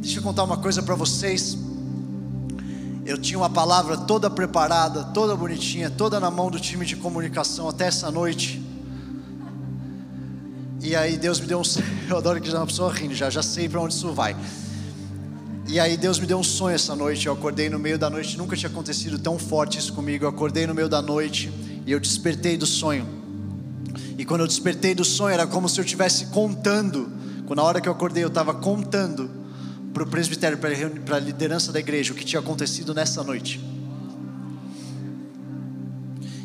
Deixa 0.00 0.18
eu 0.18 0.22
contar 0.22 0.44
uma 0.44 0.56
coisa 0.56 0.82
para 0.82 0.94
vocês. 0.94 1.58
Eu 3.04 3.18
tinha 3.18 3.38
uma 3.38 3.50
palavra 3.50 3.98
toda 3.98 4.30
preparada, 4.30 5.04
toda 5.04 5.36
bonitinha, 5.36 5.90
toda 5.90 6.18
na 6.18 6.30
mão 6.30 6.50
do 6.50 6.58
time 6.58 6.86
de 6.86 6.96
comunicação 6.96 7.68
até 7.68 7.86
essa 7.86 8.10
noite. 8.10 8.62
E 10.80 10.96
aí 10.96 11.18
Deus 11.18 11.38
me 11.38 11.46
deu 11.46 11.60
um. 11.60 11.62
Eu 12.08 12.16
adoro 12.16 12.40
que 12.40 12.50
já 12.50 12.58
uma 12.58 12.66
pessoa 12.66 12.90
rindo, 12.90 13.14
já, 13.14 13.28
já 13.28 13.42
sei 13.42 13.68
para 13.68 13.80
onde 13.80 13.92
isso 13.92 14.10
vai. 14.12 14.34
E 15.68 15.78
aí 15.78 15.98
Deus 15.98 16.18
me 16.18 16.26
deu 16.26 16.38
um 16.38 16.42
sonho 16.42 16.74
essa 16.74 16.96
noite. 16.96 17.26
Eu 17.26 17.34
acordei 17.34 17.68
no 17.68 17.78
meio 17.78 17.98
da 17.98 18.08
noite, 18.08 18.38
nunca 18.38 18.56
tinha 18.56 18.70
acontecido 18.70 19.18
tão 19.18 19.38
forte 19.38 19.78
isso 19.78 19.92
comigo. 19.92 20.24
Eu 20.24 20.30
acordei 20.30 20.66
no 20.66 20.74
meio 20.74 20.88
da 20.88 21.02
noite 21.02 21.52
e 21.86 21.92
eu 21.92 22.00
despertei 22.00 22.56
do 22.56 22.64
sonho. 22.64 23.06
E 24.16 24.24
quando 24.24 24.40
eu 24.40 24.46
despertei 24.46 24.94
do 24.94 25.04
sonho, 25.04 25.34
era 25.34 25.46
como 25.46 25.68
se 25.68 25.78
eu 25.78 25.84
estivesse 25.84 26.26
contando. 26.26 27.12
Quando 27.46 27.58
na 27.58 27.64
hora 27.64 27.80
que 27.82 27.88
eu 27.88 27.92
acordei, 27.92 28.24
eu 28.24 28.28
estava 28.28 28.54
contando 28.54 29.39
para 29.92 30.02
o 30.02 30.06
presbitério, 30.06 30.58
para 30.58 31.16
a 31.16 31.20
liderança 31.20 31.72
da 31.72 31.80
igreja, 31.80 32.12
o 32.12 32.16
que 32.16 32.24
tinha 32.24 32.40
acontecido 32.40 32.94
nessa 32.94 33.22
noite. 33.22 33.60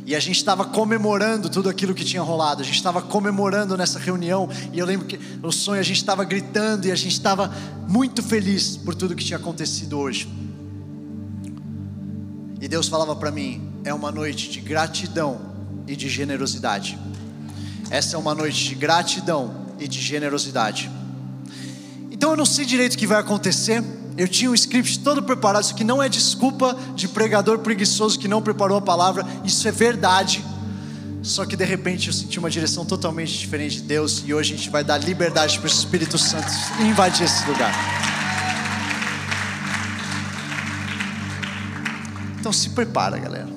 E 0.05 0.16
a 0.16 0.20
gente 0.20 0.38
estava 0.38 0.63
comemorando 0.63 1.50
tudo 1.50 1.67
aquilo 1.67 1.94
que 1.95 2.05
tinha 2.05 2.22
rolado. 2.22 2.62
A 2.62 2.66
gente 2.66 2.76
estava 2.76 3.02
comemorando 3.02 3.76
nessa 3.76 3.98
reunião. 3.98 4.48
E 4.72 4.77
eu 4.77 4.86
lembro 4.86 5.08
que 5.08 5.17
no 5.17 5.52
sonho 5.52 5.80
a 5.80 5.84
gente 5.84 5.98
estava 5.98 6.23
gritando 6.23 6.86
e 6.86 6.91
a 6.91 6.95
gente 6.95 7.13
estava 7.13 7.52
muito 7.88 8.22
feliz 8.22 8.77
por 8.77 8.94
tudo 8.94 9.16
que 9.16 9.26
tinha 9.26 9.38
acontecido 9.38 9.98
hoje. 9.98 10.30
E 12.62 12.67
Deus 12.67 12.88
falava 12.88 13.16
para 13.16 13.31
mim: 13.31 13.67
é 13.84 13.91
uma 13.91 14.12
noite 14.12 14.48
de 14.48 14.59
gratidão 14.59 15.41
e 15.88 15.95
de 15.95 16.08
generosidade. 16.08 17.00
Essa 17.89 18.16
é 18.16 18.20
uma 18.20 18.36
noite 18.36 18.64
de 18.64 18.75
gratidão 18.75 19.66
e 19.80 19.88
de 19.88 20.00
generosidade. 20.00 20.91
Então 22.16 22.32
eu 22.32 22.38
não 22.38 22.46
sei 22.46 22.64
direito 22.64 22.94
o 22.94 22.98
que 22.98 23.05
vai 23.05 23.20
acontecer. 23.20 23.84
Eu 24.18 24.26
tinha 24.26 24.50
um 24.50 24.56
script 24.56 25.00
todo 25.00 25.22
preparado, 25.22 25.64
isso 25.64 25.76
que 25.76 25.84
não 25.84 26.02
é 26.02 26.08
desculpa 26.08 26.73
de 26.95 27.09
pregador 27.09 27.59
preguiçoso 27.59 28.17
que 28.17 28.26
não 28.26 28.42
preparou 28.42 28.78
a 28.78 28.81
palavra, 28.81 29.26
isso 29.44 29.67
é 29.67 29.72
verdade. 29.72 30.42
Só 31.22 31.45
que 31.45 31.58
de 31.58 31.66
repente 31.66 32.08
eu 32.08 32.14
senti 32.14 32.39
uma 32.39 32.50
direção 32.50 32.86
totalmente 32.86 33.38
diferente 33.38 33.78
de 33.78 33.81
Deus 33.81 34.23
e 34.26 34.34
hoje 34.34 34.54
a 34.54 34.58
gente 34.58 34.70
vai 34.70 34.81
dar 34.81 34.98
liberdade 34.98 35.59
para 35.59 35.66
o 35.66 35.70
Espírito 35.70 36.17
Santo 36.17 36.48
invadir 36.80 37.26
esse 37.26 37.45
lugar. 37.50 37.73
Então 42.39 42.54
se 42.54 42.70
prepara, 42.70 43.17
galera. 43.17 43.50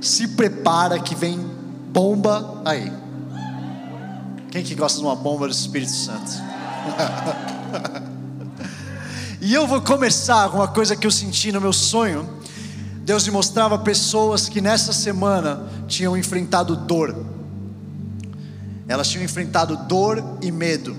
Se 0.00 0.28
prepara 0.28 1.00
que 1.00 1.16
vem 1.16 1.44
bomba 1.88 2.62
aí. 2.64 2.92
Quem 4.52 4.62
que 4.62 4.76
gosta 4.76 5.00
de 5.00 5.04
uma 5.04 5.16
bomba 5.16 5.48
do 5.48 5.52
Espírito 5.52 5.90
Santo? 5.90 6.49
E 9.42 9.54
eu 9.54 9.66
vou 9.66 9.80
começar 9.80 10.50
com 10.50 10.58
uma 10.58 10.68
coisa 10.68 10.94
que 10.94 11.06
eu 11.06 11.10
senti 11.10 11.50
no 11.50 11.62
meu 11.62 11.72
sonho. 11.72 12.28
Deus 13.02 13.24
me 13.24 13.32
mostrava 13.32 13.78
pessoas 13.78 14.50
que 14.50 14.60
nessa 14.60 14.92
semana 14.92 15.66
tinham 15.88 16.14
enfrentado 16.14 16.76
dor. 16.76 17.16
Elas 18.86 19.08
tinham 19.08 19.24
enfrentado 19.24 19.76
dor 19.88 20.22
e 20.42 20.52
medo. 20.52 20.94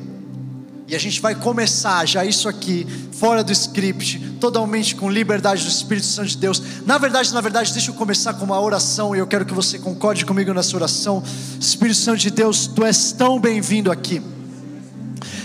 E 0.87 0.95
a 0.95 0.99
gente 0.99 1.21
vai 1.21 1.35
começar 1.35 2.05
já 2.05 2.25
isso 2.25 2.49
aqui, 2.49 2.85
fora 3.13 3.43
do 3.43 3.51
script, 3.51 4.19
totalmente 4.41 4.95
com 4.95 5.09
liberdade 5.09 5.63
do 5.63 5.69
Espírito 5.69 6.07
Santo 6.07 6.29
de 6.29 6.37
Deus. 6.37 6.61
Na 6.85 6.97
verdade, 6.97 7.31
na 7.33 7.41
verdade, 7.41 7.71
deixa 7.71 7.91
eu 7.91 7.95
começar 7.95 8.33
com 8.33 8.43
uma 8.43 8.59
oração 8.59 9.15
e 9.15 9.19
eu 9.19 9.27
quero 9.27 9.45
que 9.45 9.53
você 9.53 9.77
concorde 9.77 10.25
comigo 10.25 10.51
nessa 10.51 10.75
oração. 10.75 11.23
Espírito 11.59 11.99
Santo 11.99 12.17
de 12.17 12.31
Deus, 12.31 12.65
tu 12.65 12.83
és 12.83 13.11
tão 13.11 13.39
bem-vindo 13.39 13.91
aqui. 13.91 14.21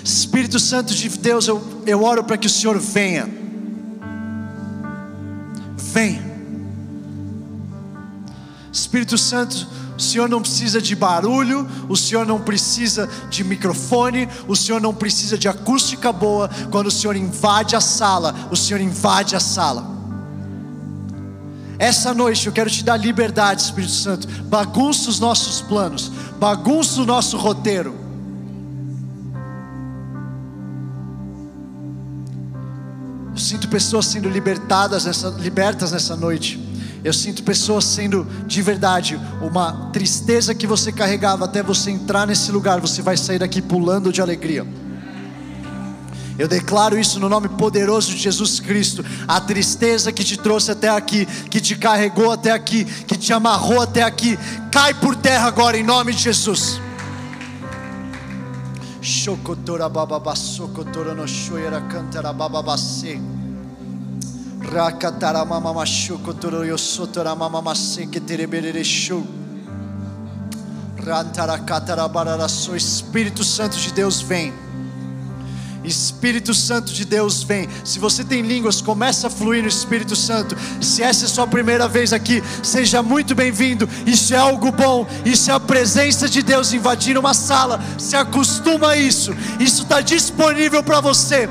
Espírito 0.06 0.60
Santo 0.60 0.94
de 0.94 1.08
Deus, 1.08 1.48
eu, 1.48 1.82
eu 1.84 2.04
oro 2.04 2.22
para 2.22 2.38
que 2.38 2.46
o 2.46 2.50
Senhor 2.50 2.78
venha. 2.78 3.28
Vem. 5.76 6.22
Espírito 8.72 9.18
Santo, 9.18 9.66
o 9.98 10.00
Senhor 10.00 10.28
não 10.28 10.40
precisa 10.40 10.80
de 10.80 10.94
barulho, 10.94 11.68
o 11.88 11.96
Senhor 11.96 12.24
não 12.24 12.40
precisa 12.40 13.10
de 13.28 13.42
microfone, 13.42 14.28
o 14.46 14.54
Senhor 14.54 14.80
não 14.80 14.94
precisa 14.94 15.36
de 15.36 15.48
acústica 15.48 16.12
boa. 16.12 16.48
Quando 16.70 16.86
o 16.86 16.90
Senhor 16.92 17.16
invade 17.16 17.74
a 17.74 17.80
sala, 17.80 18.32
o 18.48 18.54
Senhor 18.54 18.80
invade 18.80 19.34
a 19.34 19.40
sala. 19.40 19.84
Essa 21.80 22.14
noite 22.14 22.46
eu 22.46 22.52
quero 22.52 22.70
te 22.70 22.84
dar 22.84 22.96
liberdade, 22.96 23.60
Espírito 23.60 23.92
Santo. 23.92 24.28
Bagunça 24.44 25.10
os 25.10 25.18
nossos 25.18 25.62
planos, 25.62 26.12
bagunça 26.38 27.02
o 27.02 27.04
nosso 27.04 27.36
roteiro 27.36 28.05
Eu 33.36 33.40
sinto 33.40 33.68
pessoas 33.68 34.06
sendo 34.06 34.30
libertadas 34.30 35.04
nessa, 35.04 35.28
libertas 35.28 35.92
nessa 35.92 36.16
noite. 36.16 36.58
Eu 37.04 37.12
sinto 37.12 37.42
pessoas 37.42 37.84
sendo 37.84 38.26
de 38.46 38.62
verdade 38.62 39.20
uma 39.42 39.90
tristeza 39.92 40.54
que 40.54 40.66
você 40.66 40.90
carregava 40.90 41.44
até 41.44 41.62
você 41.62 41.90
entrar 41.90 42.26
nesse 42.26 42.50
lugar, 42.50 42.80
você 42.80 43.02
vai 43.02 43.14
sair 43.14 43.38
daqui 43.38 43.60
pulando 43.60 44.10
de 44.10 44.22
alegria. 44.22 44.66
Eu 46.38 46.48
declaro 46.48 46.98
isso 46.98 47.20
no 47.20 47.28
nome 47.28 47.50
poderoso 47.50 48.10
de 48.12 48.16
Jesus 48.16 48.58
Cristo. 48.58 49.04
A 49.28 49.38
tristeza 49.38 50.10
que 50.10 50.24
te 50.24 50.38
trouxe 50.38 50.70
até 50.70 50.88
aqui, 50.88 51.26
que 51.50 51.60
te 51.60 51.76
carregou 51.76 52.32
até 52.32 52.52
aqui, 52.52 52.86
que 52.86 53.18
te 53.18 53.34
amarrou 53.34 53.82
até 53.82 54.02
aqui, 54.02 54.38
cai 54.72 54.94
por 54.94 55.14
terra 55.14 55.46
agora 55.46 55.76
em 55.76 55.82
nome 55.82 56.14
de 56.14 56.22
Jesus. 56.22 56.80
Shokotora 59.06 59.88
bababa 59.88 60.34
sokotora 60.34 61.14
no 61.14 61.28
shoyera 61.28 61.80
cantara 61.88 62.32
bababase. 62.32 63.20
Rakatara 64.60 65.44
mama 65.44 65.72
mashukotoro 65.72 66.64
yosotora 66.64 67.36
mama 67.38 67.62
maseke 67.62 68.18
tereberere 68.18 68.82
show. 68.84 69.22
Rantara 70.96 71.56
katara 71.64 72.08
barara 72.08 72.46
Espírito 72.46 73.44
Santo 73.44 73.76
de 73.76 73.92
Deus 73.92 74.22
vem. 74.22 74.65
Espírito 75.86 76.52
Santo 76.52 76.92
de 76.92 77.04
Deus 77.04 77.42
vem. 77.42 77.68
Se 77.84 77.98
você 77.98 78.24
tem 78.24 78.42
línguas, 78.42 78.80
começa 78.80 79.28
a 79.28 79.30
fluir 79.30 79.62
no 79.62 79.68
Espírito 79.68 80.16
Santo. 80.16 80.56
Se 80.80 81.02
essa 81.02 81.24
é 81.24 81.28
sua 81.28 81.46
primeira 81.46 81.86
vez 81.88 82.12
aqui, 82.12 82.42
seja 82.62 83.02
muito 83.02 83.34
bem-vindo. 83.34 83.88
Isso 84.04 84.34
é 84.34 84.36
algo 84.36 84.72
bom. 84.72 85.06
Isso 85.24 85.50
é 85.50 85.54
a 85.54 85.60
presença 85.60 86.28
de 86.28 86.42
Deus 86.42 86.72
invadindo 86.72 87.20
uma 87.20 87.34
sala. 87.34 87.80
Se 87.98 88.16
acostuma 88.16 88.90
a 88.90 88.96
isso. 88.96 89.34
Isso 89.60 89.82
está 89.82 90.00
disponível 90.00 90.82
para 90.82 91.00
você. 91.00 91.48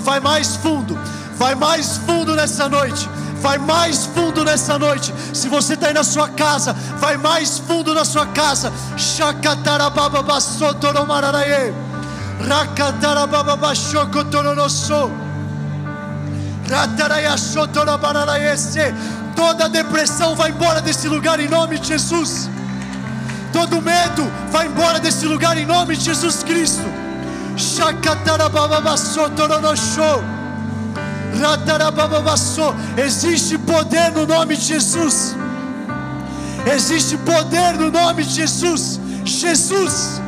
Vai 0.00 0.20
mais 0.20 0.56
fundo. 0.56 0.98
Vai 1.36 1.54
mais 1.54 1.98
fundo 1.98 2.34
nessa 2.34 2.68
noite 2.68 3.06
vai 3.40 3.58
mais 3.58 4.06
fundo 4.06 4.44
nessa 4.44 4.78
noite. 4.78 5.12
Se 5.32 5.48
você 5.48 5.72
está 5.74 5.88
aí 5.88 5.94
na 5.94 6.04
sua 6.04 6.28
casa, 6.28 6.72
vai 6.98 7.16
mais 7.16 7.58
fundo 7.58 7.92
na 7.94 8.04
sua 8.04 8.26
casa. 8.26 8.72
Shakatarabababasotoromararaye. 8.96 11.74
Rakatarabababashokotoronosso. 12.48 15.10
Ratarayashotorabararaese. 16.70 18.94
Toda 19.34 19.68
depressão 19.68 20.34
vai 20.34 20.50
embora 20.50 20.80
desse 20.80 21.08
lugar 21.08 21.38
em 21.40 21.48
nome 21.48 21.78
de 21.78 21.88
Jesus. 21.88 22.48
Todo 23.52 23.82
medo 23.82 24.32
vai 24.50 24.66
embora 24.66 24.98
desse 24.98 25.26
lugar 25.26 25.56
em 25.56 25.66
nome 25.66 25.96
de 25.96 26.04
Jesus 26.04 26.42
Cristo. 26.42 26.84
Shakatarabababasotoronosso. 27.56 30.35
Existe 32.96 33.58
poder 33.58 34.12
no 34.12 34.26
nome 34.26 34.56
de 34.56 34.62
Jesus. 34.62 35.36
Existe 36.66 37.18
poder 37.18 37.78
no 37.78 37.90
nome 37.90 38.22
de 38.22 38.30
Jesus. 38.30 38.98
Jesus. 39.24 40.20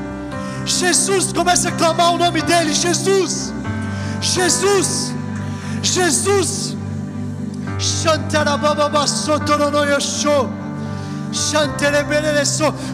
Jesus, 0.64 1.32
comece 1.32 1.68
a 1.68 1.72
clamar 1.72 2.12
o 2.12 2.18
nome 2.18 2.42
dele. 2.42 2.74
Jesus. 2.74 3.52
Jesus. 4.20 5.12
Jesus. 5.82 6.76
Shantarabababasotoronoyosho 7.78 10.67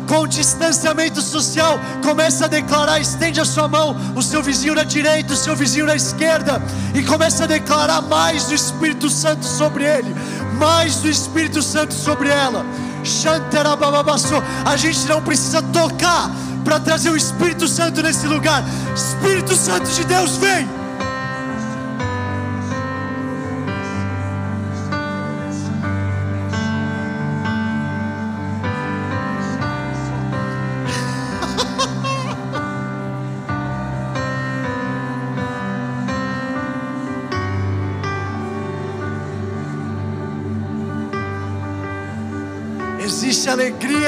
com 0.09 0.27
distanciamento 0.27 1.21
social, 1.21 1.79
começa 2.03 2.45
a 2.45 2.49
declarar, 2.49 3.01
estende 3.01 3.41
a 3.41 3.45
sua 3.45 3.69
mão, 3.69 3.97
o 4.15 4.23
seu 4.23 4.43
vizinho 4.43 4.75
na 4.75 4.85
direita, 4.85 5.35
o 5.35 5.37
seu 5.37 5.55
vizinho 5.55 5.87
na 5.87 5.95
esquerda, 5.95 6.63
e 6.95 7.03
começa 7.03 7.45
a 7.45 7.47
declarar 7.47 8.03
mais 8.03 8.47
do 8.47 8.55
Espírito 8.55 9.09
Santo 9.09 9.45
sobre 9.45 9.85
ele, 9.85 10.15
mais 10.59 10.97
do 10.97 11.09
Espírito 11.09 11.63
Santo 11.63 11.95
sobre 11.95 12.29
ela. 12.29 12.65
A 14.65 14.77
gente 14.77 15.07
não 15.07 15.23
precisa 15.23 15.63
tocar 15.63 16.31
para 16.65 16.81
trazer 16.81 17.11
o 17.11 17.17
Espírito 17.17 17.69
Santo 17.69 18.03
nesse 18.03 18.27
lugar. 18.27 18.65
Espírito 18.95 19.55
Santo 19.55 19.89
de 19.91 20.05
Deus 20.05 20.37
vem. 20.39 20.84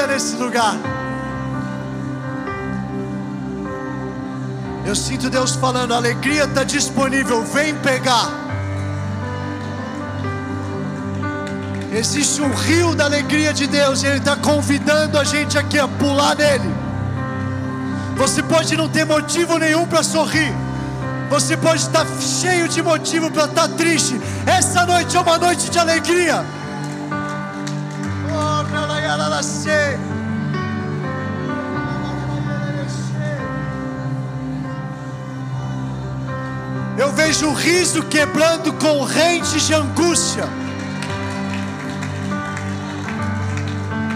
Nesse 0.04 0.34
lugar. 0.34 0.74
Eu 4.84 4.96
sinto 4.96 5.30
Deus 5.30 5.54
falando: 5.54 5.94
a 5.94 5.96
alegria 5.96 6.44
está 6.44 6.64
disponível, 6.64 7.44
vem 7.44 7.74
pegar. 7.76 8.28
Existe 11.92 12.42
um 12.42 12.52
rio 12.52 12.94
da 12.94 13.04
alegria 13.04 13.54
de 13.54 13.66
Deus 13.66 14.02
e 14.02 14.06
Ele 14.06 14.18
está 14.18 14.36
convidando 14.36 15.18
a 15.18 15.24
gente 15.24 15.56
aqui 15.56 15.78
a 15.78 15.88
pular 15.88 16.34
nele. 16.36 16.74
Você 18.16 18.42
pode 18.42 18.76
não 18.76 18.88
ter 18.88 19.04
motivo 19.04 19.56
nenhum 19.58 19.86
para 19.86 20.02
sorrir, 20.02 20.52
você 21.30 21.56
pode 21.56 21.82
estar 21.82 22.06
cheio 22.20 22.68
de 22.68 22.82
motivo 22.82 23.30
para 23.30 23.44
estar 23.44 23.68
triste. 23.68 24.20
Essa 24.46 24.84
noite 24.86 25.16
é 25.16 25.20
uma 25.20 25.38
noite 25.38 25.70
de 25.70 25.78
alegria. 25.78 26.44
Eu 36.98 37.12
vejo 37.12 37.48
o 37.48 37.52
riso 37.52 38.02
quebrando 38.04 38.72
correntes 38.74 39.66
de 39.66 39.74
angústia. 39.74 40.48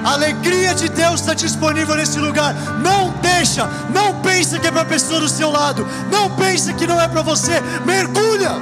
A 0.04 0.12
alegria 0.14 0.74
de 0.74 0.88
Deus 0.88 1.20
está 1.20 1.34
disponível 1.34 1.94
nesse 1.94 2.18
lugar. 2.18 2.54
Não 2.82 3.10
deixa, 3.20 3.68
não 3.92 4.20
pensa 4.22 4.58
que 4.58 4.66
é 4.66 4.70
para 4.70 4.82
a 4.82 4.86
pessoa 4.86 5.20
do 5.20 5.28
seu 5.28 5.50
lado. 5.50 5.86
Não 6.10 6.30
pensa 6.36 6.72
que 6.72 6.86
não 6.86 7.00
é 7.00 7.06
para 7.06 7.22
você. 7.22 7.60
Mergulha, 7.84 8.52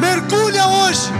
mergulha 0.00 0.66
hoje. 0.66 1.19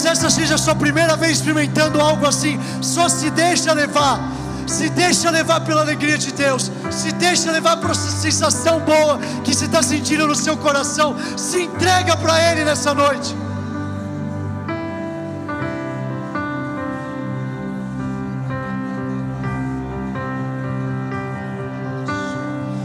Talvez 0.00 0.18
essa 0.18 0.30
seja 0.30 0.54
a 0.54 0.58
sua 0.58 0.74
primeira 0.74 1.14
vez 1.14 1.32
experimentando 1.32 2.00
algo 2.00 2.26
assim. 2.26 2.58
Só 2.80 3.08
se 3.08 3.30
deixa 3.30 3.72
levar 3.72 4.18
se 4.66 4.88
deixa 4.88 5.30
levar 5.30 5.62
pela 5.62 5.80
alegria 5.80 6.16
de 6.16 6.30
Deus, 6.30 6.70
se 6.92 7.10
deixa 7.10 7.50
levar 7.50 7.78
por 7.78 7.90
essa 7.90 8.08
sensação 8.08 8.78
boa 8.78 9.18
que 9.42 9.52
você 9.52 9.64
está 9.64 9.82
sentindo 9.82 10.28
no 10.28 10.34
seu 10.36 10.56
coração, 10.56 11.16
se 11.36 11.62
entrega 11.62 12.16
para 12.16 12.52
Ele 12.52 12.62
nessa 12.62 12.94
noite. 12.94 13.34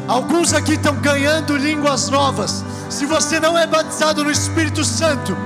Alguns 0.08 0.54
aqui 0.54 0.74
estão 0.74 0.96
ganhando 0.96 1.56
línguas 1.56 2.10
novas. 2.10 2.66
Se 2.90 3.06
você 3.06 3.40
não 3.40 3.56
é 3.56 3.68
batizado 3.68 4.24
no 4.24 4.32
Espírito 4.32 4.84
Santo, 4.84 5.38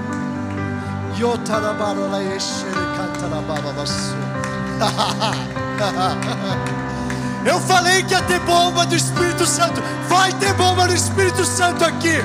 Eu 7.46 7.60
falei 7.60 8.04
que 8.04 8.14
ia 8.14 8.22
ter 8.22 8.40
bomba 8.40 8.86
do 8.86 8.96
Espírito 8.96 9.46
Santo. 9.46 9.82
Vai 10.08 10.32
ter 10.34 10.54
bomba 10.54 10.88
do 10.88 10.94
Espírito 10.94 11.44
Santo 11.44 11.84
aqui. 11.84 12.24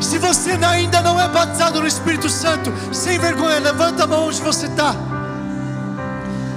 Se 0.00 0.16
você 0.18 0.52
ainda 0.52 1.02
não 1.02 1.20
é 1.20 1.28
batizado 1.28 1.80
no 1.80 1.86
Espírito 1.86 2.30
Santo, 2.30 2.72
sem 2.90 3.18
vergonha, 3.18 3.58
levanta 3.58 4.04
a 4.04 4.06
mão 4.06 4.28
onde 4.28 4.40
você 4.40 4.64
está. 4.66 4.94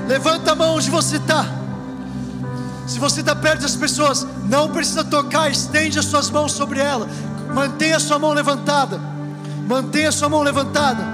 Levanta 0.07 0.53
a 0.53 0.55
mão 0.55 0.75
onde 0.75 0.89
você 0.89 1.17
está. 1.17 1.45
Se 2.87 2.99
você 2.99 3.19
está 3.19 3.35
perto 3.35 3.63
das 3.63 3.75
pessoas, 3.75 4.25
não 4.45 4.69
precisa 4.69 5.03
tocar, 5.03 5.51
estende 5.51 5.99
as 5.99 6.05
suas 6.05 6.29
mãos 6.29 6.53
sobre 6.53 6.79
ela. 6.79 7.05
Mantenha 7.53 7.97
a 7.97 7.99
sua 7.99 8.17
mão 8.17 8.31
levantada. 8.31 9.08
Mantenha 9.69 10.11
sua 10.11 10.27
mão 10.27 10.41
levantada. 10.41 11.05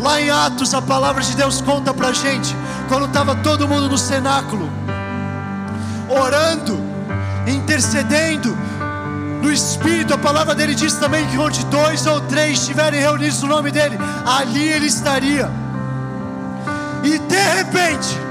Lá 0.00 0.20
em 0.20 0.30
Atos, 0.30 0.72
a 0.72 0.80
palavra 0.80 1.20
de 1.20 1.34
Deus 1.34 1.60
conta 1.60 1.92
pra 1.92 2.12
gente, 2.12 2.54
quando 2.88 3.06
estava 3.06 3.34
todo 3.34 3.66
mundo 3.66 3.88
no 3.88 3.98
cenáculo, 3.98 4.70
orando, 6.08 6.78
intercedendo, 7.48 8.56
no 9.42 9.52
Espírito, 9.52 10.14
a 10.14 10.18
palavra 10.18 10.54
dele 10.54 10.76
diz 10.76 10.94
também 10.94 11.26
que 11.26 11.36
onde 11.36 11.64
dois 11.64 12.06
ou 12.06 12.20
três 12.20 12.60
estiverem 12.60 13.00
reunidos 13.00 13.42
no 13.42 13.48
nome 13.48 13.72
dele, 13.72 13.98
ali 14.24 14.68
ele 14.68 14.86
estaria. 14.86 15.50
E 17.02 17.18
de 17.18 17.42
repente, 17.56 18.23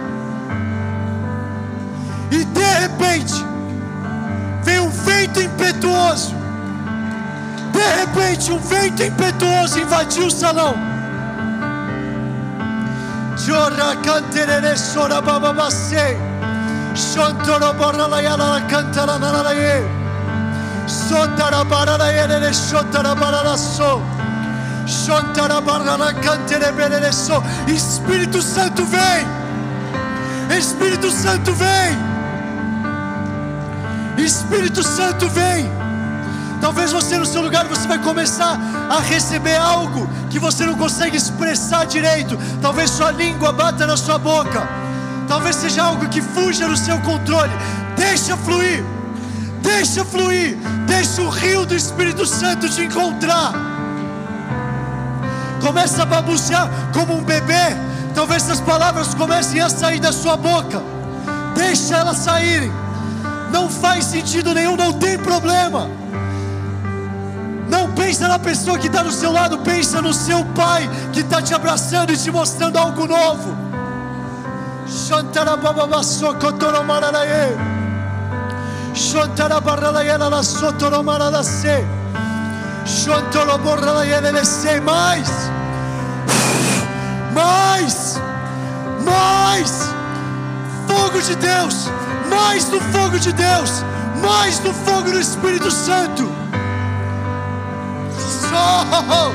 e 2.33 2.43
de 2.45 2.63
repente, 2.79 3.45
veio 4.63 4.85
um 4.85 4.89
vento 4.89 5.39
impetuoso. 5.39 6.33
De 7.71 7.99
repente, 7.99 8.51
um 8.51 8.57
vento 8.57 9.03
impetuoso 9.03 9.79
invadiu 9.79 10.25
o 10.25 10.31
salão. 10.31 10.73
Espírito 27.67 28.41
Santo 28.41 28.85
vem. 28.85 29.27
Espírito 30.57 31.11
Santo 31.11 31.53
vem. 31.53 32.12
Espírito 34.23 34.81
Santo 34.83 35.27
vem. 35.29 35.69
Talvez 36.61 36.93
você 36.93 37.17
no 37.17 37.25
seu 37.25 37.41
lugar 37.41 37.67
você 37.67 37.85
vai 37.87 37.99
começar 37.99 38.57
a 38.89 38.99
receber 38.99 39.57
algo 39.57 40.07
que 40.29 40.39
você 40.39 40.65
não 40.65 40.75
consegue 40.75 41.17
expressar 41.17 41.85
direito. 41.85 42.37
Talvez 42.61 42.89
sua 42.89 43.11
língua 43.11 43.51
bata 43.51 43.85
na 43.85 43.97
sua 43.97 44.17
boca. 44.17 44.65
Talvez 45.27 45.57
seja 45.57 45.83
algo 45.83 46.07
que 46.07 46.21
fuja 46.21 46.67
do 46.67 46.77
seu 46.77 46.97
controle. 47.01 47.51
Deixa 47.97 48.37
fluir. 48.37 48.83
Deixa 49.61 50.05
fluir. 50.05 50.57
Deixa 50.87 51.21
o 51.21 51.29
rio 51.29 51.65
do 51.65 51.75
Espírito 51.75 52.25
Santo 52.25 52.69
te 52.69 52.83
encontrar. 52.83 53.51
Começa 55.61 56.03
a 56.03 56.05
babucear 56.05 56.69
como 56.93 57.13
um 57.13 57.23
bebê. 57.23 57.75
Talvez 58.15 58.43
essas 58.43 58.61
palavras 58.61 59.13
comecem 59.13 59.59
a 59.59 59.69
sair 59.69 59.99
da 59.99 60.13
sua 60.13 60.37
boca. 60.37 60.81
Deixa 61.55 61.97
elas 61.97 62.17
saírem 62.17 62.82
não 63.53 63.69
faz 63.69 64.05
sentido 64.05 64.51
nenhum, 64.51 64.75
não 64.75 64.91
tem 64.93 65.17
problema. 65.17 65.87
Não 67.69 67.91
pensa 67.93 68.27
na 68.27 68.39
pessoa 68.39 68.79
que 68.79 68.87
está 68.87 69.03
do 69.03 69.11
seu 69.11 69.31
lado, 69.31 69.59
pensa 69.59 70.01
no 70.01 70.11
seu 70.11 70.43
pai 70.55 70.89
que 71.13 71.19
está 71.19 71.39
te 71.39 71.53
abraçando 71.53 72.11
e 72.11 72.17
te 72.17 72.31
mostrando 72.31 72.77
algo 72.77 73.05
novo. 73.05 73.55
Mais, 84.81 85.29
mais, 87.33 88.21
mais, 89.05 89.71
fogo 90.87 91.21
de 91.21 91.35
Deus 91.35 91.89
mais 92.29 92.65
do 92.65 92.79
fogo 92.79 93.19
de 93.19 93.31
Deus, 93.33 93.83
mais 94.21 94.59
do 94.59 94.73
fogo 94.73 95.11
do 95.11 95.19
Espírito 95.19 95.71
Santo. 95.71 96.29
Só. 98.49 99.31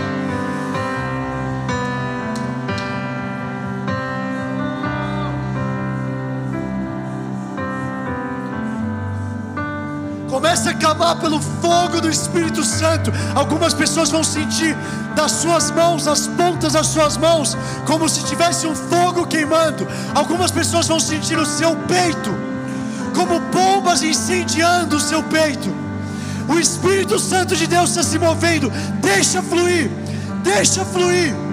Comece 10.28 10.68
a 10.68 10.74
clamar 10.74 11.16
pelo 11.16 11.40
fogo 11.40 12.00
do 12.00 12.08
Espírito 12.08 12.62
Santo. 12.62 13.12
Algumas 13.34 13.74
pessoas 13.74 14.10
vão 14.10 14.22
sentir 14.22 14.76
das 15.16 15.32
suas 15.32 15.70
mãos, 15.72 16.06
as 16.06 16.28
pontas 16.28 16.74
das 16.74 16.86
suas 16.86 17.16
mãos, 17.16 17.56
como 17.84 18.08
se 18.08 18.22
tivesse 18.24 18.66
um 18.66 18.74
fogo 18.74 19.26
queimando. 19.26 19.86
Algumas 20.14 20.52
pessoas 20.52 20.86
vão 20.86 21.00
sentir 21.00 21.36
o 21.38 21.44
seu 21.44 21.74
peito 21.88 22.47
como 23.18 23.40
bombas 23.40 24.00
incendiando 24.04 24.96
o 24.96 25.00
seu 25.00 25.20
peito. 25.24 25.74
O 26.48 26.56
Espírito 26.56 27.18
Santo 27.18 27.56
de 27.56 27.66
Deus 27.66 27.90
está 27.90 28.04
se 28.04 28.16
movendo. 28.16 28.70
Deixa 29.02 29.42
fluir, 29.42 29.90
deixa 30.44 30.84
fluir. 30.84 31.47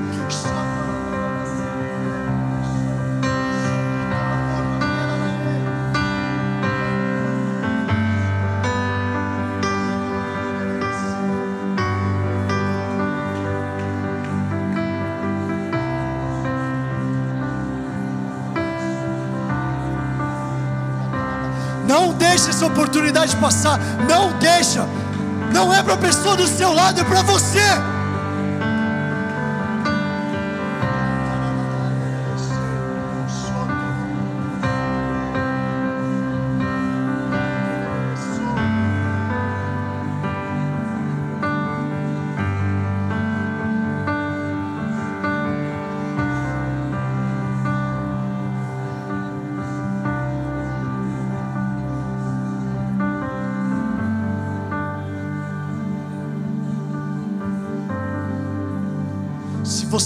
Deixa 22.45 22.49
essa 22.51 22.65
oportunidade 22.65 23.35
passar. 23.37 23.79
Não 24.07 24.37
deixa. 24.37 24.85
Não 25.51 25.73
é 25.73 25.81
para 25.81 25.93
a 25.93 25.97
pessoa 25.97 26.35
do 26.35 26.47
seu 26.47 26.73
lado, 26.73 26.99
é 26.99 27.03
para 27.03 27.21
você. 27.23 27.94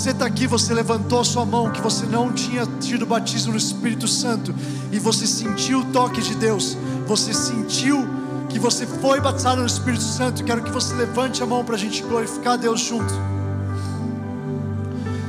Você 0.10 0.14
está 0.14 0.26
aqui, 0.26 0.48
você 0.48 0.74
levantou 0.74 1.20
a 1.20 1.24
sua 1.24 1.46
mão, 1.46 1.72
que 1.72 1.80
você 1.82 2.04
não 2.04 2.34
tinha 2.34 2.66
tido 2.80 3.06
batismo 3.06 3.52
no 3.52 3.58
Espírito 3.60 4.08
Santo, 4.08 4.56
e 4.92 4.98
você 4.98 5.28
sentiu 5.28 5.82
o 5.82 5.86
toque 5.86 6.20
de 6.20 6.34
Deus, 6.34 6.76
você 7.06 7.32
sentiu 7.32 8.08
que 8.50 8.58
você 8.58 8.88
foi 8.88 9.22
batizado 9.22 9.62
no 9.62 9.68
Espírito 9.68 10.02
Santo, 10.02 10.44
quero 10.44 10.64
que 10.64 10.72
você 10.72 10.96
levante 10.96 11.44
a 11.44 11.46
mão 11.46 11.64
para 11.64 11.76
a 11.76 11.78
gente 11.78 12.02
glorificar 12.02 12.58
Deus 12.58 12.82
junto. 12.82 13.14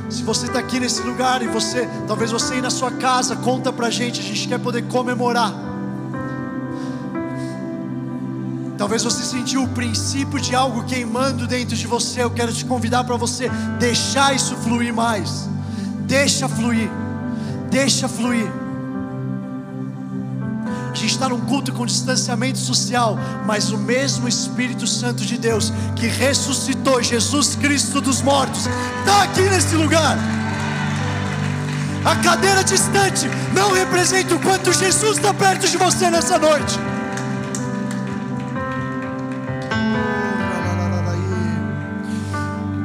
Se 0.09 0.23
você 0.23 0.47
está 0.47 0.57
aqui 0.57 0.79
nesse 0.79 1.03
lugar 1.03 1.43
e 1.43 1.47
você, 1.47 1.87
talvez 2.07 2.31
você 2.31 2.55
ir 2.55 2.61
na 2.63 2.71
sua 2.71 2.89
casa, 2.89 3.35
conta 3.35 3.71
para 3.71 3.85
a 3.85 3.91
gente, 3.91 4.19
a 4.19 4.23
gente 4.23 4.47
quer 4.47 4.57
poder 4.57 4.87
comemorar. 4.87 5.70
Talvez 8.81 9.03
você 9.03 9.23
sentiu 9.23 9.61
o 9.61 9.67
princípio 9.67 10.41
de 10.41 10.55
algo 10.55 10.83
queimando 10.85 11.45
dentro 11.45 11.75
de 11.75 11.85
você. 11.85 12.23
Eu 12.23 12.31
quero 12.31 12.51
te 12.51 12.65
convidar 12.65 13.03
para 13.03 13.15
você 13.15 13.47
deixar 13.77 14.35
isso 14.35 14.55
fluir 14.55 14.91
mais. 14.91 15.47
Deixa 16.07 16.49
fluir. 16.49 16.89
Deixa 17.69 18.07
fluir. 18.09 18.51
A 20.91 20.95
gente 20.95 21.11
está 21.11 21.29
num 21.29 21.41
culto 21.41 21.71
com 21.71 21.85
distanciamento 21.85 22.57
social, 22.57 23.19
mas 23.45 23.69
o 23.69 23.77
mesmo 23.77 24.27
Espírito 24.27 24.87
Santo 24.87 25.23
de 25.23 25.37
Deus 25.37 25.71
que 25.95 26.07
ressuscitou 26.07 27.03
Jesus 27.03 27.53
Cristo 27.53 28.01
dos 28.01 28.19
mortos 28.23 28.65
está 29.01 29.21
aqui 29.25 29.43
nesse 29.43 29.75
lugar. 29.75 30.17
A 32.03 32.15
cadeira 32.15 32.63
distante 32.63 33.27
não 33.53 33.73
representa 33.73 34.33
o 34.33 34.39
quanto 34.39 34.73
Jesus 34.73 35.17
está 35.17 35.31
perto 35.35 35.67
de 35.67 35.77
você 35.77 36.09
nessa 36.09 36.39
noite. 36.39 36.90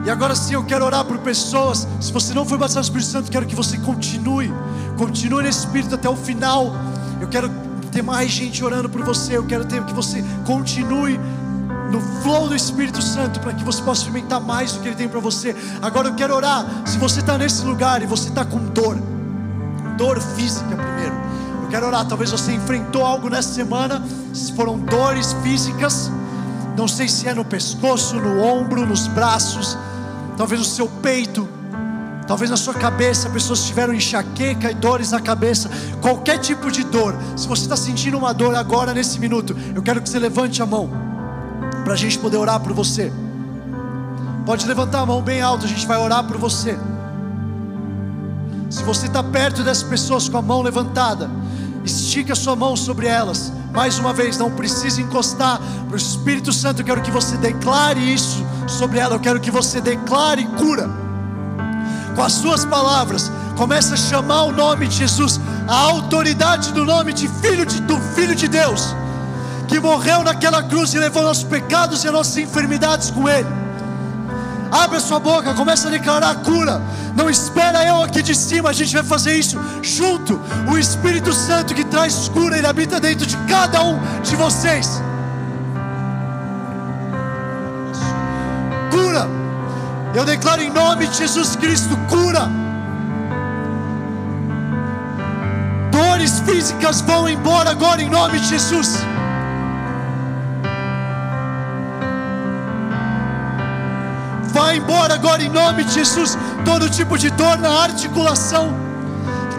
E 0.06 0.10
agora 0.10 0.36
sim 0.36 0.54
eu 0.54 0.62
quero 0.62 0.84
orar 0.84 1.04
por 1.04 1.18
pessoas. 1.18 1.84
Se 2.00 2.12
você 2.12 2.32
não 2.32 2.46
foi 2.46 2.56
batizado 2.56 2.86
no 2.86 2.86
Espírito 2.86 3.10
Santo, 3.10 3.28
quero 3.28 3.44
que 3.44 3.56
você 3.56 3.76
continue. 3.78 4.54
Continue 4.96 5.42
nesse 5.42 5.58
Espírito 5.66 5.96
até 5.96 6.08
o 6.08 6.14
final. 6.14 6.72
Eu 7.20 7.26
quero 7.26 7.50
ter 7.90 8.02
mais 8.02 8.30
gente 8.30 8.64
orando 8.64 8.88
por 8.88 9.02
você. 9.02 9.36
Eu 9.36 9.44
quero 9.44 9.64
ter 9.64 9.82
que 9.82 9.92
você 9.92 10.24
continue 10.46 11.18
no 11.90 12.00
flow 12.22 12.46
do 12.46 12.54
Espírito 12.54 13.02
Santo 13.02 13.40
para 13.40 13.52
que 13.52 13.64
você 13.64 13.82
possa 13.82 14.02
experimentar 14.02 14.40
mais 14.40 14.70
do 14.70 14.80
que 14.80 14.86
Ele 14.86 14.94
tem 14.94 15.08
para 15.08 15.18
você. 15.18 15.56
Agora 15.82 16.06
eu 16.06 16.14
quero 16.14 16.36
orar. 16.36 16.64
Se 16.86 16.98
você 16.98 17.18
está 17.18 17.36
nesse 17.36 17.64
lugar 17.64 18.00
e 18.00 18.06
você 18.06 18.28
está 18.28 18.44
com 18.44 18.60
dor, 18.60 18.96
dor 19.96 20.20
física 20.20 20.76
primeiro. 20.76 21.16
Eu 21.64 21.68
quero 21.68 21.84
orar. 21.84 22.06
Talvez 22.06 22.30
você 22.30 22.52
enfrentou 22.52 23.04
algo 23.04 23.28
nessa 23.28 23.52
semana. 23.52 24.00
Se 24.32 24.52
foram 24.52 24.78
dores 24.78 25.32
físicas. 25.42 26.12
Não 26.76 26.86
sei 26.86 27.08
se 27.08 27.26
é 27.26 27.34
no 27.34 27.44
pescoço, 27.44 28.14
no 28.20 28.40
ombro, 28.44 28.86
nos 28.86 29.08
braços 29.08 29.76
talvez 30.36 30.60
no 30.60 30.66
seu 30.66 30.88
peito, 30.88 31.48
talvez 32.26 32.50
na 32.50 32.56
sua 32.56 32.74
cabeça, 32.74 33.30
pessoas 33.30 33.64
tiveram 33.64 33.94
enxaqueca 33.94 34.70
e 34.70 34.74
dores 34.74 35.10
na 35.10 35.20
cabeça, 35.20 35.70
qualquer 36.00 36.38
tipo 36.38 36.70
de 36.70 36.84
dor. 36.84 37.14
Se 37.36 37.48
você 37.48 37.62
está 37.62 37.76
sentindo 37.76 38.18
uma 38.18 38.34
dor 38.34 38.54
agora, 38.54 38.92
nesse 38.92 39.18
minuto, 39.18 39.56
eu 39.74 39.82
quero 39.82 40.02
que 40.02 40.08
você 40.08 40.18
levante 40.18 40.62
a 40.62 40.66
mão, 40.66 40.90
para 41.84 41.94
a 41.94 41.96
gente 41.96 42.18
poder 42.18 42.36
orar 42.36 42.60
por 42.60 42.72
você. 42.72 43.12
Pode 44.44 44.66
levantar 44.66 45.00
a 45.00 45.06
mão 45.06 45.22
bem 45.22 45.40
alto, 45.40 45.64
a 45.64 45.68
gente 45.68 45.86
vai 45.86 45.96
orar 45.96 46.24
por 46.24 46.36
você. 46.36 46.78
Se 48.68 48.82
você 48.82 49.06
está 49.06 49.22
perto 49.22 49.62
dessas 49.62 49.84
pessoas 49.84 50.28
com 50.28 50.36
a 50.36 50.42
mão 50.42 50.60
levantada, 50.60 51.30
estica 51.84 52.32
a 52.32 52.36
sua 52.36 52.54
mão 52.54 52.76
sobre 52.76 53.06
elas. 53.06 53.52
Mais 53.72 53.98
uma 53.98 54.12
vez, 54.12 54.38
não 54.38 54.50
precisa 54.50 55.00
encostar 55.00 55.60
para 55.86 55.94
o 55.94 55.96
Espírito 55.96 56.52
Santo. 56.52 56.82
Eu 56.82 56.84
quero 56.84 57.02
que 57.02 57.10
você 57.10 57.36
declare 57.36 58.00
isso 58.00 58.44
sobre 58.66 58.98
ela. 58.98 59.14
Eu 59.14 59.20
quero 59.20 59.40
que 59.40 59.50
você 59.50 59.80
declare 59.80 60.44
cura 60.58 60.88
com 62.14 62.22
as 62.22 62.32
suas 62.32 62.64
palavras. 62.64 63.30
Comece 63.56 63.94
a 63.94 63.96
chamar 63.96 64.42
o 64.44 64.52
nome 64.52 64.86
de 64.88 64.96
Jesus, 64.96 65.40
a 65.66 65.74
autoridade 65.74 66.72
do 66.72 66.84
nome 66.84 67.12
de 67.12 67.28
Filho 67.28 67.64
de, 67.64 67.80
do 67.80 67.98
Filho 68.14 68.34
de 68.34 68.48
Deus, 68.48 68.94
que 69.66 69.80
morreu 69.80 70.22
naquela 70.22 70.62
cruz 70.62 70.92
e 70.94 70.98
levou 70.98 71.22
nossos 71.22 71.44
pecados 71.44 72.04
e 72.04 72.10
nossas 72.10 72.36
enfermidades 72.36 73.10
com 73.10 73.28
Ele. 73.28 73.48
Abre 74.70 74.98
a 74.98 75.00
sua 75.00 75.18
boca, 75.18 75.54
começa 75.54 75.88
a 75.88 75.90
declarar 75.90 76.34
cura. 76.36 76.82
Não 77.14 77.30
espera 77.30 77.84
eu 77.86 78.02
aqui 78.02 78.20
de 78.20 78.34
cima, 78.34 78.70
a 78.70 78.72
gente 78.72 78.92
vai 78.92 79.04
fazer 79.04 79.34
isso 79.38 79.58
junto. 79.80 80.38
O 80.70 80.76
Espírito 80.76 81.32
Santo 81.32 81.74
que 81.74 81.84
traz 81.84 82.28
cura, 82.28 82.58
ele 82.58 82.66
habita 82.66 83.00
dentro 83.00 83.26
de 83.26 83.36
cada 83.48 83.82
um 83.82 83.98
de 84.22 84.36
vocês. 84.36 85.00
Eu 90.16 90.24
declaro 90.24 90.62
em 90.62 90.70
nome 90.70 91.06
de 91.08 91.18
Jesus 91.18 91.56
Cristo 91.56 91.94
cura. 92.08 92.48
Dores 95.92 96.40
físicas 96.40 97.02
vão 97.02 97.28
embora 97.28 97.72
agora 97.72 98.00
em 98.00 98.08
nome 98.08 98.40
de 98.40 98.46
Jesus. 98.46 98.96
Vai 104.54 104.78
embora 104.78 105.12
agora 105.16 105.42
em 105.42 105.50
nome 105.50 105.84
de 105.84 105.92
Jesus. 105.92 106.38
Todo 106.64 106.88
tipo 106.88 107.18
de 107.18 107.28
dor 107.28 107.58
na 107.58 107.82
articulação, 107.82 108.74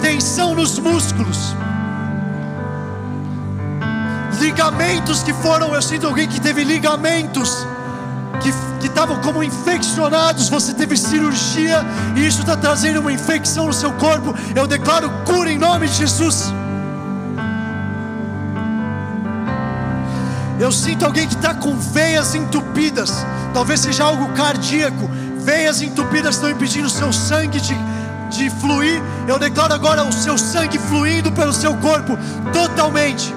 tensão 0.02 0.56
nos 0.56 0.80
músculos, 0.80 1.56
ligamentos 4.40 5.22
que 5.22 5.34
foram. 5.36 5.76
Eu 5.76 5.84
sinto 5.84 6.08
alguém 6.08 6.28
que 6.28 6.42
teve 6.42 6.64
ligamentos 6.64 7.68
que 8.40 8.88
estavam 8.88 9.22
como 9.22 9.44
infeccionados, 9.44 10.50
você 10.50 10.74
teve 10.74 10.98
cirurgia 10.98 11.86
e 12.16 12.26
isso 12.26 12.42
está 12.42 12.56
trazendo 12.56 13.00
uma 13.00 13.12
infecção 13.12 13.68
no 13.68 13.74
seu 13.74 13.92
corpo. 13.94 14.34
Eu 14.56 14.68
declaro 14.68 15.10
cura 15.26 15.52
em 15.52 15.58
nome 15.58 15.88
de 15.88 15.96
Jesus. 15.96 16.54
Eu 20.60 20.72
sinto 20.72 21.06
alguém 21.06 21.28
que 21.28 21.36
está 21.36 21.54
com 21.54 21.76
veias 21.78 22.34
entupidas, 22.34 23.26
talvez 23.54 23.80
seja 23.80 24.04
algo 24.04 24.34
cardíaco. 24.34 25.10
Veias 25.40 25.82
entupidas 25.82 26.36
estão 26.36 26.50
impedindo 26.50 26.88
o 26.88 26.90
seu 26.90 27.14
sangue 27.14 27.62
de, 27.62 27.76
de 28.30 28.50
fluir. 28.50 29.02
Eu 29.28 29.38
declaro 29.38 29.74
agora 29.74 30.04
o 30.04 30.12
seu 30.12 30.38
sangue 30.38 30.80
fluindo 30.80 31.32
pelo 31.32 31.54
seu 31.54 31.76
corpo 31.76 32.18
totalmente 32.52 33.37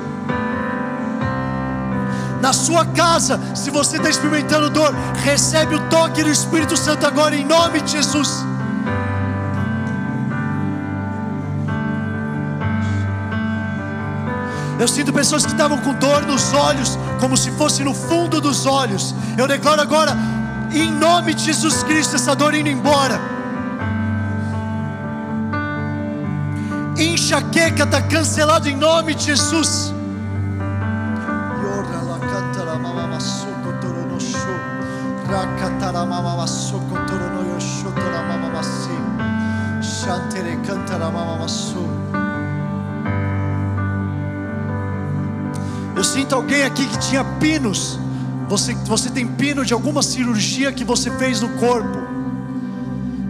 na 2.40 2.52
sua 2.52 2.86
casa, 2.86 3.38
se 3.54 3.70
você 3.70 3.96
está 3.98 4.08
experimentando 4.08 4.70
dor, 4.70 4.94
recebe 5.22 5.74
o 5.74 5.80
toque 5.88 6.22
do 6.22 6.30
Espírito 6.30 6.76
Santo 6.76 7.06
agora 7.06 7.36
em 7.36 7.44
nome 7.44 7.80
de 7.82 7.92
Jesus. 7.92 8.44
Eu 14.78 14.88
sinto 14.88 15.12
pessoas 15.12 15.44
que 15.44 15.52
estavam 15.52 15.76
com 15.76 15.92
dor 15.92 16.22
nos 16.22 16.54
olhos, 16.54 16.98
como 17.20 17.36
se 17.36 17.50
fosse 17.50 17.84
no 17.84 17.92
fundo 17.92 18.40
dos 18.40 18.64
olhos. 18.64 19.14
Eu 19.36 19.46
declaro 19.46 19.82
agora, 19.82 20.16
em 20.72 20.90
nome 20.90 21.34
de 21.34 21.44
Jesus 21.44 21.82
Cristo, 21.82 22.16
essa 22.16 22.34
dor 22.34 22.54
indo 22.54 22.70
embora. 22.70 23.20
Enxaqueca 26.96 27.82
está 27.84 28.00
cancelado 28.00 28.70
em 28.70 28.76
nome 28.76 29.14
de 29.14 29.24
Jesus. 29.24 29.99
Alguém 46.32 46.62
aqui 46.62 46.86
que 46.86 46.98
tinha 46.98 47.24
pinos. 47.24 47.98
Você, 48.48 48.74
você 48.86 49.10
tem 49.10 49.26
pino 49.26 49.64
de 49.64 49.72
alguma 49.72 50.02
cirurgia 50.02 50.72
que 50.72 50.84
você 50.84 51.10
fez 51.12 51.40
no 51.40 51.48
corpo. 51.58 51.98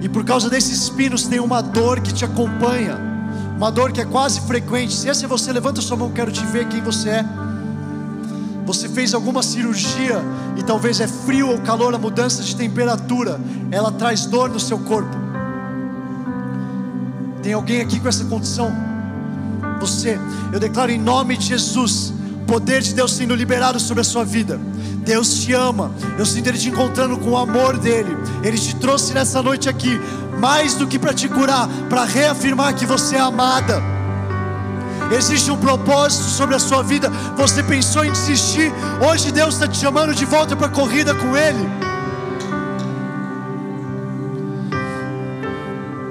E 0.00 0.08
por 0.08 0.24
causa 0.24 0.48
desses 0.48 0.88
pinos 0.88 1.24
tem 1.24 1.40
uma 1.40 1.60
dor 1.60 2.00
que 2.00 2.12
te 2.12 2.24
acompanha. 2.24 2.98
uma 3.56 3.70
dor 3.70 3.92
que 3.92 4.00
é 4.00 4.04
quase 4.04 4.40
frequente. 4.42 4.94
Se 4.94 5.08
essa 5.08 5.24
é 5.24 5.28
você, 5.28 5.52
levanta 5.52 5.82
sua 5.82 5.96
mão, 5.96 6.10
quero 6.10 6.32
te 6.32 6.44
ver 6.46 6.66
quem 6.68 6.80
você 6.80 7.10
é. 7.10 7.24
Você 8.64 8.88
fez 8.88 9.14
alguma 9.14 9.42
cirurgia 9.42 10.22
e 10.56 10.62
talvez 10.62 11.00
é 11.00 11.06
frio 11.06 11.50
ou 11.50 11.58
calor, 11.58 11.94
a 11.94 11.98
mudança 11.98 12.42
de 12.42 12.54
temperatura, 12.54 13.40
ela 13.70 13.90
traz 13.90 14.26
dor 14.26 14.48
no 14.48 14.60
seu 14.60 14.78
corpo. 14.78 15.16
Tem 17.42 17.52
alguém 17.52 17.80
aqui 17.80 17.98
com 17.98 18.08
essa 18.08 18.24
condição? 18.26 18.72
Você, 19.80 20.18
eu 20.52 20.60
declaro 20.60 20.90
em 20.90 20.98
nome 20.98 21.36
de 21.36 21.46
Jesus, 21.46 22.12
poder 22.50 22.82
de 22.82 22.92
Deus 22.92 23.12
sendo 23.12 23.32
liberado 23.32 23.78
sobre 23.78 24.00
a 24.00 24.04
sua 24.04 24.24
vida. 24.24 24.58
Deus 25.04 25.34
te 25.34 25.52
ama. 25.52 25.92
Eu 26.18 26.26
sinto 26.26 26.48
Ele 26.48 26.58
te 26.58 26.68
encontrando 26.68 27.16
com 27.16 27.30
o 27.30 27.36
amor 27.36 27.78
dele. 27.78 28.16
Ele 28.42 28.58
te 28.58 28.74
trouxe 28.74 29.14
nessa 29.14 29.40
noite 29.40 29.68
aqui, 29.68 30.00
mais 30.40 30.74
do 30.74 30.84
que 30.84 30.98
para 30.98 31.14
te 31.14 31.28
curar, 31.28 31.68
para 31.88 32.04
reafirmar 32.04 32.74
que 32.74 32.84
você 32.84 33.14
é 33.14 33.20
amada. 33.20 33.80
Existe 35.16 35.48
um 35.48 35.56
propósito 35.58 36.24
sobre 36.24 36.56
a 36.56 36.58
sua 36.58 36.82
vida. 36.82 37.08
Você 37.36 37.62
pensou 37.62 38.04
em 38.04 38.10
desistir, 38.10 38.72
hoje 39.00 39.30
Deus 39.30 39.54
está 39.54 39.68
te 39.68 39.78
chamando 39.78 40.12
de 40.12 40.24
volta 40.24 40.56
para 40.56 40.66
a 40.66 40.70
corrida 40.70 41.14
com 41.14 41.36
Ele. 41.36 41.68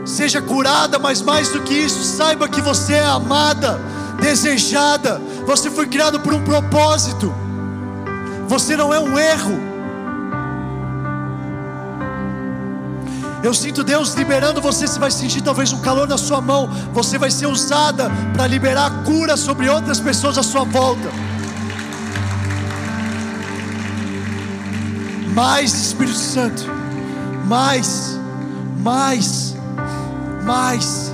Seja 0.05 0.41
curada, 0.41 0.98
mas 0.98 1.22
mais 1.22 1.50
do 1.50 1.62
que 1.63 1.74
isso, 1.74 2.01
saiba 2.01 2.48
que 2.48 2.62
você 2.62 2.93
é 2.93 3.05
amada, 3.05 3.79
desejada. 4.19 5.21
Você 5.45 5.69
foi 5.69 5.88
criado 5.88 6.19
por 6.19 6.33
um 6.33 6.43
propósito. 6.43 7.33
Você 8.47 8.75
não 8.75 8.93
é 8.93 8.99
um 8.99 9.17
erro. 9.17 9.69
Eu 13.41 13.53
sinto 13.53 13.83
Deus 13.83 14.13
liberando 14.15 14.61
você. 14.61 14.85
Você 14.88 14.99
vai 14.99 15.11
sentir 15.11 15.41
talvez 15.41 15.71
um 15.71 15.79
calor 15.79 16.07
na 16.07 16.17
sua 16.17 16.41
mão. 16.41 16.69
Você 16.93 17.17
vai 17.17 17.31
ser 17.31 17.47
usada 17.47 18.09
para 18.33 18.47
liberar 18.47 19.03
cura 19.03 19.38
sobre 19.38 19.69
outras 19.69 19.99
pessoas 19.99 20.38
à 20.38 20.43
sua 20.43 20.63
volta. 20.63 21.09
Mais 25.33 25.73
Espírito 25.73 26.17
Santo. 26.17 26.65
Mais, 27.45 28.19
mais, 28.81 29.55
mais, 30.43 31.13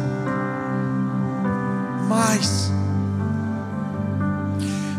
mais. 2.08 2.72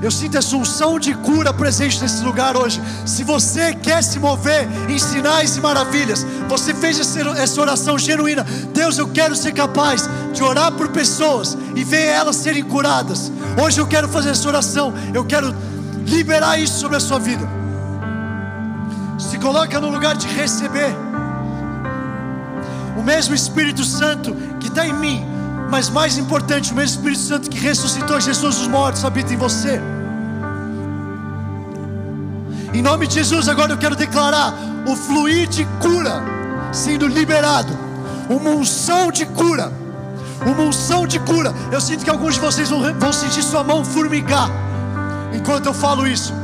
Eu 0.03 0.11
sinto 0.11 0.37
essa 0.37 0.55
unção 0.57 0.99
de 0.99 1.15
cura 1.15 1.53
presente 1.55 2.01
nesse 2.03 2.23
lugar 2.23 2.57
hoje. 2.57 2.81
Se 3.07 3.25
você 3.25 3.75
quer 3.75 4.03
se 4.03 4.19
mover 4.19 4.69
em 4.89 4.99
sinais 4.99 5.57
e 5.57 5.61
maravilhas, 5.61 6.25
você 6.49 6.75
fez 6.75 7.01
essa 7.01 7.61
oração 7.61 7.99
genuína. 7.99 8.45
Deus, 8.75 8.99
eu 8.99 9.09
quero 9.09 9.35
ser 9.35 9.53
capaz 9.53 10.09
de 10.35 10.43
orar 10.43 10.73
por 10.73 10.89
pessoas 10.89 11.57
e 11.75 11.83
ver 11.83 12.07
elas 12.07 12.37
serem 12.37 12.63
curadas. 12.63 13.33
Hoje 13.63 13.81
eu 13.81 13.87
quero 13.87 14.09
fazer 14.09 14.31
essa 14.31 14.47
oração. 14.47 14.93
Eu 15.15 15.25
quero 15.25 15.55
liberar 16.05 16.59
isso 16.59 16.79
sobre 16.79 16.99
a 16.99 17.01
sua 17.01 17.19
vida. 17.19 17.49
Se 19.19 19.39
coloca 19.39 19.81
no 19.81 19.89
lugar 19.89 20.15
de 20.15 20.29
receber. 20.29 20.95
O 22.99 23.03
mesmo 23.03 23.35
Espírito 23.35 23.83
Santo 23.85 24.35
que 24.61 24.69
está 24.69 24.87
em 24.87 24.93
mim, 24.93 25.25
mas 25.71 25.91
mais 25.91 26.17
importante, 26.17 26.73
o 26.73 26.77
mesmo 26.77 26.97
Espírito 26.97 27.21
Santo 27.21 27.51
que 27.51 27.59
ressuscitou 27.59 28.21
Jesus 28.21 28.57
dos 28.57 28.69
mortos 28.69 29.05
habita 29.05 29.33
em 29.33 29.37
você. 29.37 29.81
Em 32.73 32.83
nome 32.83 33.07
de 33.07 33.15
Jesus, 33.15 33.49
agora 33.49 33.73
eu 33.73 33.79
quero 33.79 33.97
declarar 33.97 34.55
o 34.87 34.95
fluir 34.95 35.49
de 35.49 35.65
cura 35.81 36.23
sendo 36.73 37.07
liberado, 37.07 37.73
uma 38.29 38.51
unção 38.51 39.11
de 39.11 39.25
cura, 39.25 39.73
uma 40.45 40.63
unção 40.63 41.07
de 41.07 41.19
cura. 41.21 41.55
Eu 41.73 41.81
sinto 41.81 42.05
que 42.05 42.11
alguns 42.11 42.35
de 42.35 42.41
vocês 42.41 42.69
vão, 42.69 42.95
vão 42.95 43.13
sentir 43.13 43.43
sua 43.43 43.65
mão 43.65 43.85
formigar 43.85 44.51
enquanto 45.33 45.67
eu 45.67 45.75
falo 45.75 46.07
isso. 46.07 46.35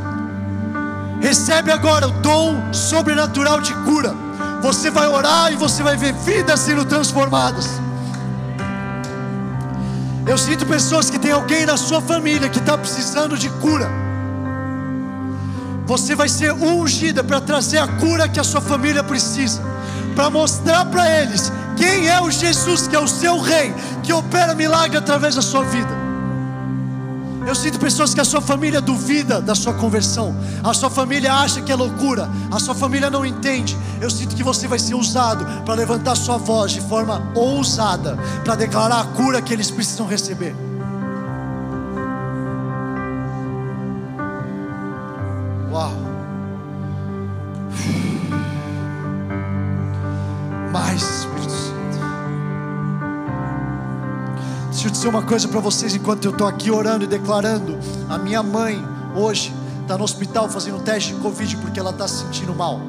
Recebe 1.20 1.70
agora 1.70 2.08
o 2.08 2.10
dom 2.10 2.72
sobrenatural 2.72 3.60
de 3.60 3.74
cura. 3.84 4.14
Você 4.62 4.90
vai 4.90 5.06
orar 5.06 5.52
e 5.52 5.56
você 5.56 5.82
vai 5.82 5.96
ver 5.96 6.12
vidas 6.14 6.60
sendo 6.60 6.84
transformadas. 6.84 7.68
Eu 10.26 10.38
sinto 10.38 10.64
pessoas 10.66 11.10
que 11.10 11.18
tem 11.18 11.32
alguém 11.32 11.66
na 11.66 11.76
sua 11.76 12.00
família 12.00 12.48
que 12.48 12.58
está 12.58 12.78
precisando 12.78 13.36
de 13.36 13.48
cura. 13.48 13.90
Você 15.86 16.14
vai 16.14 16.28
ser 16.28 16.52
ungida 16.52 17.24
para 17.24 17.40
trazer 17.40 17.78
a 17.78 17.88
cura 17.88 18.28
que 18.28 18.38
a 18.38 18.44
sua 18.44 18.60
família 18.60 19.02
precisa, 19.02 19.60
para 20.14 20.30
mostrar 20.30 20.84
para 20.86 21.10
eles 21.20 21.52
quem 21.76 22.08
é 22.08 22.20
o 22.20 22.30
Jesus 22.30 22.86
que 22.86 22.94
é 22.94 23.00
o 23.00 23.08
seu 23.08 23.40
rei, 23.40 23.74
que 24.02 24.12
opera 24.12 24.54
milagre 24.54 24.96
através 24.96 25.34
da 25.34 25.42
sua 25.42 25.64
vida. 25.64 26.01
Eu 27.46 27.54
sinto 27.54 27.78
pessoas 27.78 28.14
que 28.14 28.20
a 28.20 28.24
sua 28.24 28.40
família 28.40 28.80
duvida 28.80 29.40
da 29.40 29.54
sua 29.54 29.74
conversão, 29.74 30.34
a 30.62 30.72
sua 30.72 30.88
família 30.88 31.34
acha 31.34 31.60
que 31.60 31.72
é 31.72 31.76
loucura, 31.76 32.28
a 32.50 32.58
sua 32.58 32.74
família 32.74 33.10
não 33.10 33.26
entende. 33.26 33.76
Eu 34.00 34.10
sinto 34.10 34.34
que 34.34 34.42
você 34.42 34.68
vai 34.68 34.78
ser 34.78 34.94
usado 34.94 35.44
para 35.64 35.74
levantar 35.74 36.14
sua 36.14 36.38
voz 36.38 36.72
de 36.72 36.80
forma 36.80 37.32
ousada, 37.34 38.16
para 38.44 38.54
declarar 38.54 39.00
a 39.00 39.04
cura 39.04 39.42
que 39.42 39.52
eles 39.52 39.70
precisam 39.70 40.06
receber. 40.06 40.54
Uau. 45.70 46.01
Deixa 54.82 54.90
eu 54.90 54.98
dizer 54.98 55.08
uma 55.10 55.22
coisa 55.22 55.46
para 55.46 55.60
vocês 55.60 55.94
enquanto 55.94 56.24
eu 56.24 56.32
estou 56.32 56.44
aqui 56.44 56.68
orando 56.68 57.04
e 57.04 57.06
declarando. 57.06 57.78
A 58.08 58.18
minha 58.18 58.42
mãe 58.42 58.84
hoje 59.14 59.54
está 59.80 59.96
no 59.96 60.02
hospital 60.02 60.48
fazendo 60.48 60.80
teste 60.80 61.14
de 61.14 61.20
Covid 61.20 61.56
porque 61.58 61.78
ela 61.78 61.90
está 61.90 62.08
se 62.08 62.24
sentindo 62.24 62.52
mal. 62.52 62.80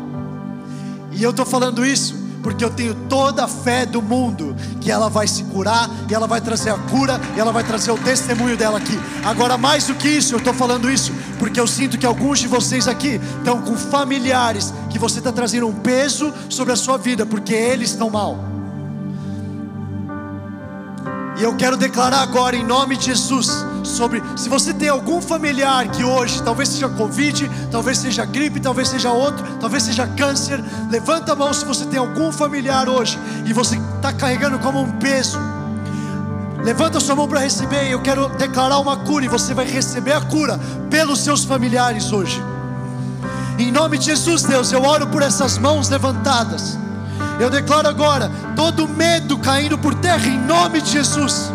E 1.12 1.21
eu 1.21 1.29
estou 1.29 1.45
falando 1.45 1.86
isso 1.86 2.15
porque 2.41 2.65
eu 2.65 2.71
tenho 2.71 2.95
toda 3.08 3.43
a 3.43 3.47
fé 3.47 3.86
do 3.86 4.01
mundo 4.01 4.56
que 4.82 4.89
ela 4.89 5.08
vai 5.08 5.27
se 5.27 5.43
curar 5.43 5.88
e 6.10 6.15
ela 6.15 6.25
vai 6.25 6.41
trazer 6.41 6.71
a 6.71 6.79
cura 6.79 7.21
e 7.38 7.39
ela 7.39 7.51
vai 7.51 7.63
trazer 7.63 7.91
o 7.91 7.97
testemunho 7.99 8.58
dela 8.58 8.79
aqui. 8.79 8.99
Agora, 9.23 9.56
mais 9.56 9.86
do 9.86 9.93
que 9.93 10.08
isso, 10.08 10.34
eu 10.34 10.39
estou 10.39 10.51
falando 10.51 10.89
isso 10.89 11.12
porque 11.38 11.60
eu 11.60 11.67
sinto 11.67 11.99
que 11.99 12.08
alguns 12.08 12.39
de 12.39 12.47
vocês 12.47 12.88
aqui 12.88 13.21
estão 13.38 13.62
com 13.62 13.77
familiares 13.77 14.73
que 14.89 14.97
você 14.97 15.19
está 15.19 15.32
trazendo 15.32 15.67
um 15.67 15.73
peso 15.75 16.34
sobre 16.49 16.73
a 16.73 16.75
sua 16.75 16.97
vida 16.97 17.23
porque 17.23 17.53
eles 17.53 17.91
estão 17.91 18.10
mal. 18.10 18.53
E 21.43 21.45
eu 21.45 21.53
quero 21.58 21.75
declarar 21.75 22.21
agora 22.21 22.56
em 22.56 22.63
nome 22.65 22.95
de 22.95 23.08
Jesus 23.08 23.65
sobre 23.84 24.23
se 24.34 24.47
você 24.47 24.73
tem 24.73 24.88
algum 24.88 25.21
familiar 25.21 25.89
que 25.89 26.01
hoje 26.01 26.41
talvez 26.41 26.69
seja 26.69 26.88
Covid, 26.88 27.51
talvez 27.69 27.97
seja 27.97 28.23
gripe, 28.23 28.62
talvez 28.62 28.88
seja 28.88 29.12
outro, 29.12 29.45
talvez 29.60 29.84
seja 29.84 30.08
câncer, 30.08 30.63
levanta 30.89 31.34
a 31.34 31.36
mão 31.36 31.53
se 31.53 31.65
você 31.65 31.86
tem 31.86 31.99
algum 31.99 32.32
familiar 32.32 32.88
hoje 32.88 33.19
e 33.45 33.51
você 33.51 33.75
está 33.75 34.13
carregando 34.13 34.58
como 34.60 34.79
um 34.79 34.89
peso. 34.93 35.38
Levanta 36.63 36.99
a 36.99 37.01
sua 37.01 37.13
mão 37.13 37.27
para 37.27 37.41
receber. 37.41 37.91
Eu 37.91 38.01
quero 38.01 38.29
declarar 38.38 38.79
uma 38.79 38.95
cura 38.95 39.25
e 39.25 39.27
você 39.27 39.53
vai 39.53 39.65
receber 39.65 40.13
a 40.13 40.21
cura 40.21 40.58
pelos 40.89 41.19
seus 41.19 41.43
familiares 41.43 42.13
hoje. 42.13 42.41
Em 43.60 43.69
nome 43.69 43.97
de 43.97 44.06
Jesus, 44.06 44.43
Deus, 44.43 44.71
eu 44.71 44.82
oro 44.82 45.08
por 45.08 45.21
essas 45.21 45.58
mãos 45.58 45.89
levantadas. 45.89 46.79
Eu 47.39 47.50
declaro 47.50 47.88
agora 47.88 48.30
todo 48.56 48.88
medo 48.88 49.38
caindo 49.38 49.78
por 49.78 49.96
terra 49.96 50.26
em 50.28 50.39
nome 50.39 50.82
de 50.82 50.91
Jesus. 50.91 51.52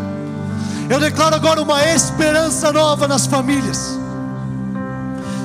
Eu 0.88 0.98
declaro 0.98 1.36
agora 1.36 1.62
uma 1.62 1.84
esperança 1.84 2.72
nova 2.72 3.06
nas 3.06 3.26
famílias. 3.26 3.98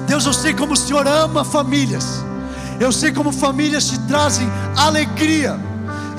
Deus, 0.07 0.25
eu 0.25 0.33
sei 0.33 0.53
como 0.53 0.73
o 0.73 0.77
Senhor 0.77 1.07
ama 1.07 1.43
famílias. 1.43 2.23
Eu 2.79 2.91
sei 2.91 3.11
como 3.11 3.31
famílias 3.31 3.87
te 3.87 3.99
trazem 3.99 4.49
alegria. 4.75 5.59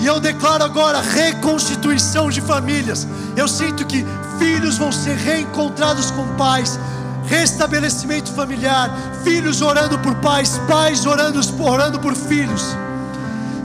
E 0.01 0.07
eu 0.07 0.21
declaro 0.21 0.65
agora 0.65 1.01
reconstituição 1.01 2.31
de 2.31 2.41
famílias. 2.41 3.07
Eu 3.37 3.49
sinto 3.49 3.85
que 3.87 4.05
filhos 4.39 4.79
vão 4.79 4.93
ser 4.93 5.17
reencontrados 5.17 6.11
com 6.11 6.27
pais, 6.37 6.79
restabelecimento 7.27 8.33
familiar, 8.33 8.91
filhos 9.23 9.63
orando 9.63 9.99
por 9.99 10.15
pais, 10.17 10.61
pais 10.69 11.07
orando, 11.07 11.41
orando 11.63 11.99
por 11.99 12.15
filhos 12.15 12.77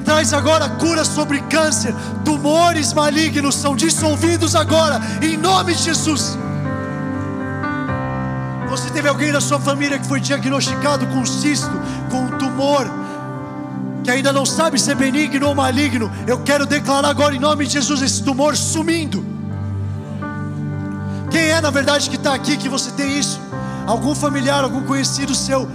traz 0.10 0.34
agora 0.34 0.68
cura 0.68 1.06
sobre 1.06 1.40
câncer, 1.42 1.94
tumores 2.26 2.94
malignos 2.94 3.54
são 3.54 3.76
dissolvidos 3.76 4.56
agora, 4.56 5.00
em 5.22 5.38
nome 5.38 5.76
de 5.76 5.84
Jesus. 5.84 6.36
Você 8.68 8.90
teve 8.90 9.08
alguém 9.08 9.32
da 9.32 9.40
sua 9.40 9.60
família 9.60 10.00
que 10.00 10.08
foi 10.08 10.20
diagnosticado 10.20 11.06
com 11.06 11.24
cisto, 11.28 11.70
com 12.10 12.22
um 12.24 12.38
tumor, 12.40 12.90
que 14.04 14.10
ainda 14.10 14.34
não 14.34 14.48
sabe 14.48 14.80
se 14.80 14.90
é 14.90 14.96
benigno 14.96 15.48
ou 15.48 15.54
maligno. 15.54 16.12
Eu 16.26 16.40
quero 16.40 16.66
declarar 16.66 17.10
agora 17.10 17.36
em 17.36 17.40
nome 17.40 17.68
de 17.68 17.74
Jesus 17.74 18.02
esse 18.02 18.24
tumor 18.24 18.58
sumindo. 18.58 19.24
Quem 21.30 21.50
é 21.50 21.62
na 21.62 21.70
verdade 21.70 22.10
que 22.10 22.16
está 22.16 22.34
aqui 22.34 22.58
que 22.58 22.68
você 22.68 22.90
tem 22.94 23.20
isso? 23.20 23.40
Algum 23.86 24.16
familiar, 24.16 24.64
algum 24.64 24.82
conhecido 24.82 25.36
seu 25.36 25.70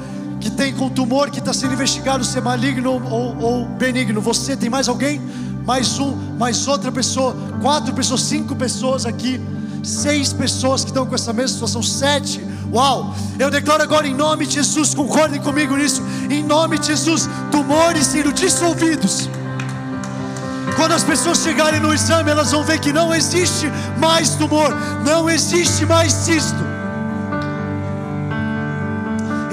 que 0.45 0.51
tem 0.51 0.75
com 0.75 0.91
tumor 0.91 1.31
que 1.31 1.39
está 1.39 1.55
sendo 1.55 1.73
investigado 1.73 2.23
se 2.23 2.37
é 2.37 2.41
maligno 2.41 3.03
ou, 3.11 3.37
ou 3.41 3.65
benigno. 3.65 4.21
Você 4.21 4.55
tem 4.55 4.69
mais 4.69 4.89
alguém? 4.89 5.19
mais 5.65 5.99
um, 5.99 6.15
mais 6.39 6.69
outra 6.69 6.93
pessoa, 6.93 7.35
quatro 7.63 7.95
pessoas, 7.95 8.21
cinco 8.21 8.55
pessoas 8.55 9.07
aqui, 9.07 9.41
seis 9.83 10.31
pessoas 10.31 10.83
que 10.85 10.91
estão 10.91 11.07
com 11.07 11.15
essa 11.15 11.33
mesma 11.33 11.55
situação, 11.55 11.83
sete. 11.83 12.39
Uau! 12.71 13.15
Eu 13.39 13.51
declaro 13.51 13.83
agora 13.83 14.07
em 14.07 14.15
nome 14.15 14.47
de 14.47 14.55
Jesus, 14.55 14.95
concordem 14.95 15.41
comigo 15.41 15.75
nisso, 15.77 16.03
em 16.31 16.43
nome 16.43 16.79
de 16.79 16.89
Jesus, 16.89 17.29
tumores 17.51 18.07
sendo 18.07 18.33
dissolvidos. 18.33 19.29
Quando 20.77 20.93
as 20.93 21.05
pessoas 21.05 21.39
chegarem 21.39 21.81
no 21.81 21.95
exame, 21.95 22.31
elas 22.31 22.51
vão 22.51 22.63
ver 22.63 22.79
que 22.79 22.93
não 22.93 23.15
existe 23.15 23.67
mais 23.99 24.35
tumor, 24.35 24.69
não 25.05 25.31
existe 25.31 25.87
mais 25.87 26.13
cisto. 26.13 26.74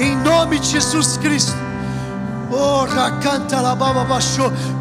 Em 0.02 0.18
nome 0.18 0.58
de 0.58 0.68
Jesus 0.68 1.16
Cristo. 1.18 1.54
Oh, 2.50 2.88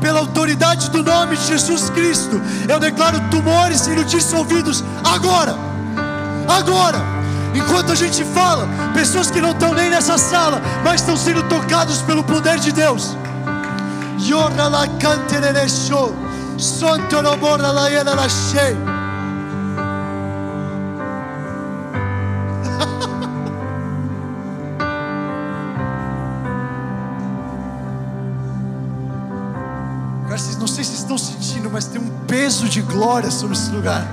pela 0.01 0.19
autoridade 0.19 0.91
do 0.91 1.03
nome 1.03 1.37
de 1.37 1.47
Jesus 1.47 1.91
Cristo, 1.91 2.41
eu 2.67 2.81
declaro 2.81 3.21
tumores 3.31 3.83
sendo 3.83 4.03
dissolvidos 4.05 4.83
agora. 5.05 5.55
Agora. 6.49 6.99
Enquanto 7.55 7.93
a 7.93 7.95
gente 7.95 8.25
fala, 8.25 8.67
pessoas 8.95 9.31
que 9.31 9.43
não 9.43 9.51
estão 9.51 9.75
nem 9.75 9.91
nessa 9.91 10.17
sala, 10.17 10.63
mas 10.83 11.03
estão 11.03 11.17
sendo 11.17 11.43
tocados 11.51 12.01
pelo 12.03 12.25
poder 12.25 12.59
de 12.59 12.73
Deus. 12.73 13.15
Yora 14.19 14.69
la 14.69 14.87
canterere 14.99 15.69
show. 15.69 16.15
Santo 16.57 17.23
no 17.23 17.37
borda 17.37 17.73
la 17.73 17.89
yena 17.89 18.15
la 18.15 18.29
shei. 18.29 18.90
Peso 32.31 32.69
de 32.69 32.81
glória 32.81 33.31
sobre 33.31 33.57
esse 33.57 33.71
lugar. 33.71 34.07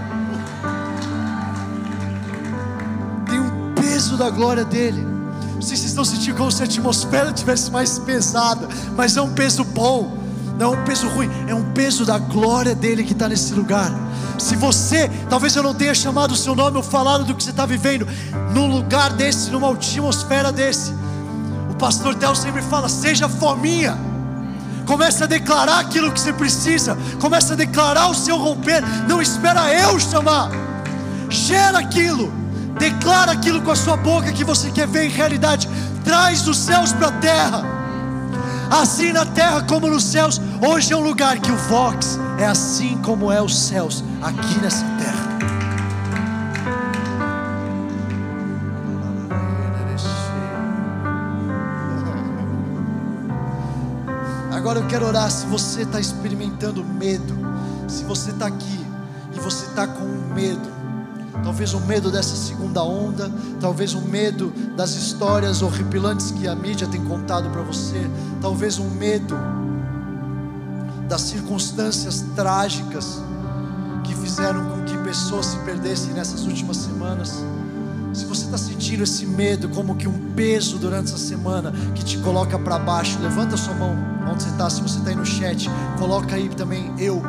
Tem 3.30 3.40
um 3.40 3.74
peso 3.76 4.18
da 4.18 4.30
glória 4.32 4.66
dele. 4.66 5.06
Não 5.54 5.62
sei 5.62 5.78
se 5.78 5.84
vocês 5.84 5.92
estão 5.92 6.04
sentindo 6.04 6.36
como 6.36 6.52
se 6.52 6.64
a 6.64 6.66
atmosfera 6.66 7.32
tivesse 7.32 7.72
mais 7.72 8.00
pesada, 8.00 8.68
mas 8.96 9.16
é 9.16 9.22
um 9.22 9.34
peso 9.34 9.64
bom 9.64 10.18
não 10.58 10.74
é 10.74 10.78
um 10.78 10.84
peso 10.84 11.08
ruim, 11.10 11.30
é 11.48 11.54
um 11.54 11.72
peso 11.72 12.04
da 12.04 12.18
glória 12.18 12.74
dele 12.74 13.04
que 13.04 13.14
está 13.14 13.30
nesse 13.30 13.54
lugar. 13.54 13.92
Se 14.40 14.56
você, 14.56 15.08
talvez 15.30 15.56
eu 15.56 15.62
não 15.62 15.74
tenha 15.74 15.94
chamado 15.94 16.32
o 16.32 16.36
seu 16.36 16.56
nome 16.56 16.78
ou 16.78 16.84
falado 16.84 17.26
do 17.26 17.36
que 17.36 17.44
você 17.44 17.52
está 17.52 17.66
vivendo, 17.66 18.08
num 18.54 18.66
lugar 18.66 19.12
desse, 19.14 19.52
numa 19.52 19.72
atmosfera 19.72 20.52
desse, 20.52 20.92
o 21.70 21.76
pastor 21.76 22.16
Del 22.16 22.36
sempre 22.36 22.64
fala: 22.64 22.90
seja 22.90 23.30
fominha. 23.30 24.07
Comece 24.88 25.26
a 25.26 25.28
declarar 25.28 25.80
aquilo 25.80 26.12
que 26.12 26.20
você 26.20 26.32
precisa. 26.32 26.98
Comece 27.20 27.54
a 27.54 27.56
declarar 27.56 28.10
o 28.10 28.16
seu 28.16 28.38
romper. 28.38 28.82
Não 29.08 29.22
espera 29.22 29.72
eu 29.74 30.00
chamar. 30.00 30.50
Gera 31.30 31.80
aquilo. 31.80 32.32
Declara 32.80 33.34
aquilo 33.34 33.62
com 33.62 33.72
a 33.72 33.76
sua 33.76 33.98
boca 33.98 34.32
que 34.32 34.46
você 34.46 34.72
quer 34.72 34.88
ver 34.88 35.06
em 35.06 35.10
realidade. 35.10 35.68
Traz 36.06 36.42
dos 36.42 36.58
céus 36.58 36.94
para 36.94 37.10
a 37.10 37.12
terra. 37.12 37.64
Assim 38.72 39.12
na 39.12 39.26
terra 39.26 39.62
como 39.64 39.88
nos 39.88 40.06
céus. 40.06 40.40
Hoje 40.66 40.94
é 40.94 40.96
um 40.96 41.04
lugar 41.04 41.38
que 41.40 41.52
o 41.52 41.58
Vox 41.58 42.18
é 42.40 42.46
assim 42.46 42.98
como 43.04 43.32
é 43.32 43.42
os 43.42 43.58
céus, 43.58 44.04
aqui 44.22 44.60
nessa 44.60 44.84
terra. 44.84 44.97
Eu 54.88 54.90
quero 54.90 55.06
orar. 55.06 55.30
Se 55.30 55.46
você 55.48 55.82
está 55.82 56.00
experimentando 56.00 56.84
medo, 56.84 57.36
se 57.90 58.06
você 58.06 58.32
está 58.32 58.48
aqui 58.48 58.86
e 59.36 59.40
você 59.40 59.66
está 59.66 59.86
com 59.86 60.06
medo, 60.34 60.70
talvez 61.44 61.74
o 61.74 61.82
medo 61.82 62.10
dessa 62.10 62.36
segunda 62.38 62.82
onda, 62.82 63.30
talvez 63.60 63.94
o 63.94 64.02
medo 64.02 64.50
das 64.78 64.92
histórias 64.96 65.62
horripilantes 65.62 66.32
que 66.32 66.48
a 66.48 66.56
mídia 66.56 66.88
tem 66.88 67.04
contado 67.04 67.50
para 67.50 67.62
você, 67.62 68.10
talvez 68.42 68.80
um 68.80 68.90
medo 68.92 69.38
das 71.10 71.22
circunstâncias 71.22 72.24
trágicas 72.34 73.22
que 74.06 74.16
fizeram 74.16 74.70
com 74.70 74.86
que 74.86 74.98
pessoas 75.00 75.48
se 75.48 75.58
perdessem 75.60 76.14
nessas 76.14 76.46
últimas 76.46 76.78
semanas. 76.78 77.44
Se 78.18 78.26
você 78.26 78.46
está 78.46 78.58
sentindo 78.58 79.04
esse 79.04 79.28
medo 79.28 79.70
como 79.70 79.96
que 79.96 80.08
um 80.08 80.34
peso 80.34 80.80
durante 80.80 81.10
essa 81.10 81.20
semana 81.20 81.72
que 81.94 82.04
te 82.04 82.18
coloca 82.18 82.58
para 82.58 82.80
baixo, 82.80 83.20
levanta 83.22 83.56
sua 83.56 83.76
mão 83.76 83.96
onde 84.28 84.42
você 84.42 84.50
está. 84.50 84.68
Se 84.72 84.82
você 84.82 84.98
está 84.98 85.12
aí 85.12 85.16
no 85.16 85.24
chat, 85.24 85.70
coloca 86.00 86.36
aí 86.36 86.50
também 86.50 86.92
eu 86.98 87.22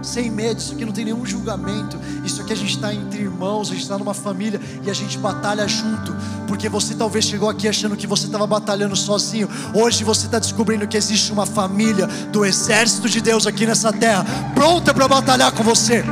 sem 0.00 0.30
medo, 0.30 0.60
isso 0.60 0.72
aqui 0.72 0.84
não 0.84 0.92
tem 0.92 1.04
nenhum 1.04 1.26
julgamento, 1.26 1.98
isso 2.24 2.40
aqui 2.40 2.52
a 2.52 2.56
gente 2.56 2.76
está 2.76 2.94
entre 2.94 3.22
irmãos, 3.22 3.68
a 3.68 3.72
gente 3.72 3.82
está 3.82 3.98
numa 3.98 4.14
família 4.14 4.60
e 4.84 4.88
a 4.88 4.94
gente 4.94 5.18
batalha 5.18 5.66
junto, 5.66 6.14
porque 6.46 6.68
você 6.68 6.94
talvez 6.94 7.24
chegou 7.24 7.48
aqui 7.48 7.66
achando 7.66 7.96
que 7.96 8.06
você 8.06 8.26
estava 8.26 8.46
batalhando 8.46 8.94
sozinho, 8.94 9.48
hoje 9.74 10.04
você 10.04 10.26
está 10.26 10.38
descobrindo 10.38 10.86
que 10.86 10.96
existe 10.96 11.32
uma 11.32 11.44
família 11.44 12.06
do 12.30 12.44
exército 12.44 13.08
de 13.08 13.20
Deus 13.20 13.44
aqui 13.44 13.66
nessa 13.66 13.92
terra, 13.92 14.24
pronta 14.54 14.94
para 14.94 15.08
batalhar 15.08 15.50
com 15.50 15.64
você. 15.64 16.04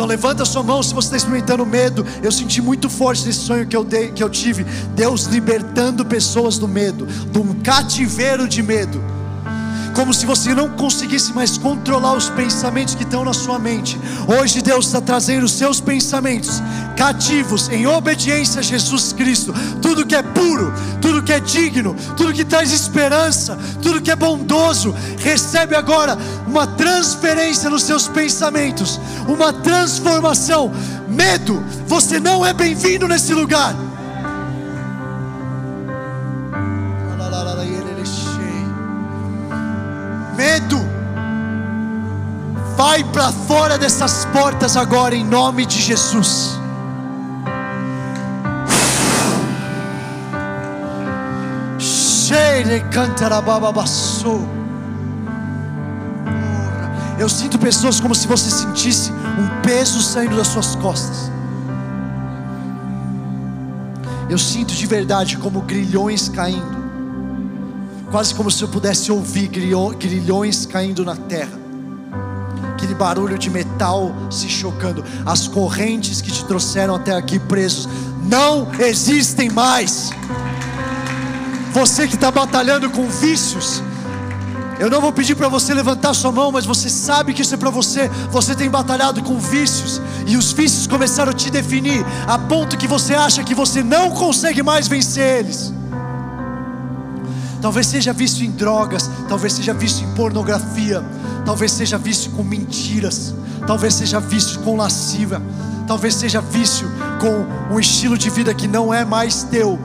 Então 0.00 0.08
levanta 0.08 0.44
a 0.44 0.46
sua 0.46 0.62
mão 0.62 0.82
se 0.82 0.94
você 0.94 1.08
está 1.08 1.16
experimentando 1.18 1.66
medo. 1.66 2.06
Eu 2.22 2.32
senti 2.32 2.62
muito 2.62 2.88
forte 2.88 3.26
nesse 3.26 3.40
sonho 3.40 3.66
que 3.66 3.76
eu, 3.76 3.84
dei, 3.84 4.10
que 4.10 4.22
eu 4.22 4.30
tive. 4.30 4.64
Deus 4.94 5.24
libertando 5.24 6.06
pessoas 6.06 6.56
do 6.56 6.66
medo, 6.66 7.04
de 7.04 7.38
um 7.38 7.60
cativeiro 7.60 8.48
de 8.48 8.62
medo 8.62 9.19
como 9.94 10.14
se 10.14 10.26
você 10.26 10.54
não 10.54 10.68
conseguisse 10.70 11.32
mais 11.32 11.58
controlar 11.58 12.14
os 12.14 12.28
pensamentos 12.30 12.94
que 12.94 13.02
estão 13.02 13.24
na 13.24 13.32
sua 13.32 13.58
mente. 13.58 13.98
Hoje 14.26 14.62
Deus 14.62 14.86
está 14.86 15.00
trazendo 15.00 15.44
os 15.44 15.52
seus 15.52 15.80
pensamentos 15.80 16.62
cativos 16.96 17.68
em 17.70 17.86
obediência 17.86 18.60
a 18.60 18.62
Jesus 18.62 19.12
Cristo. 19.12 19.54
Tudo 19.80 20.06
que 20.06 20.14
é 20.14 20.22
puro, 20.22 20.72
tudo 21.00 21.22
que 21.22 21.32
é 21.32 21.40
digno, 21.40 21.96
tudo 22.16 22.32
que 22.32 22.44
traz 22.44 22.72
esperança, 22.72 23.58
tudo 23.82 24.02
que 24.02 24.10
é 24.10 24.16
bondoso, 24.16 24.94
recebe 25.18 25.74
agora 25.74 26.16
uma 26.46 26.66
transferência 26.66 27.70
nos 27.70 27.82
seus 27.82 28.06
pensamentos, 28.06 29.00
uma 29.26 29.52
transformação. 29.52 30.72
Medo, 31.08 31.64
você 31.86 32.20
não 32.20 32.44
é 32.44 32.52
bem-vindo 32.52 33.08
nesse 33.08 33.34
lugar. 33.34 33.89
Vai 42.80 43.04
para 43.04 43.30
fora 43.30 43.76
dessas 43.76 44.24
portas 44.32 44.74
agora 44.74 45.14
em 45.14 45.22
nome 45.22 45.66
de 45.66 45.78
Jesus. 45.82 46.58
Eu 57.18 57.28
sinto 57.28 57.58
pessoas 57.58 58.00
como 58.00 58.14
se 58.14 58.26
você 58.26 58.50
sentisse 58.50 59.12
um 59.12 59.60
peso 59.60 60.00
saindo 60.00 60.36
das 60.36 60.46
suas 60.46 60.74
costas. 60.74 61.30
Eu 64.30 64.38
sinto 64.38 64.72
de 64.72 64.86
verdade 64.86 65.36
como 65.36 65.60
grilhões 65.60 66.30
caindo 66.30 66.80
quase 68.10 68.34
como 68.34 68.50
se 68.50 68.62
eu 68.64 68.68
pudesse 68.68 69.12
ouvir 69.12 69.48
grilhões 69.48 70.64
caindo 70.64 71.04
na 71.04 71.14
terra, 71.14 71.59
aquele 72.80 72.94
barulho 72.94 73.38
de 73.38 73.50
metal 73.50 74.10
se 74.30 74.48
chocando, 74.48 75.04
as 75.26 75.46
correntes 75.46 76.22
que 76.22 76.32
te 76.32 76.42
trouxeram 76.46 76.94
até 76.94 77.14
aqui 77.14 77.38
presos 77.38 77.86
não 78.22 78.68
existem 78.78 79.50
mais. 79.50 80.10
Você 81.72 82.08
que 82.08 82.14
está 82.14 82.30
batalhando 82.30 82.88
com 82.88 83.06
vícios, 83.06 83.82
eu 84.78 84.88
não 84.88 84.98
vou 84.98 85.12
pedir 85.12 85.34
para 85.34 85.46
você 85.46 85.74
levantar 85.74 86.14
sua 86.14 86.32
mão, 86.32 86.50
mas 86.50 86.64
você 86.64 86.88
sabe 86.88 87.34
que 87.34 87.42
isso 87.42 87.54
é 87.54 87.58
para 87.58 87.68
você. 87.68 88.08
Você 88.30 88.54
tem 88.54 88.70
batalhado 88.70 89.22
com 89.22 89.38
vícios 89.38 90.00
e 90.26 90.38
os 90.38 90.52
vícios 90.52 90.86
começaram 90.86 91.32
a 91.32 91.34
te 91.34 91.50
definir 91.50 92.02
a 92.26 92.38
ponto 92.38 92.78
que 92.78 92.88
você 92.88 93.14
acha 93.14 93.44
que 93.44 93.54
você 93.54 93.82
não 93.82 94.10
consegue 94.10 94.62
mais 94.62 94.88
vencer 94.88 95.40
eles. 95.40 95.79
Talvez 97.60 97.86
seja 97.86 98.12
vício 98.12 98.44
em 98.44 98.50
drogas, 98.50 99.10
talvez 99.28 99.52
seja 99.52 99.74
vício 99.74 100.06
em 100.06 100.14
pornografia, 100.14 101.04
talvez 101.44 101.72
seja 101.72 101.98
vício 101.98 102.30
com 102.32 102.42
mentiras, 102.42 103.34
talvez 103.66 103.94
seja 103.94 104.18
vício 104.18 104.60
com 104.60 104.76
lascívia, 104.76 105.42
talvez 105.86 106.14
seja 106.14 106.40
vício 106.40 106.90
com 107.20 107.74
um 107.74 107.78
estilo 107.78 108.16
de 108.16 108.30
vida 108.30 108.54
que 108.54 108.66
não 108.66 108.92
é 108.94 109.04
mais 109.04 109.42
teu. 109.42 109.78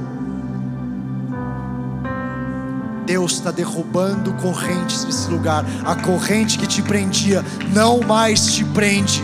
Deus 3.05 3.33
está 3.33 3.51
derrubando 3.51 4.33
correntes 4.33 5.05
nesse 5.05 5.29
lugar. 5.29 5.63
A 5.85 5.95
corrente 5.95 6.57
que 6.57 6.65
te 6.65 6.81
prendia 6.81 7.45
não 7.71 7.99
mais 7.99 8.53
te 8.55 8.65
prende. 8.65 9.23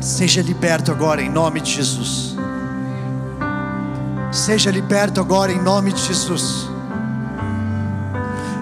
Seja 0.00 0.40
liberto 0.40 0.90
agora 0.90 1.20
em 1.20 1.28
nome 1.28 1.60
de 1.60 1.72
Jesus. 1.72 2.36
Seja 4.32 4.70
liberto 4.70 5.20
agora 5.20 5.52
em 5.52 5.60
nome 5.60 5.92
de 5.92 6.02
Jesus. 6.02 6.68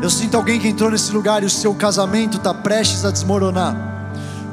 Eu 0.03 0.11
sinto 0.11 0.37
alguém 0.37 0.61
que 0.61 0.69
entrou 0.69 0.91
nesse 0.91 1.13
lugar 1.13 1.43
e 1.43 1.47
o 1.47 1.51
seu 1.51 1.75
casamento 1.75 2.37
está 2.37 2.53
prestes 2.53 3.05
a 3.05 3.11
desmoronar 3.11 3.75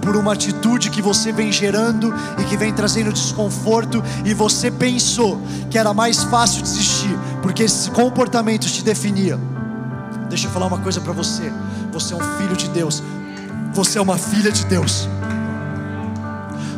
por 0.02 0.16
uma 0.16 0.34
atitude 0.34 0.90
que 0.90 1.02
você 1.02 1.32
vem 1.32 1.52
gerando 1.52 2.14
e 2.40 2.44
que 2.46 2.58
vem 2.58 2.74
trazendo 2.74 3.14
desconforto, 3.14 4.04
e 4.26 4.34
você 4.34 4.72
pensou 4.72 5.40
que 5.70 5.78
era 5.78 5.94
mais 5.94 6.24
fácil 6.24 6.64
desistir, 6.64 7.16
porque 7.42 7.64
esse 7.64 7.92
comportamento 7.92 8.66
te 8.66 8.84
definia. 8.84 9.40
Deixa 10.28 10.48
eu 10.48 10.52
falar 10.52 10.66
uma 10.66 10.80
coisa 10.80 11.00
para 11.00 11.14
você: 11.14 11.54
você 11.92 12.14
é 12.14 12.18
um 12.18 12.38
filho 12.38 12.58
de 12.58 12.68
Deus, 12.70 13.04
você 13.74 14.00
é 14.00 14.02
uma 14.02 14.18
filha 14.18 14.52
de 14.52 14.66
Deus. 14.66 15.08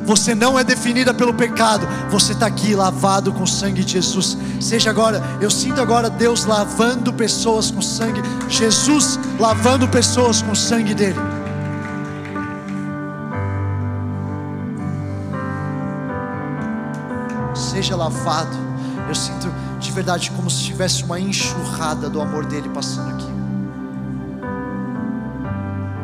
Você 0.06 0.36
não 0.36 0.60
é 0.60 0.63
definida 0.63 1.13
pelo 1.13 1.34
pecado, 1.34 1.88
você 2.10 2.34
está 2.34 2.46
aqui 2.46 2.76
lavado 2.76 3.32
com 3.32 3.44
o 3.44 3.48
sangue 3.48 3.84
de 3.84 3.94
Jesus. 3.94 4.38
Seja 4.60 4.89
agora, 4.89 5.22
eu 5.39 5.50
sinto 5.50 5.80
agora 5.80 6.10
Deus 6.10 6.46
lavando 6.46 7.13
pessoas 7.13 7.72
com 7.72 7.82
sangue, 7.82 8.22
Jesus 8.50 9.18
lavando 9.39 9.88
pessoas 9.88 10.42
com 10.42 10.52
o 10.52 10.56
sangue 10.56 10.94
dele. 10.94 11.20
Seja 17.56 17.96
lavado, 17.96 18.58
eu 19.08 19.16
sinto 19.16 19.52
de 19.80 19.92
verdade 19.92 20.32
como 20.32 20.50
se 20.50 20.63
tivesse 20.63 21.04
uma 21.04 21.20
enxurrada 21.20 22.10
do 22.10 22.22
amor 22.22 22.46
dele 22.46 22.70
passando 22.70 23.13
aqui. 23.13 23.34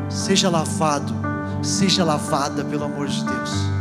Seja 0.10 0.50
lavado, 0.50 1.14
seja 1.62 2.04
lavada 2.04 2.64
pelo 2.64 2.86
amor 2.86 3.08
de 3.08 3.24
Deus. 3.24 3.79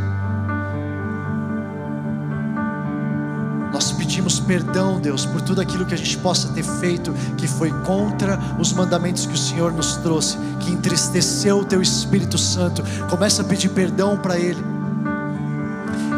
Pedimos 4.19 4.41
perdão, 4.41 4.99
Deus, 4.99 5.25
por 5.25 5.41
tudo 5.41 5.61
aquilo 5.61 5.87
que 5.87 5.95
a 5.95 5.97
gente 5.97 6.19
possa 6.19 6.49
ter 6.49 6.65
feito 6.65 7.13
que 7.37 7.47
foi 7.47 7.71
contra 7.85 8.37
os 8.59 8.73
mandamentos 8.73 9.25
que 9.27 9.35
o 9.35 9.39
Senhor 9.39 9.73
nos 9.73 9.97
trouxe, 9.99 10.37
que 10.59 10.73
entristeceu 10.73 11.61
o 11.61 11.65
Teu 11.65 11.81
Espírito 11.81 12.37
Santo. 12.37 12.83
Começa 13.09 13.43
a 13.43 13.45
pedir 13.45 13.69
perdão 13.69 14.17
para 14.17 14.37
Ele. 14.37 14.61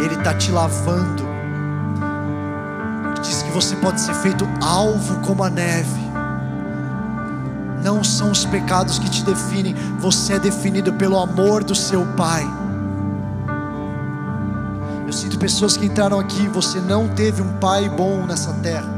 Ele 0.02 0.14
está 0.14 0.32
te 0.32 0.50
lavando. 0.50 1.22
Diz 3.20 3.42
que 3.42 3.50
você 3.50 3.76
pode 3.76 4.00
ser 4.00 4.14
feito 4.14 4.48
alvo 4.62 5.20
como 5.20 5.44
a 5.44 5.50
neve. 5.50 6.00
Não 7.84 8.02
são 8.02 8.30
os 8.30 8.46
pecados 8.46 8.98
que 8.98 9.10
te 9.10 9.22
definem, 9.22 9.74
você 9.98 10.34
é 10.34 10.38
definido 10.38 10.94
pelo 10.94 11.18
amor 11.18 11.62
do 11.62 11.74
seu 11.74 12.06
Pai 12.16 12.59
pessoas 15.38 15.76
que 15.76 15.86
entraram 15.86 16.20
aqui, 16.20 16.46
você 16.48 16.80
não 16.80 17.08
teve 17.08 17.42
um 17.42 17.58
pai 17.58 17.88
bom 17.88 18.24
nessa 18.26 18.52
terra. 18.54 18.88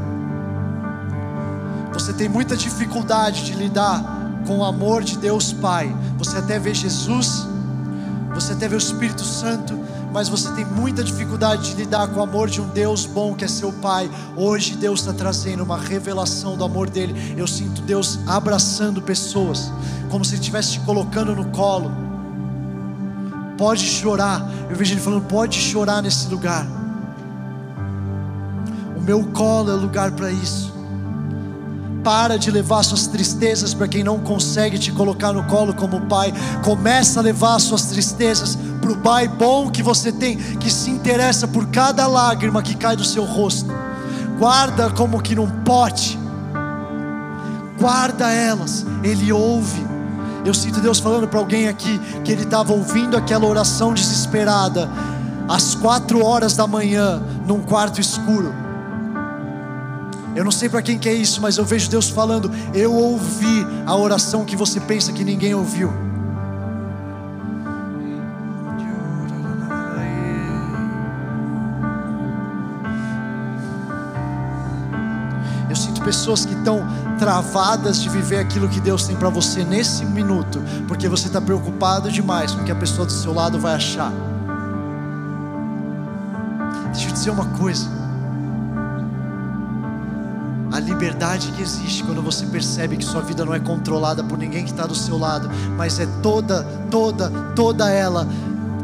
Você 1.93 2.13
tem 2.13 2.27
muita 2.27 2.55
dificuldade 2.55 3.45
de 3.45 3.53
lidar 3.53 4.03
com 4.45 4.59
o 4.59 4.63
amor 4.63 5.03
de 5.03 5.17
Deus 5.17 5.53
Pai. 5.53 5.95
Você 6.17 6.37
até 6.37 6.59
vê 6.59 6.73
Jesus, 6.73 7.47
você 8.33 8.53
até 8.53 8.67
vê 8.67 8.75
o 8.75 8.77
Espírito 8.77 9.23
Santo, 9.23 9.79
mas 10.11 10.27
você 10.29 10.51
tem 10.51 10.65
muita 10.65 11.03
dificuldade 11.03 11.71
de 11.71 11.75
lidar 11.75 12.07
com 12.09 12.19
o 12.19 12.23
amor 12.23 12.49
de 12.49 12.61
um 12.61 12.67
Deus 12.67 13.05
bom 13.05 13.33
que 13.33 13.45
é 13.45 13.47
seu 13.47 13.71
Pai. 13.73 14.09
Hoje 14.35 14.75
Deus 14.75 14.99
está 14.99 15.13
trazendo 15.13 15.63
uma 15.63 15.77
revelação 15.77 16.57
do 16.57 16.63
amor 16.63 16.89
dele. 16.89 17.35
Eu 17.37 17.47
sinto 17.47 17.81
Deus 17.81 18.19
abraçando 18.27 19.01
pessoas, 19.01 19.71
como 20.09 20.25
se 20.25 20.35
estivesse 20.35 20.73
te 20.73 20.79
colocando 20.81 21.35
no 21.35 21.45
colo 21.45 22.02
Pode 23.57 23.83
chorar. 23.85 24.47
Eu 24.69 24.75
vejo 24.75 24.93
ele 24.93 25.01
falando: 25.01 25.23
pode 25.23 25.57
chorar 25.57 26.01
nesse 26.01 26.27
lugar. 26.27 26.65
O 28.97 29.01
meu 29.01 29.23
colo 29.25 29.71
é 29.71 29.75
lugar 29.75 30.11
para 30.11 30.31
isso. 30.31 30.73
Para 32.03 32.37
de 32.37 32.51
levar 32.51 32.83
suas 32.83 33.07
tristezas 33.07 33.73
para 33.73 33.87
quem 33.87 34.03
não 34.03 34.19
consegue 34.19 34.77
te 34.77 34.91
colocar 34.91 35.31
no 35.31 35.43
colo 35.45 35.73
como 35.73 36.01
pai. 36.01 36.33
Começa 36.63 37.19
a 37.19 37.23
levar 37.23 37.59
suas 37.59 37.85
tristezas 37.85 38.57
para 38.81 38.91
o 38.91 38.97
pai 38.97 39.27
bom 39.27 39.69
que 39.71 39.81
você 39.81 40.11
tem, 40.11 40.35
que 40.35 40.69
se 40.69 40.89
interessa 40.89 41.47
por 41.47 41.67
cada 41.67 42.05
lágrima 42.07 42.61
que 42.61 42.75
cai 42.75 42.97
do 42.97 43.05
seu 43.05 43.23
rosto. 43.23 43.71
Guarda 44.37 44.89
como 44.89 45.21
que 45.21 45.35
num 45.35 45.49
pote. 45.63 46.19
Guarda 47.79 48.31
elas. 48.31 48.85
Ele 49.03 49.31
ouve. 49.31 49.92
Eu 50.45 50.53
sinto 50.53 50.81
Deus 50.81 50.99
falando 50.99 51.27
para 51.27 51.39
alguém 51.39 51.67
aqui 51.67 51.99
que 52.23 52.31
ele 52.31 52.43
estava 52.43 52.73
ouvindo 52.73 53.15
aquela 53.15 53.45
oração 53.45 53.93
desesperada, 53.93 54.89
às 55.47 55.73
quatro 55.73 56.23
horas 56.23 56.55
da 56.55 56.67
manhã, 56.67 57.21
num 57.47 57.61
quarto 57.61 58.01
escuro. 58.01 58.53
Eu 60.35 60.43
não 60.43 60.51
sei 60.51 60.67
para 60.67 60.81
quem 60.81 60.97
que 60.97 61.07
é 61.07 61.13
isso, 61.13 61.39
mas 61.41 61.57
eu 61.57 61.63
vejo 61.63 61.89
Deus 61.89 62.09
falando: 62.09 62.51
Eu 62.73 62.93
ouvi 62.93 63.65
a 63.85 63.95
oração 63.95 64.43
que 64.43 64.55
você 64.55 64.79
pensa 64.79 65.13
que 65.13 65.23
ninguém 65.23 65.53
ouviu. 65.53 65.93
Eu 75.69 75.75
sinto 75.75 76.01
pessoas 76.01 76.45
que 76.45 76.53
estão 76.53 76.85
travadas 77.17 78.01
de 78.01 78.09
viver 78.09 78.39
aquilo 78.39 78.67
que 78.67 78.79
Deus 78.79 79.05
tem 79.05 79.15
para 79.15 79.29
você 79.29 79.63
nesse 79.63 80.05
minuto, 80.05 80.61
porque 80.87 81.07
você 81.07 81.27
está 81.27 81.39
preocupado 81.39 82.11
demais 82.11 82.53
com 82.53 82.61
o 82.61 82.63
que 82.63 82.71
a 82.71 82.75
pessoa 82.75 83.05
do 83.05 83.11
seu 83.11 83.33
lado 83.33 83.59
vai 83.59 83.75
achar. 83.75 84.11
Deixa 86.91 87.09
eu 87.09 87.13
dizer 87.13 87.29
uma 87.31 87.45
coisa. 87.45 87.87
A 90.71 90.79
liberdade 90.79 91.51
que 91.51 91.61
existe 91.61 92.03
quando 92.03 92.21
você 92.21 92.45
percebe 92.47 92.97
que 92.97 93.05
sua 93.05 93.21
vida 93.21 93.45
não 93.45 93.53
é 93.53 93.59
controlada 93.59 94.23
por 94.23 94.37
ninguém 94.37 94.63
que 94.63 94.71
está 94.71 94.87
do 94.87 94.95
seu 94.95 95.17
lado, 95.17 95.49
mas 95.77 95.99
é 95.99 96.07
toda, 96.21 96.63
toda, 96.89 97.29
toda 97.55 97.89
ela 97.89 98.27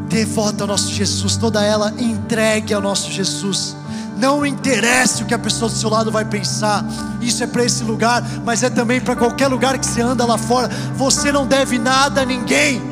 devota 0.08 0.64
ao 0.64 0.68
nosso 0.68 0.92
Jesus, 0.92 1.36
toda 1.36 1.64
ela 1.64 1.92
entregue 1.98 2.74
ao 2.74 2.80
nosso 2.80 3.10
Jesus. 3.10 3.76
Não 4.20 4.44
interessa 4.44 5.22
o 5.22 5.26
que 5.26 5.32
a 5.32 5.38
pessoa 5.38 5.70
do 5.70 5.74
seu 5.74 5.88
lado 5.88 6.12
vai 6.12 6.26
pensar. 6.26 6.84
Isso 7.22 7.42
é 7.42 7.46
para 7.46 7.64
esse 7.64 7.82
lugar, 7.82 8.22
mas 8.44 8.62
é 8.62 8.68
também 8.68 9.00
para 9.00 9.16
qualquer 9.16 9.48
lugar 9.48 9.78
que 9.78 9.86
você 9.86 10.02
anda 10.02 10.26
lá 10.26 10.36
fora. 10.36 10.68
Você 10.94 11.32
não 11.32 11.46
deve 11.46 11.78
nada 11.78 12.20
a 12.20 12.26
ninguém. 12.26 12.89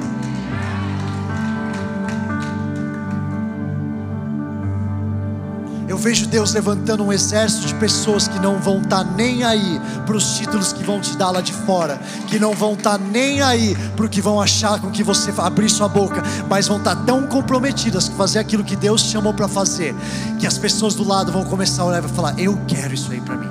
Vejo 6.08 6.26
Deus 6.26 6.54
levantando 6.54 7.04
um 7.04 7.12
exército 7.12 7.66
de 7.66 7.74
pessoas 7.74 8.26
que 8.26 8.38
não 8.38 8.58
vão 8.58 8.80
estar 8.80 9.04
tá 9.04 9.10
nem 9.14 9.44
aí 9.44 9.78
para 10.06 10.16
os 10.16 10.38
títulos 10.38 10.72
que 10.72 10.82
vão 10.82 11.02
te 11.02 11.14
dar 11.18 11.30
lá 11.30 11.42
de 11.42 11.52
fora, 11.52 12.00
que 12.26 12.38
não 12.38 12.54
vão 12.54 12.72
estar 12.72 12.96
tá 12.96 13.04
nem 13.12 13.42
aí 13.42 13.76
para 13.94 14.06
o 14.06 14.08
que 14.08 14.22
vão 14.22 14.40
achar 14.40 14.80
com 14.80 14.90
que 14.90 15.02
você 15.02 15.30
abrir 15.36 15.68
sua 15.68 15.86
boca, 15.86 16.22
mas 16.48 16.66
vão 16.66 16.78
estar 16.78 16.96
tá 16.96 17.02
tão 17.02 17.26
comprometidas 17.26 18.08
com 18.08 18.16
fazer 18.16 18.38
aquilo 18.38 18.64
que 18.64 18.74
Deus 18.74 19.02
chamou 19.02 19.34
para 19.34 19.46
fazer, 19.46 19.94
que 20.38 20.46
as 20.46 20.56
pessoas 20.56 20.94
do 20.94 21.06
lado 21.06 21.30
vão 21.30 21.44
começar 21.44 21.82
a 21.82 21.84
olhar 21.84 22.02
e 22.02 22.08
falar: 22.08 22.40
Eu 22.40 22.58
quero 22.66 22.94
isso 22.94 23.12
aí 23.12 23.20
para 23.20 23.36
mim. 23.36 23.50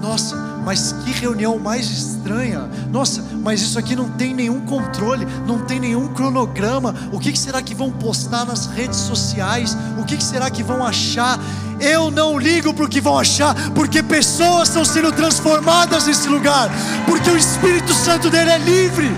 Nossa, 0.00 0.34
mas 0.64 0.94
reunião 1.24 1.58
mais 1.58 1.90
estranha. 1.90 2.68
Nossa, 2.90 3.24
mas 3.42 3.62
isso 3.62 3.78
aqui 3.78 3.96
não 3.96 4.10
tem 4.10 4.34
nenhum 4.34 4.60
controle, 4.60 5.26
não 5.46 5.58
tem 5.60 5.80
nenhum 5.80 6.08
cronograma. 6.08 6.94
O 7.12 7.18
que 7.18 7.36
será 7.38 7.62
que 7.62 7.74
vão 7.74 7.90
postar 7.90 8.44
nas 8.44 8.66
redes 8.66 8.98
sociais? 8.98 9.76
O 9.98 10.04
que 10.04 10.22
será 10.22 10.50
que 10.50 10.62
vão 10.62 10.84
achar? 10.84 11.40
Eu 11.80 12.10
não 12.10 12.38
ligo 12.38 12.74
para 12.74 12.84
o 12.84 12.88
que 12.88 13.00
vão 13.00 13.18
achar, 13.18 13.54
porque 13.74 14.02
pessoas 14.02 14.68
estão 14.68 14.84
sendo 14.84 15.10
transformadas 15.12 16.06
nesse 16.06 16.28
lugar, 16.28 16.70
porque 17.06 17.30
o 17.30 17.36
Espírito 17.36 17.92
Santo 17.94 18.30
dele 18.30 18.50
é 18.50 18.58
livre 18.58 19.10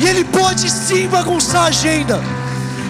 e 0.00 0.06
ele 0.06 0.24
pode 0.24 0.68
sim 0.70 1.06
bagunçar 1.08 1.64
a 1.64 1.66
agenda. 1.66 2.20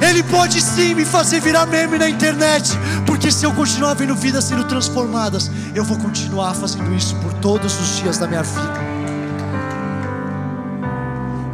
Ele 0.09 0.23
pode 0.23 0.61
sim 0.61 0.95
me 0.95 1.05
fazer 1.05 1.41
virar 1.41 1.65
meme 1.65 1.97
na 1.99 2.09
internet, 2.09 2.73
porque 3.07 3.31
se 3.31 3.47
eu 3.47 3.53
continuar 3.55 3.95
vendo 3.95 4.15
vidas 4.15 4.45
sendo 4.45 4.65
transformadas, 4.65 5.51
eu 5.75 5.83
vou 5.83 5.97
continuar 5.97 6.55
fazendo 6.55 6.95
isso 6.95 7.17
por 7.17 7.33
todos 7.35 7.81
os 7.81 7.97
dias 7.97 8.19
da 8.19 8.27
minha 8.27 8.43
vida. 8.43 8.85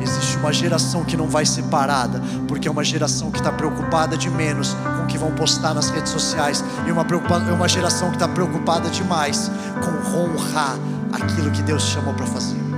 Existe 0.00 0.36
uma 0.36 0.52
geração 0.52 1.04
que 1.04 1.16
não 1.16 1.28
vai 1.28 1.46
ser 1.46 1.62
parada, 1.64 2.20
porque 2.48 2.66
é 2.66 2.70
uma 2.70 2.82
geração 2.82 3.30
que 3.30 3.38
está 3.38 3.52
preocupada 3.52 4.16
de 4.16 4.28
menos 4.28 4.74
com 4.96 5.04
o 5.04 5.06
que 5.06 5.16
vão 5.16 5.30
postar 5.30 5.72
nas 5.72 5.88
redes 5.88 6.10
sociais, 6.10 6.64
e 6.84 6.90
uma, 6.90 7.06
é 7.48 7.52
uma 7.52 7.68
geração 7.68 8.08
que 8.08 8.16
está 8.16 8.26
preocupada 8.26 8.90
demais 8.90 9.48
com 9.80 10.16
honrar 10.18 10.76
aquilo 11.12 11.52
que 11.52 11.62
Deus 11.62 11.84
chamou 11.84 12.14
para 12.14 12.26
fazer. 12.26 12.69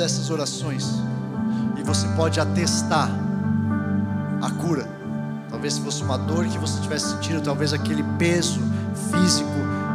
Dessas 0.00 0.30
orações 0.30 0.94
e 1.76 1.82
você 1.82 2.08
pode 2.16 2.40
atestar 2.40 3.10
a 4.40 4.50
cura, 4.50 4.88
talvez 5.50 5.76
fosse 5.76 6.02
uma 6.02 6.16
dor 6.16 6.46
que 6.46 6.56
você 6.56 6.80
tivesse 6.80 7.10
sentido, 7.10 7.42
talvez 7.42 7.74
aquele 7.74 8.02
peso 8.18 8.60
físico, 9.10 9.50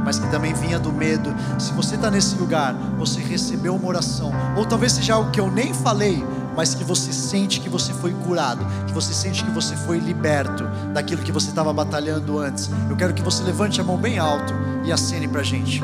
mas 0.06 0.20
que 0.20 0.30
também 0.30 0.54
vinha 0.54 0.78
do 0.78 0.94
medo. 0.94 1.34
Se 1.58 1.74
você 1.74 1.96
está 1.96 2.12
nesse 2.12 2.36
lugar, 2.36 2.76
você 3.00 3.20
recebeu 3.20 3.76
uma 3.76 3.88
oração, 3.88 4.32
ou 4.56 4.64
talvez 4.64 4.92
seja 4.92 5.16
algo 5.16 5.32
que 5.32 5.40
eu 5.40 5.50
nem 5.50 5.74
falei, 5.74 6.24
mas 6.56 6.76
que 6.76 6.84
você 6.84 7.12
sente 7.12 7.60
que 7.60 7.68
você 7.68 7.92
foi 7.92 8.14
curado, 8.14 8.64
que 8.86 8.94
você 8.94 9.12
sente 9.12 9.44
que 9.44 9.50
você 9.50 9.76
foi 9.76 9.98
liberto 9.98 10.66
daquilo 10.94 11.24
que 11.24 11.32
você 11.32 11.50
estava 11.50 11.74
batalhando 11.74 12.38
antes. 12.38 12.70
Eu 12.88 12.96
quero 12.96 13.16
que 13.16 13.24
você 13.24 13.42
levante 13.42 13.82
a 13.82 13.84
mão 13.84 13.98
bem 13.98 14.20
alto 14.20 14.54
e 14.84 14.92
acene 14.92 15.28
para 15.28 15.42
a 15.42 15.44
gente. 15.44 15.82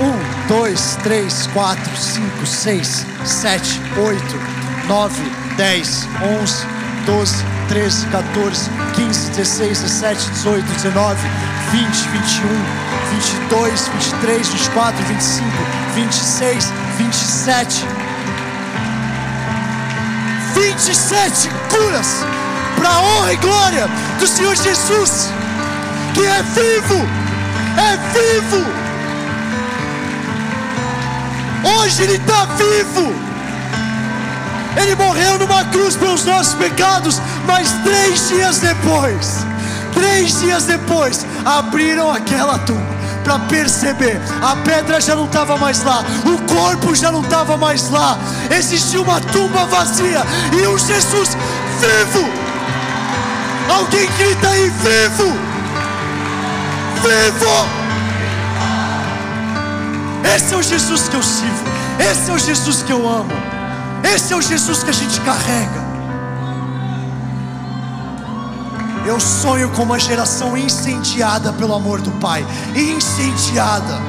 Um, 0.00 0.48
dois, 0.48 0.98
três, 1.02 1.46
quatro, 1.48 1.96
cinco, 1.96 2.44
seis, 2.44 3.06
sete, 3.24 3.80
oito, 3.96 4.40
nove, 4.88 5.22
dez, 5.56 6.08
onze, 6.20 6.66
doze, 7.06 7.44
treze, 7.68 8.06
14, 8.06 8.70
15, 8.94 9.30
16, 9.30 9.82
17, 9.82 10.30
18, 10.30 10.64
19, 10.64 11.20
20, 11.70 11.84
21, 11.84 12.48
22, 13.48 13.88
23, 13.88 14.48
24, 14.48 15.04
25, 15.04 15.48
26, 15.94 16.72
27. 16.98 17.86
27 20.54 21.48
curas 21.70 22.24
para 22.76 22.88
a 22.88 23.00
honra 23.00 23.32
e 23.32 23.36
glória 23.36 23.88
do 24.18 24.26
Senhor 24.26 24.54
Jesus, 24.56 25.30
que 26.14 26.24
é 26.24 26.42
vivo, 26.42 27.00
é 27.76 27.96
vivo. 28.12 28.83
Hoje 31.64 32.02
Ele 32.02 32.16
está 32.16 32.46
vivo. 32.46 33.14
Ele 34.76 34.94
morreu 34.96 35.38
numa 35.38 35.64
cruz 35.66 35.96
pelos 35.96 36.24
nossos 36.24 36.54
pecados, 36.54 37.20
mas 37.46 37.70
três 37.84 38.28
dias 38.28 38.58
depois, 38.58 39.44
três 39.94 40.40
dias 40.40 40.64
depois, 40.64 41.24
abriram 41.44 42.12
aquela 42.12 42.58
tumba 42.58 42.94
para 43.24 43.38
perceber. 43.38 44.20
A 44.42 44.56
pedra 44.56 45.00
já 45.00 45.16
não 45.16 45.24
estava 45.24 45.56
mais 45.56 45.82
lá, 45.82 46.04
o 46.26 46.54
corpo 46.54 46.94
já 46.94 47.10
não 47.10 47.22
estava 47.22 47.56
mais 47.56 47.88
lá. 47.90 48.18
Existia 48.50 49.00
uma 49.00 49.20
tumba 49.20 49.64
vazia 49.66 50.22
e 50.52 50.66
um 50.66 50.78
Jesus 50.78 51.36
vivo. 51.80 52.28
Alguém 53.68 54.08
grita 54.18 54.48
aí: 54.48 54.70
vivo! 54.70 55.32
Vivo! 57.02 57.83
Esse 60.34 60.52
é 60.52 60.56
o 60.56 60.62
Jesus 60.62 61.08
que 61.08 61.14
eu 61.14 61.22
sirvo. 61.22 61.64
Esse 62.10 62.28
é 62.28 62.34
o 62.34 62.38
Jesus 62.38 62.82
que 62.82 62.92
eu 62.92 63.08
amo. 63.08 63.30
Esse 64.02 64.32
é 64.32 64.36
o 64.36 64.42
Jesus 64.42 64.82
que 64.82 64.90
a 64.90 64.92
gente 64.92 65.20
carrega. 65.20 65.84
Eu 69.06 69.20
sonho 69.20 69.70
com 69.70 69.82
uma 69.82 69.98
geração 69.98 70.56
incendiada 70.56 71.52
pelo 71.52 71.72
amor 71.72 72.00
do 72.00 72.10
Pai 72.12 72.44
incendiada. 72.74 74.00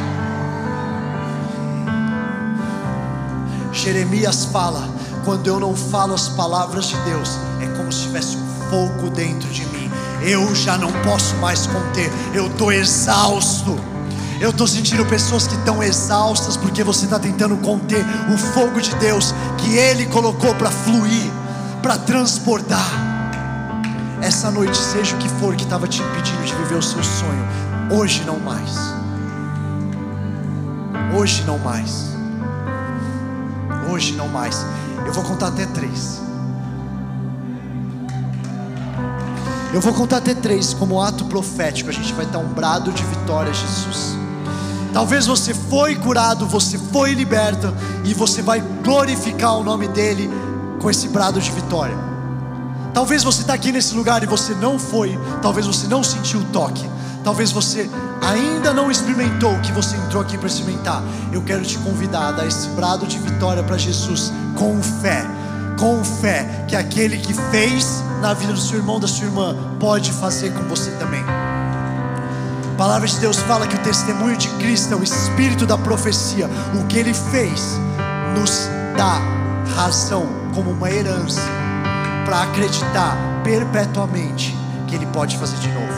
Jeremias 3.71 4.45
fala: 4.45 4.89
quando 5.23 5.45
eu 5.45 5.59
não 5.59 5.75
falo 5.75 6.15
as 6.15 6.27
palavras 6.29 6.85
de 6.85 6.97
Deus, 7.01 7.37
é 7.61 7.67
como 7.77 7.91
se 7.91 8.03
tivesse 8.03 8.35
um 8.37 8.69
fogo 8.71 9.11
dentro 9.11 9.47
de 9.49 9.63
mim. 9.67 9.91
Eu 10.23 10.55
já 10.55 10.75
não 10.75 10.91
posso 11.03 11.35
mais 11.35 11.67
conter, 11.67 12.11
eu 12.33 12.47
estou 12.47 12.71
exausto. 12.71 13.94
Eu 14.39 14.49
estou 14.49 14.67
sentindo 14.67 15.05
pessoas 15.05 15.47
que 15.47 15.55
estão 15.55 15.81
exaustas 15.81 16.57
porque 16.57 16.83
você 16.83 17.05
está 17.05 17.17
tentando 17.17 17.55
conter 17.57 18.05
o 18.33 18.37
fogo 18.37 18.81
de 18.81 18.93
Deus 18.95 19.33
que 19.57 19.77
Ele 19.77 20.05
colocou 20.07 20.53
para 20.55 20.69
fluir, 20.69 21.31
para 21.81 21.97
transportar 21.97 23.15
essa 24.25 24.49
noite, 24.49 24.75
seja 24.75 25.15
o 25.15 25.19
que 25.19 25.29
for 25.29 25.55
que 25.55 25.63
estava 25.63 25.87
te 25.87 26.01
impedindo 26.01 26.43
de 26.43 26.55
viver 26.55 26.75
o 26.75 26.81
seu 26.81 27.03
sonho, 27.03 27.47
hoje 27.91 28.23
não 28.25 28.39
mais. 28.39 28.71
Hoje 31.15 31.43
não 31.43 31.59
mais. 31.59 32.09
Hoje 33.87 34.13
não 34.13 34.27
mais. 34.27 34.65
Eu 35.05 35.13
vou 35.13 35.23
contar 35.23 35.49
até 35.49 35.67
três. 35.67 36.19
Eu 39.71 39.79
vou 39.79 39.93
contar 39.93 40.17
até 40.17 40.33
três 40.33 40.73
como 40.73 40.99
ato 40.99 41.25
profético. 41.25 41.91
A 41.91 41.93
gente 41.93 42.11
vai 42.13 42.25
dar 42.25 42.39
um 42.39 42.47
brado 42.47 42.91
de 42.91 43.03
vitória 43.03 43.53
Jesus. 43.53 44.24
Talvez 44.95 45.25
você 45.25 45.53
foi 45.53 45.93
curado, 45.93 46.47
você 46.47 46.77
foi 46.77 47.13
liberto 47.13 47.75
e 48.05 48.13
você 48.13 48.41
vai 48.41 48.63
glorificar 48.81 49.57
o 49.57 49.61
nome 49.61 49.89
dele 49.89 50.29
com 50.79 50.89
esse 50.89 51.09
brado 51.09 51.37
de 51.41 51.51
vitória. 51.51 51.97
Talvez 52.93 53.21
você 53.21 53.41
está 53.41 53.53
aqui 53.53 53.73
nesse 53.73 53.93
lugar 53.93 54.23
e 54.23 54.25
você 54.25 54.53
não 54.53 54.79
foi, 54.79 55.19
talvez 55.41 55.67
você 55.67 55.85
não 55.85 56.01
sentiu 56.01 56.39
o 56.39 56.45
toque, 56.45 56.89
talvez 57.25 57.51
você 57.51 57.89
ainda 58.21 58.73
não 58.73 58.89
experimentou 58.89 59.51
o 59.51 59.59
que 59.59 59.73
você 59.73 59.97
entrou 59.97 60.23
aqui 60.23 60.37
para 60.37 60.47
experimentar. 60.47 61.03
Eu 61.33 61.41
quero 61.41 61.65
te 61.65 61.77
convidar 61.79 62.29
a 62.29 62.31
dar 62.31 62.47
esse 62.47 62.69
brado 62.69 63.05
de 63.05 63.19
vitória 63.19 63.63
para 63.63 63.77
Jesus 63.77 64.31
com 64.57 64.81
fé, 64.81 65.25
com 65.77 66.05
fé 66.05 66.63
que 66.69 66.75
aquele 66.75 67.17
que 67.17 67.33
fez 67.51 68.01
na 68.21 68.33
vida 68.33 68.53
do 68.53 68.61
seu 68.61 68.77
irmão, 68.77 68.97
da 68.97 69.09
sua 69.09 69.25
irmã, 69.25 69.57
pode 69.77 70.13
fazer 70.13 70.53
com 70.53 70.63
você 70.69 70.89
também. 70.91 71.34
Palavra 72.85 73.07
de 73.07 73.19
Deus 73.19 73.37
fala 73.37 73.65
que 73.65 73.75
o 73.75 73.79
testemunho 73.79 74.37
de 74.37 74.47
Cristo 74.59 74.93
é 74.93 74.95
o 74.95 75.01
espírito 75.01 75.65
da 75.65 75.75
profecia. 75.75 76.47
O 76.79 76.85
que 76.85 76.99
ele 76.99 77.15
fez 77.15 77.79
nos 78.37 78.69
dá 78.95 79.19
razão 79.75 80.27
como 80.53 80.69
uma 80.69 80.91
herança 80.91 81.41
para 82.23 82.43
acreditar 82.43 83.17
perpetuamente 83.43 84.55
que 84.87 84.93
Ele 84.93 85.07
pode 85.07 85.35
fazer 85.35 85.57
de 85.57 85.67
novo. 85.69 85.93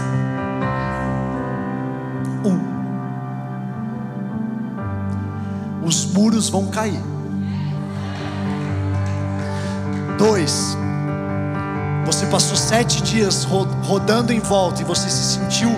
Um, 2.46 2.58
os 5.86 6.06
muros 6.06 6.48
vão 6.48 6.68
cair. 6.68 7.04
Dois, 10.18 10.78
você 12.06 12.26
passou 12.28 12.56
sete 12.56 13.04
dias 13.04 13.46
rodando 13.84 14.32
em 14.32 14.40
volta 14.40 14.82
e 14.82 14.86
você 14.86 15.10
se 15.10 15.38
sentiu 15.38 15.70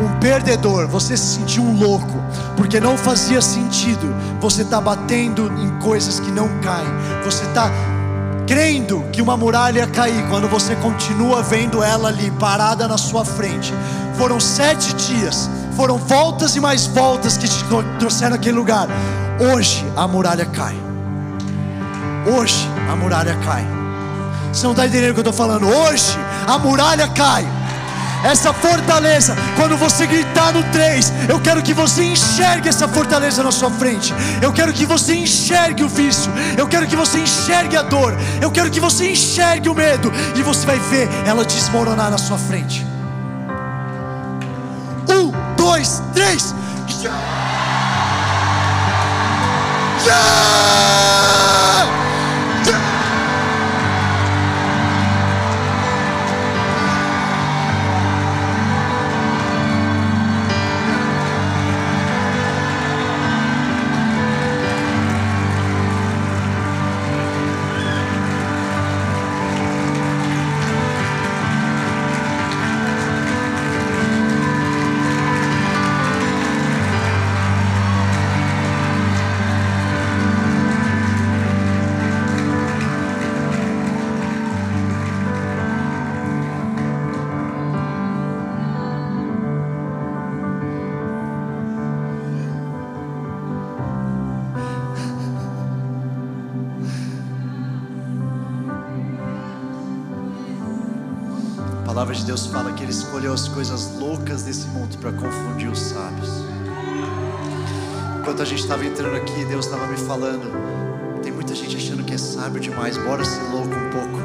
um 0.00 0.18
perdedor, 0.20 0.86
você 0.86 1.16
se 1.16 1.36
sentiu 1.36 1.62
um 1.62 1.78
louco, 1.78 2.22
porque 2.56 2.80
não 2.80 2.96
fazia 2.96 3.40
sentido 3.40 4.14
você 4.40 4.62
estar 4.62 4.78
tá 4.78 4.82
batendo 4.82 5.46
em 5.58 5.78
coisas 5.80 6.20
que 6.20 6.30
não 6.30 6.48
caem, 6.60 6.88
você 7.24 7.44
está 7.44 7.70
crendo 8.46 9.04
que 9.12 9.20
uma 9.20 9.36
muralha 9.36 9.86
cair, 9.86 10.26
quando 10.28 10.48
você 10.48 10.74
continua 10.76 11.42
vendo 11.42 11.82
ela 11.82 12.08
ali 12.08 12.30
parada 12.32 12.88
na 12.88 12.96
sua 12.96 13.24
frente. 13.24 13.74
Foram 14.16 14.40
sete 14.40 14.94
dias, 14.94 15.50
foram 15.76 15.98
voltas 15.98 16.56
e 16.56 16.60
mais 16.60 16.86
voltas 16.86 17.36
que 17.36 17.46
te 17.46 17.64
trouxeram 17.98 18.36
aquele 18.36 18.56
lugar. 18.56 18.88
Hoje 19.38 19.84
a 19.94 20.08
muralha 20.08 20.46
cai. 20.46 20.74
Hoje 22.26 22.68
a 22.90 22.96
muralha 22.96 23.36
cai. 23.44 23.66
Você 24.52 24.64
não 24.64 24.72
está 24.72 24.86
entendendo 24.86 25.10
o 25.10 25.14
que 25.14 25.20
eu 25.20 25.30
estou 25.30 25.32
falando? 25.32 25.68
Hoje 25.68 26.18
a 26.46 26.58
muralha 26.58 27.06
cai 27.08 27.57
essa 28.24 28.52
fortaleza. 28.52 29.36
Quando 29.56 29.76
você 29.76 30.06
gritar 30.06 30.52
no 30.52 30.62
3, 30.64 31.12
eu 31.28 31.40
quero 31.40 31.62
que 31.62 31.74
você 31.74 32.04
enxergue 32.04 32.68
essa 32.68 32.88
fortaleza 32.88 33.42
na 33.42 33.52
sua 33.52 33.70
frente. 33.70 34.14
Eu 34.42 34.52
quero 34.52 34.72
que 34.72 34.86
você 34.86 35.14
enxergue 35.14 35.84
o 35.84 35.88
vício. 35.88 36.30
Eu 36.56 36.66
quero 36.66 36.86
que 36.86 36.96
você 36.96 37.18
enxergue 37.18 37.76
a 37.76 37.82
dor. 37.82 38.16
Eu 38.40 38.50
quero 38.50 38.70
que 38.70 38.80
você 38.80 39.10
enxergue 39.10 39.68
o 39.68 39.74
medo. 39.74 40.12
E 40.36 40.42
você 40.42 40.66
vai 40.66 40.78
ver 40.78 41.08
ela 41.26 41.44
desmoronar 41.44 42.10
na 42.10 42.18
sua 42.18 42.38
frente. 42.38 42.86
Um, 45.08 45.32
dois, 45.56 46.02
três. 46.14 46.54
Yeah! 47.00 47.38
Yeah! 50.04 51.47
Palavra 102.08 102.14
de 102.14 102.24
Deus 102.24 102.46
fala 102.46 102.72
que 102.72 102.82
Ele 102.82 102.90
escolheu 102.90 103.34
as 103.34 103.48
coisas 103.48 103.94
loucas 103.98 104.42
desse 104.42 104.66
mundo 104.68 104.96
para 104.96 105.12
confundir 105.12 105.68
os 105.68 105.78
sábios. 105.78 106.30
Enquanto 108.18 108.40
a 108.40 108.44
gente 108.46 108.60
estava 108.60 108.84
entrando 108.86 109.14
aqui, 109.14 109.44
Deus 109.44 109.66
estava 109.66 109.86
me 109.86 109.96
falando: 109.98 111.20
tem 111.22 111.30
muita 111.30 111.54
gente 111.54 111.76
achando 111.76 112.02
que 112.02 112.14
é 112.14 112.18
sábio 112.18 112.60
demais, 112.60 112.96
bora 112.96 113.22
ser 113.24 113.42
louco 113.50 113.74
um 113.74 113.90
pouco. 113.90 114.17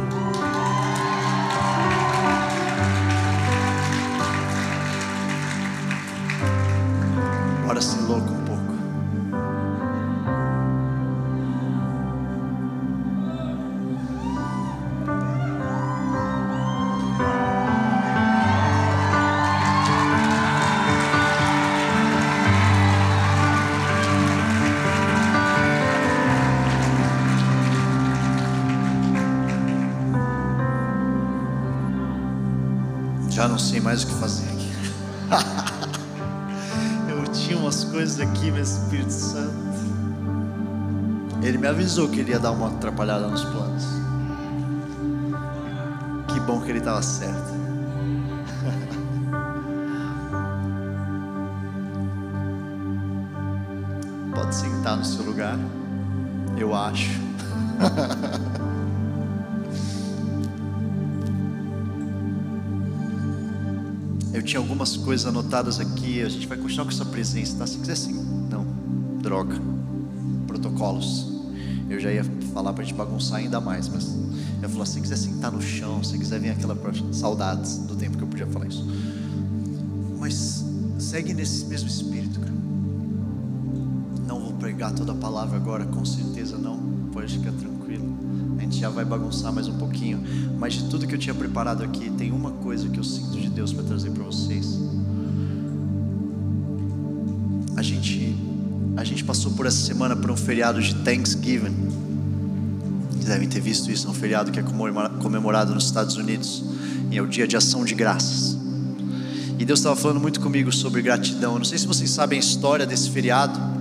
Mais 33.84 34.04
o 34.04 34.08
que 34.08 34.14
fazer 34.14 34.48
aqui. 34.48 34.72
Eu 37.10 37.24
tinha 37.34 37.58
umas 37.58 37.84
coisas 37.84 38.18
aqui, 38.20 38.50
meu 38.50 38.64
Espírito 38.64 39.12
Santo. 39.12 39.74
Ele 41.42 41.58
me 41.58 41.68
avisou 41.68 42.08
que 42.08 42.22
ele 42.22 42.32
ia 42.32 42.40
dar 42.40 42.52
uma 42.52 42.70
atrapalhada 42.70 43.28
nos 43.28 43.44
planos. 43.44 43.84
Que 46.30 46.40
bom 46.40 46.62
que 46.62 46.70
ele 46.70 46.80
estava 46.80 47.02
certo. 47.02 47.44
Pode 54.34 54.56
sentar 54.56 54.96
no 54.96 55.04
seu 55.04 55.26
lugar, 55.26 55.60
eu 56.58 56.74
acho. 56.74 57.20
Eu 64.44 64.46
tinha 64.46 64.60
algumas 64.60 64.98
coisas 64.98 65.26
anotadas 65.26 65.80
aqui. 65.80 66.22
A 66.22 66.28
gente 66.28 66.48
vai 66.48 66.58
continuar 66.58 66.84
com 66.84 66.92
essa 66.92 67.06
presença, 67.06 67.60
tá? 67.60 67.66
Se 67.66 67.78
quiser 67.78 67.96
sim. 67.96 68.14
Não, 68.52 68.66
droga. 69.22 69.56
Protocolos. 70.46 71.32
Eu 71.90 71.98
já 71.98 72.12
ia 72.12 72.26
falar 72.54 72.74
pra 72.74 72.84
gente 72.84 72.94
bagunçar 72.94 73.40
ainda 73.40 73.62
mais, 73.62 73.88
mas 73.88 74.14
eu 74.62 74.68
falar: 74.68 74.86
se 74.86 75.00
quiser 75.00 75.16
sentar 75.16 75.50
no 75.50 75.62
chão, 75.62 76.04
se 76.04 76.18
quiser 76.18 76.42
vir 76.42 76.50
aquela 76.50 76.78
saudades 77.14 77.78
do 77.78 77.96
tempo 77.96 78.18
que 78.18 78.24
eu 78.26 78.28
podia 78.28 78.46
falar 78.48 78.68
isso. 78.68 78.86
Mas 80.20 80.66
segue 81.00 81.34
nesse 81.34 81.64
mesmo 81.68 81.88
espírito, 81.88 82.42
cara. 82.42 82.54
Não 84.28 84.42
vou 84.42 84.54
pregar 84.56 84.92
toda 84.92 85.14
a 85.14 85.16
palavra 85.16 85.56
agora, 85.56 85.86
com 85.86 86.04
certeza 86.04 86.58
não. 86.58 86.78
Pode 87.14 87.32
ficar 87.32 87.54
tranquilo. 87.54 87.73
Gente 88.74 88.82
já 88.82 88.90
vai 88.90 89.06
bagunçar 89.06 89.54
mais 89.54 89.68
um 89.68 89.78
pouquinho. 89.78 90.20
Mas 90.58 90.74
de 90.74 90.86
tudo 90.86 91.06
que 91.06 91.14
eu 91.14 91.20
tinha 91.20 91.36
preparado 91.36 91.84
aqui, 91.84 92.10
tem 92.10 92.32
uma 92.32 92.50
coisa 92.50 92.90
que 92.90 93.00
eu 93.00 93.04
sinto 93.04 93.40
de 93.40 93.48
Deus 93.48 93.72
para 93.72 93.84
trazer 93.84 94.10
para 94.10 94.24
vocês. 94.24 94.80
A 97.78 97.84
gente, 97.84 98.36
a 98.98 99.04
gente 99.04 99.24
passou 99.24 99.52
por 99.52 99.68
essa 99.68 99.78
semana 99.78 100.16
por 100.16 100.32
um 100.32 100.36
feriado 100.36 100.82
de 100.82 100.96
Thanksgiving. 100.96 101.76
Vocês 103.12 103.26
devem 103.26 103.48
ter 103.48 103.62
visto 103.62 103.92
isso, 103.92 104.08
é 104.08 104.10
um 104.10 104.14
feriado 104.14 104.52
que 104.52 104.60
é 104.60 104.64
comemorado 104.64 105.76
nos 105.76 105.86
Estados 105.86 106.18
Unidos. 106.18 106.64
E 107.12 107.18
é 107.20 107.22
o 107.22 107.28
dia 107.28 107.48
de 107.48 107.56
ação 107.56 107.86
de 107.86 107.94
graças. 107.94 108.58
E 109.60 109.66
Deus 109.66 109.82
estava 109.82 109.96
falando 109.96 110.20
muito 110.20 110.40
comigo 110.40 110.72
sobre 110.72 111.04
gratidão. 111.04 111.60
Não 111.60 111.66
sei 111.66 111.78
se 111.78 111.86
vocês 111.86 112.10
sabem 112.10 112.38
a 112.38 112.40
história 112.40 112.88
desse 112.88 113.12
feriado. 113.12 113.73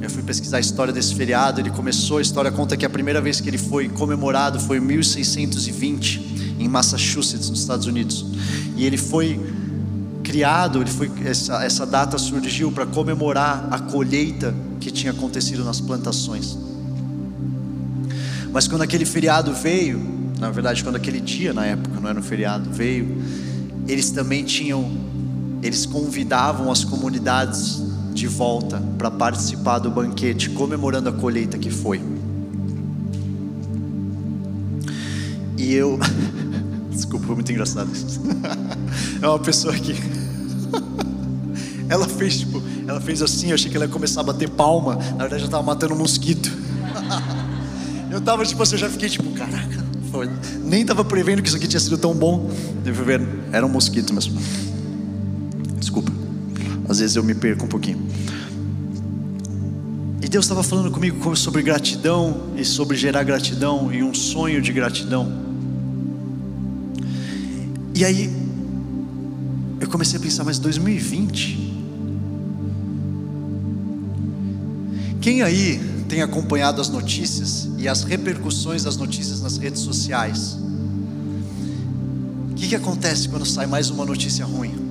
Eu 0.00 0.10
fui 0.10 0.22
pesquisar 0.22 0.58
a 0.58 0.60
história 0.60 0.92
desse 0.92 1.14
feriado. 1.14 1.60
Ele 1.60 1.70
começou, 1.70 2.18
a 2.18 2.22
história 2.22 2.50
conta 2.50 2.76
que 2.76 2.84
a 2.84 2.90
primeira 2.90 3.20
vez 3.20 3.40
que 3.40 3.48
ele 3.48 3.58
foi 3.58 3.88
comemorado 3.88 4.60
foi 4.60 4.76
em 4.76 4.80
1620, 4.80 6.56
em 6.58 6.68
Massachusetts, 6.68 7.48
nos 7.48 7.60
Estados 7.60 7.86
Unidos. 7.86 8.24
E 8.76 8.84
ele 8.84 8.96
foi 8.98 9.40
criado, 10.22 10.80
ele 10.80 10.90
foi, 10.90 11.10
essa, 11.24 11.64
essa 11.64 11.86
data 11.86 12.18
surgiu 12.18 12.70
para 12.70 12.84
comemorar 12.84 13.68
a 13.70 13.78
colheita 13.78 14.54
que 14.80 14.90
tinha 14.90 15.12
acontecido 15.12 15.64
nas 15.64 15.80
plantações. 15.80 16.58
Mas 18.52 18.68
quando 18.68 18.82
aquele 18.82 19.04
feriado 19.04 19.52
veio, 19.52 20.00
na 20.38 20.50
verdade, 20.50 20.82
quando 20.82 20.96
aquele 20.96 21.20
dia 21.20 21.52
na 21.54 21.64
época, 21.64 22.00
não 22.00 22.08
era 22.08 22.18
um 22.18 22.22
feriado, 22.22 22.70
veio, 22.70 23.22
eles 23.88 24.10
também 24.10 24.44
tinham, 24.44 24.90
eles 25.62 25.86
convidavam 25.86 26.70
as 26.70 26.84
comunidades 26.84 27.85
de 28.16 28.26
volta 28.26 28.82
para 28.96 29.10
participar 29.10 29.78
do 29.78 29.90
banquete, 29.90 30.48
comemorando 30.48 31.10
a 31.10 31.12
colheita 31.12 31.58
que 31.58 31.70
foi. 31.70 32.00
E 35.58 35.74
eu. 35.74 35.98
Desculpa, 36.90 37.26
foi 37.26 37.34
muito 37.34 37.52
engraçado 37.52 37.92
isso. 37.92 38.20
É 39.20 39.28
uma 39.28 39.38
pessoa 39.38 39.74
que. 39.74 39.94
Ela 41.88 42.08
fez 42.08 42.38
tipo, 42.38 42.60
ela 42.88 43.00
fez 43.00 43.22
assim, 43.22 43.48
eu 43.48 43.54
achei 43.54 43.70
que 43.70 43.76
ela 43.76 43.86
ia 43.86 43.90
começar 43.90 44.20
a 44.20 44.24
bater 44.24 44.48
palma. 44.48 44.96
Na 44.96 45.18
verdade, 45.18 45.42
eu 45.42 45.46
estava 45.46 45.62
matando 45.62 45.94
um 45.94 45.98
mosquito. 45.98 46.50
Eu 48.10 48.20
tava 48.20 48.44
tipo 48.44 48.60
assim, 48.62 48.74
eu 48.74 48.78
já 48.80 48.90
fiquei 48.90 49.08
tipo, 49.08 49.30
caraca, 49.30 49.84
foi. 50.10 50.28
nem 50.64 50.84
tava 50.84 51.04
prevendo 51.04 51.42
que 51.42 51.48
isso 51.48 51.56
aqui 51.56 51.68
tinha 51.68 51.78
sido 51.78 51.96
tão 51.96 52.12
bom. 52.12 52.50
Era 53.52 53.64
um 53.64 53.68
mosquito 53.68 54.12
mesmo. 54.12 54.36
Às 56.96 57.00
vezes 57.00 57.16
eu 57.16 57.22
me 57.22 57.34
perco 57.34 57.66
um 57.66 57.68
pouquinho. 57.68 57.98
E 60.22 60.26
Deus 60.26 60.46
estava 60.46 60.62
falando 60.62 60.90
comigo 60.90 61.36
sobre 61.36 61.60
gratidão 61.60 62.54
e 62.56 62.64
sobre 62.64 62.96
gerar 62.96 63.22
gratidão 63.22 63.92
e 63.92 64.02
um 64.02 64.14
sonho 64.14 64.62
de 64.62 64.72
gratidão. 64.72 65.30
E 67.94 68.02
aí 68.02 68.34
eu 69.78 69.86
comecei 69.90 70.18
a 70.18 70.22
pensar, 70.22 70.42
mas 70.42 70.58
2020? 70.58 71.74
Quem 75.20 75.42
aí 75.42 75.78
tem 76.08 76.22
acompanhado 76.22 76.80
as 76.80 76.88
notícias 76.88 77.68
e 77.76 77.86
as 77.86 78.04
repercussões 78.04 78.84
das 78.84 78.96
notícias 78.96 79.42
nas 79.42 79.58
redes 79.58 79.82
sociais? 79.82 80.56
O 82.52 82.54
que, 82.54 82.68
que 82.68 82.74
acontece 82.74 83.28
quando 83.28 83.44
sai 83.44 83.66
mais 83.66 83.90
uma 83.90 84.06
notícia 84.06 84.46
ruim? 84.46 84.85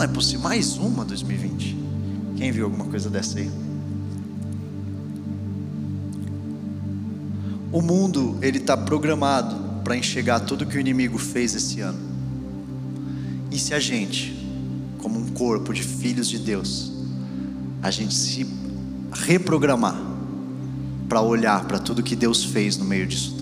Não 0.00 0.04
é 0.04 0.08
possível. 0.08 0.40
Mais 0.40 0.78
uma 0.78 1.04
2020. 1.04 1.76
Quem 2.38 2.50
viu 2.50 2.64
alguma 2.64 2.86
coisa 2.86 3.10
dessa 3.10 3.38
aí? 3.38 3.50
O 7.70 7.82
mundo 7.82 8.38
ele 8.40 8.56
está 8.56 8.78
programado 8.78 9.82
para 9.84 9.94
enxergar 9.94 10.40
tudo 10.40 10.64
que 10.64 10.78
o 10.78 10.80
inimigo 10.80 11.18
fez 11.18 11.54
esse 11.54 11.82
ano. 11.82 11.98
E 13.50 13.58
se 13.58 13.74
a 13.74 13.78
gente, 13.78 14.34
como 14.96 15.20
um 15.20 15.28
corpo 15.32 15.70
de 15.74 15.82
filhos 15.82 16.30
de 16.30 16.38
Deus, 16.38 16.90
a 17.82 17.90
gente 17.90 18.14
se 18.14 18.46
reprogramar 19.12 20.00
para 21.10 21.20
olhar 21.20 21.66
para 21.66 21.78
tudo 21.78 22.02
que 22.02 22.16
Deus 22.16 22.42
fez 22.42 22.78
no 22.78 22.86
meio 22.86 23.06
disso 23.06 23.36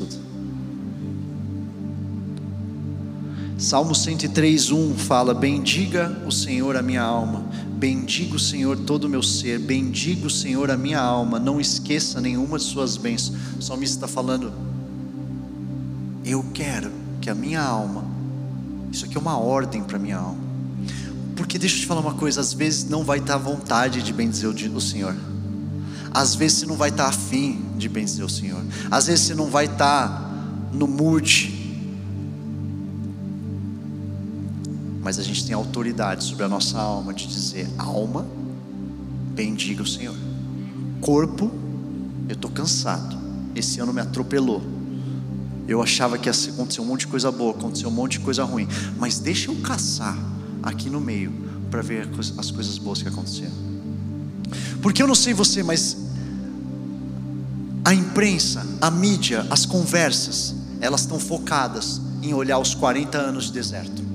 Salmo 3.68 3.94
103, 3.94 4.70
1 4.70 4.94
fala: 4.96 5.34
Bendiga 5.34 6.22
o 6.26 6.32
Senhor 6.32 6.74
a 6.74 6.80
minha 6.80 7.02
alma, 7.02 7.44
bendiga 7.76 8.34
o 8.34 8.38
Senhor 8.38 8.78
todo 8.78 9.04
o 9.04 9.10
meu 9.10 9.22
ser, 9.22 9.58
bendiga 9.58 10.26
o 10.26 10.30
Senhor 10.30 10.70
a 10.70 10.76
minha 10.78 10.98
alma, 10.98 11.38
não 11.38 11.60
esqueça 11.60 12.18
nenhuma 12.18 12.56
de 12.56 12.64
suas 12.64 12.96
bênçãos. 12.96 13.38
O 13.58 13.62
salmista 13.62 13.96
está 13.96 14.08
falando: 14.08 14.50
Eu 16.24 16.42
quero 16.54 16.90
que 17.20 17.28
a 17.28 17.34
minha 17.34 17.60
alma, 17.60 18.06
isso 18.90 19.04
aqui 19.04 19.18
é 19.18 19.20
uma 19.20 19.36
ordem 19.36 19.82
para 19.82 19.98
a 19.98 20.00
minha 20.00 20.16
alma, 20.16 20.40
porque 21.36 21.58
deixa 21.58 21.76
eu 21.76 21.80
te 21.80 21.86
falar 21.86 22.00
uma 22.00 22.14
coisa: 22.14 22.40
às 22.40 22.54
vezes 22.54 22.88
não 22.88 23.04
vai 23.04 23.18
estar 23.18 23.34
à 23.34 23.36
vontade 23.38 24.00
de 24.00 24.14
bendizer 24.14 24.48
o 24.48 24.80
Senhor, 24.80 25.14
às 26.10 26.34
vezes 26.34 26.60
você 26.60 26.64
não 26.64 26.76
vai 26.76 26.88
estar 26.88 27.08
afim 27.08 27.60
de 27.76 27.86
bendizer 27.86 28.24
o 28.24 28.30
Senhor, 28.30 28.64
às 28.90 29.08
vezes 29.08 29.26
você 29.26 29.34
não 29.34 29.50
vai 29.50 29.66
estar 29.66 30.26
no 30.72 30.88
mood 30.88 31.57
mas 35.08 35.18
a 35.18 35.22
gente 35.22 35.46
tem 35.46 35.54
autoridade 35.54 36.22
sobre 36.22 36.44
a 36.44 36.48
nossa 36.50 36.78
alma 36.78 37.14
de 37.14 37.26
dizer: 37.26 37.66
alma, 37.78 38.26
bendiga 39.34 39.82
o 39.82 39.86
Senhor. 39.86 40.14
Corpo, 41.00 41.50
eu 42.28 42.34
estou 42.34 42.50
cansado. 42.50 43.16
Esse 43.54 43.80
ano 43.80 43.90
me 43.90 44.02
atropelou. 44.02 44.62
Eu 45.66 45.80
achava 45.80 46.18
que 46.18 46.28
ia 46.28 46.32
acontecer 46.50 46.82
um 46.82 46.84
monte 46.84 47.00
de 47.00 47.06
coisa 47.06 47.32
boa, 47.32 47.52
aconteceu 47.52 47.88
um 47.88 47.92
monte 47.92 48.18
de 48.18 48.20
coisa 48.20 48.44
ruim. 48.44 48.68
Mas 48.98 49.18
deixa 49.18 49.50
eu 49.50 49.56
caçar 49.62 50.14
aqui 50.62 50.90
no 50.90 51.00
meio 51.00 51.32
para 51.70 51.80
ver 51.80 52.06
as 52.36 52.50
coisas 52.50 52.76
boas 52.76 53.00
que 53.00 53.08
aconteceram. 53.08 53.54
Porque 54.82 55.02
eu 55.02 55.06
não 55.06 55.14
sei 55.14 55.32
você, 55.32 55.62
mas 55.62 55.96
A 57.82 57.94
imprensa, 57.94 58.66
a 58.78 58.90
mídia, 58.90 59.46
as 59.48 59.64
conversas, 59.64 60.54
elas 60.82 61.00
estão 61.00 61.18
focadas 61.18 61.98
em 62.22 62.34
olhar 62.34 62.58
os 62.58 62.74
40 62.74 63.16
anos 63.16 63.46
de 63.46 63.52
deserto. 63.52 64.07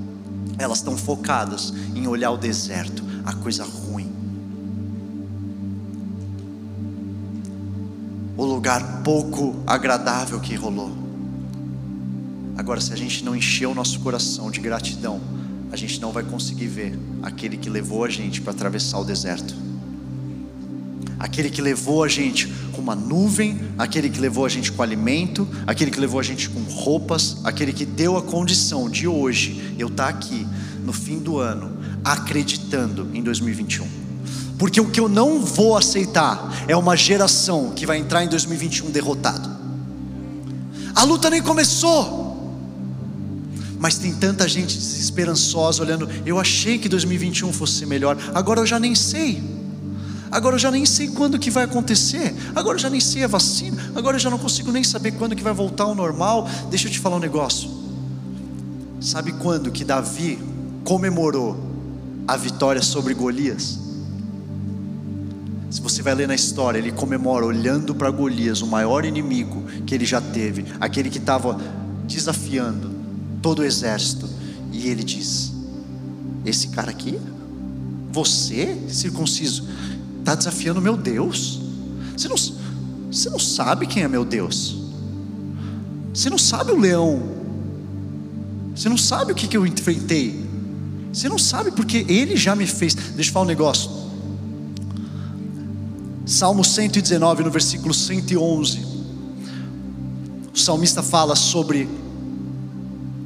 Elas 0.58 0.78
estão 0.78 0.96
focadas 0.96 1.72
em 1.94 2.06
olhar 2.06 2.30
o 2.30 2.36
deserto, 2.36 3.02
a 3.24 3.32
coisa 3.32 3.64
ruim. 3.64 4.12
O 8.36 8.44
lugar 8.44 9.02
pouco 9.02 9.54
agradável 9.66 10.40
que 10.40 10.54
rolou. 10.54 10.90
Agora, 12.56 12.80
se 12.80 12.92
a 12.92 12.96
gente 12.96 13.24
não 13.24 13.34
encher 13.34 13.66
o 13.66 13.74
nosso 13.74 14.00
coração 14.00 14.50
de 14.50 14.60
gratidão, 14.60 15.20
a 15.72 15.76
gente 15.76 16.00
não 16.00 16.12
vai 16.12 16.22
conseguir 16.22 16.68
ver 16.68 16.98
aquele 17.22 17.56
que 17.56 17.68
levou 17.68 18.04
a 18.04 18.08
gente 18.08 18.40
para 18.40 18.52
atravessar 18.52 18.98
o 18.98 19.04
deserto. 19.04 19.54
Aquele 21.24 21.48
que 21.48 21.62
levou 21.62 22.04
a 22.04 22.08
gente 22.08 22.52
com 22.72 22.82
uma 22.82 22.94
nuvem, 22.94 23.58
aquele 23.78 24.10
que 24.10 24.20
levou 24.20 24.44
a 24.44 24.48
gente 24.50 24.70
com 24.70 24.82
alimento, 24.82 25.48
aquele 25.66 25.90
que 25.90 25.98
levou 25.98 26.20
a 26.20 26.22
gente 26.22 26.50
com 26.50 26.60
roupas, 26.64 27.38
aquele 27.42 27.72
que 27.72 27.86
deu 27.86 28.18
a 28.18 28.22
condição 28.22 28.90
de 28.90 29.08
hoje 29.08 29.74
eu 29.78 29.88
estar 29.88 30.02
tá 30.02 30.08
aqui 30.10 30.46
no 30.84 30.92
fim 30.92 31.18
do 31.18 31.38
ano 31.38 31.78
acreditando 32.04 33.08
em 33.14 33.22
2021. 33.22 33.88
Porque 34.58 34.78
o 34.78 34.90
que 34.90 35.00
eu 35.00 35.08
não 35.08 35.40
vou 35.40 35.78
aceitar 35.78 36.66
é 36.68 36.76
uma 36.76 36.94
geração 36.94 37.72
que 37.74 37.86
vai 37.86 37.96
entrar 37.96 38.22
em 38.22 38.28
2021 38.28 38.90
derrotado. 38.90 39.48
A 40.94 41.04
luta 41.04 41.30
nem 41.30 41.40
começou. 41.40 42.22
Mas 43.78 43.96
tem 43.96 44.12
tanta 44.12 44.46
gente 44.46 44.76
desesperançosa 44.76 45.82
olhando. 45.82 46.06
Eu 46.26 46.38
achei 46.38 46.78
que 46.78 46.86
2021 46.86 47.50
fosse 47.50 47.86
melhor, 47.86 48.18
agora 48.34 48.60
eu 48.60 48.66
já 48.66 48.78
nem 48.78 48.94
sei. 48.94 49.53
Agora 50.34 50.56
eu 50.56 50.58
já 50.58 50.68
nem 50.68 50.84
sei 50.84 51.06
quando 51.06 51.38
que 51.38 51.48
vai 51.48 51.62
acontecer. 51.62 52.34
Agora 52.56 52.74
eu 52.74 52.80
já 52.80 52.90
nem 52.90 52.98
sei 52.98 53.22
a 53.22 53.28
vacina. 53.28 53.80
Agora 53.94 54.16
eu 54.16 54.20
já 54.20 54.28
não 54.28 54.36
consigo 54.36 54.72
nem 54.72 54.82
saber 54.82 55.12
quando 55.12 55.36
que 55.36 55.44
vai 55.44 55.52
voltar 55.52 55.84
ao 55.84 55.94
normal. 55.94 56.48
Deixa 56.68 56.88
eu 56.88 56.90
te 56.90 56.98
falar 56.98 57.14
um 57.14 57.20
negócio. 57.20 57.70
Sabe 59.00 59.30
quando 59.34 59.70
que 59.70 59.84
Davi 59.84 60.40
comemorou 60.82 61.56
a 62.26 62.36
vitória 62.36 62.82
sobre 62.82 63.14
Golias? 63.14 63.78
Se 65.70 65.80
você 65.80 66.02
vai 66.02 66.16
ler 66.16 66.26
na 66.26 66.34
história, 66.34 66.78
ele 66.80 66.90
comemora 66.90 67.46
olhando 67.46 67.94
para 67.94 68.10
Golias, 68.10 68.60
o 68.60 68.66
maior 68.66 69.04
inimigo 69.04 69.62
que 69.86 69.94
ele 69.94 70.04
já 70.04 70.20
teve, 70.20 70.64
aquele 70.80 71.10
que 71.10 71.18
estava 71.18 71.60
desafiando 72.08 72.90
todo 73.40 73.60
o 73.60 73.64
exército. 73.64 74.28
E 74.72 74.88
ele 74.88 75.04
diz: 75.04 75.52
Esse 76.44 76.68
cara 76.68 76.90
aqui, 76.90 77.20
você, 78.10 78.76
circunciso, 78.88 79.64
está 80.24 80.34
desafiando 80.34 80.80
meu 80.80 80.96
Deus. 80.96 81.60
Você 82.16 82.28
não, 82.28 82.36
você 83.12 83.28
não 83.28 83.38
sabe 83.38 83.86
quem 83.86 84.02
é 84.02 84.08
meu 84.08 84.24
Deus. 84.24 84.76
Você 86.12 86.30
não 86.30 86.38
sabe 86.38 86.72
o 86.72 86.78
leão. 86.78 87.22
Você 88.74 88.88
não 88.88 88.96
sabe 88.96 89.32
o 89.32 89.34
que, 89.34 89.46
que 89.46 89.56
eu 89.56 89.66
enfrentei. 89.66 90.44
Você 91.12 91.28
não 91.28 91.38
sabe 91.38 91.70
porque 91.70 92.06
ele 92.08 92.36
já 92.36 92.56
me 92.56 92.66
fez. 92.66 92.94
Deixa 92.94 93.30
eu 93.30 93.32
falar 93.34 93.44
um 93.44 93.48
negócio. 93.48 93.90
Salmo 96.26 96.64
119, 96.64 97.44
no 97.44 97.50
versículo 97.50 97.92
111. 97.92 98.94
O 100.54 100.58
salmista 100.58 101.02
fala 101.02 101.36
sobre 101.36 101.86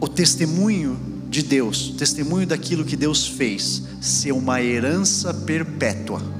o 0.00 0.08
testemunho 0.08 0.98
de 1.30 1.42
Deus, 1.42 1.90
o 1.90 1.92
testemunho 1.94 2.46
daquilo 2.46 2.84
que 2.84 2.96
Deus 2.96 3.26
fez, 3.26 3.82
ser 4.00 4.32
uma 4.32 4.62
herança 4.62 5.32
perpétua. 5.32 6.37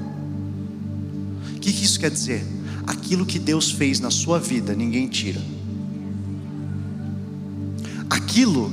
O 1.59 1.61
que, 1.61 1.73
que 1.73 1.83
isso 1.83 1.99
quer 1.99 2.09
dizer? 2.09 2.41
Aquilo 2.87 3.25
que 3.25 3.37
Deus 3.37 3.69
fez 3.69 3.99
na 3.99 4.09
sua 4.09 4.39
vida, 4.39 4.73
ninguém 4.73 5.09
tira. 5.09 5.41
Aquilo, 8.09 8.71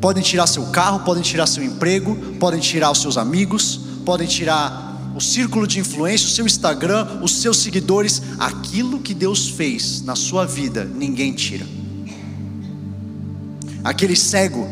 podem 0.00 0.22
tirar 0.22 0.46
seu 0.46 0.64
carro, 0.70 1.00
podem 1.00 1.22
tirar 1.22 1.46
seu 1.46 1.62
emprego, 1.62 2.16
podem 2.40 2.58
tirar 2.58 2.90
os 2.90 3.02
seus 3.02 3.18
amigos, 3.18 3.80
podem 4.06 4.26
tirar 4.26 5.12
o 5.14 5.20
círculo 5.20 5.66
de 5.66 5.78
influência, 5.78 6.26
o 6.26 6.30
seu 6.30 6.46
Instagram, 6.46 7.20
os 7.22 7.42
seus 7.42 7.58
seguidores, 7.58 8.22
aquilo 8.38 9.00
que 9.00 9.12
Deus 9.12 9.50
fez 9.50 10.00
na 10.00 10.16
sua 10.16 10.46
vida, 10.46 10.86
ninguém 10.86 11.34
tira 11.34 11.66
aquele 13.84 14.16
cego 14.16 14.68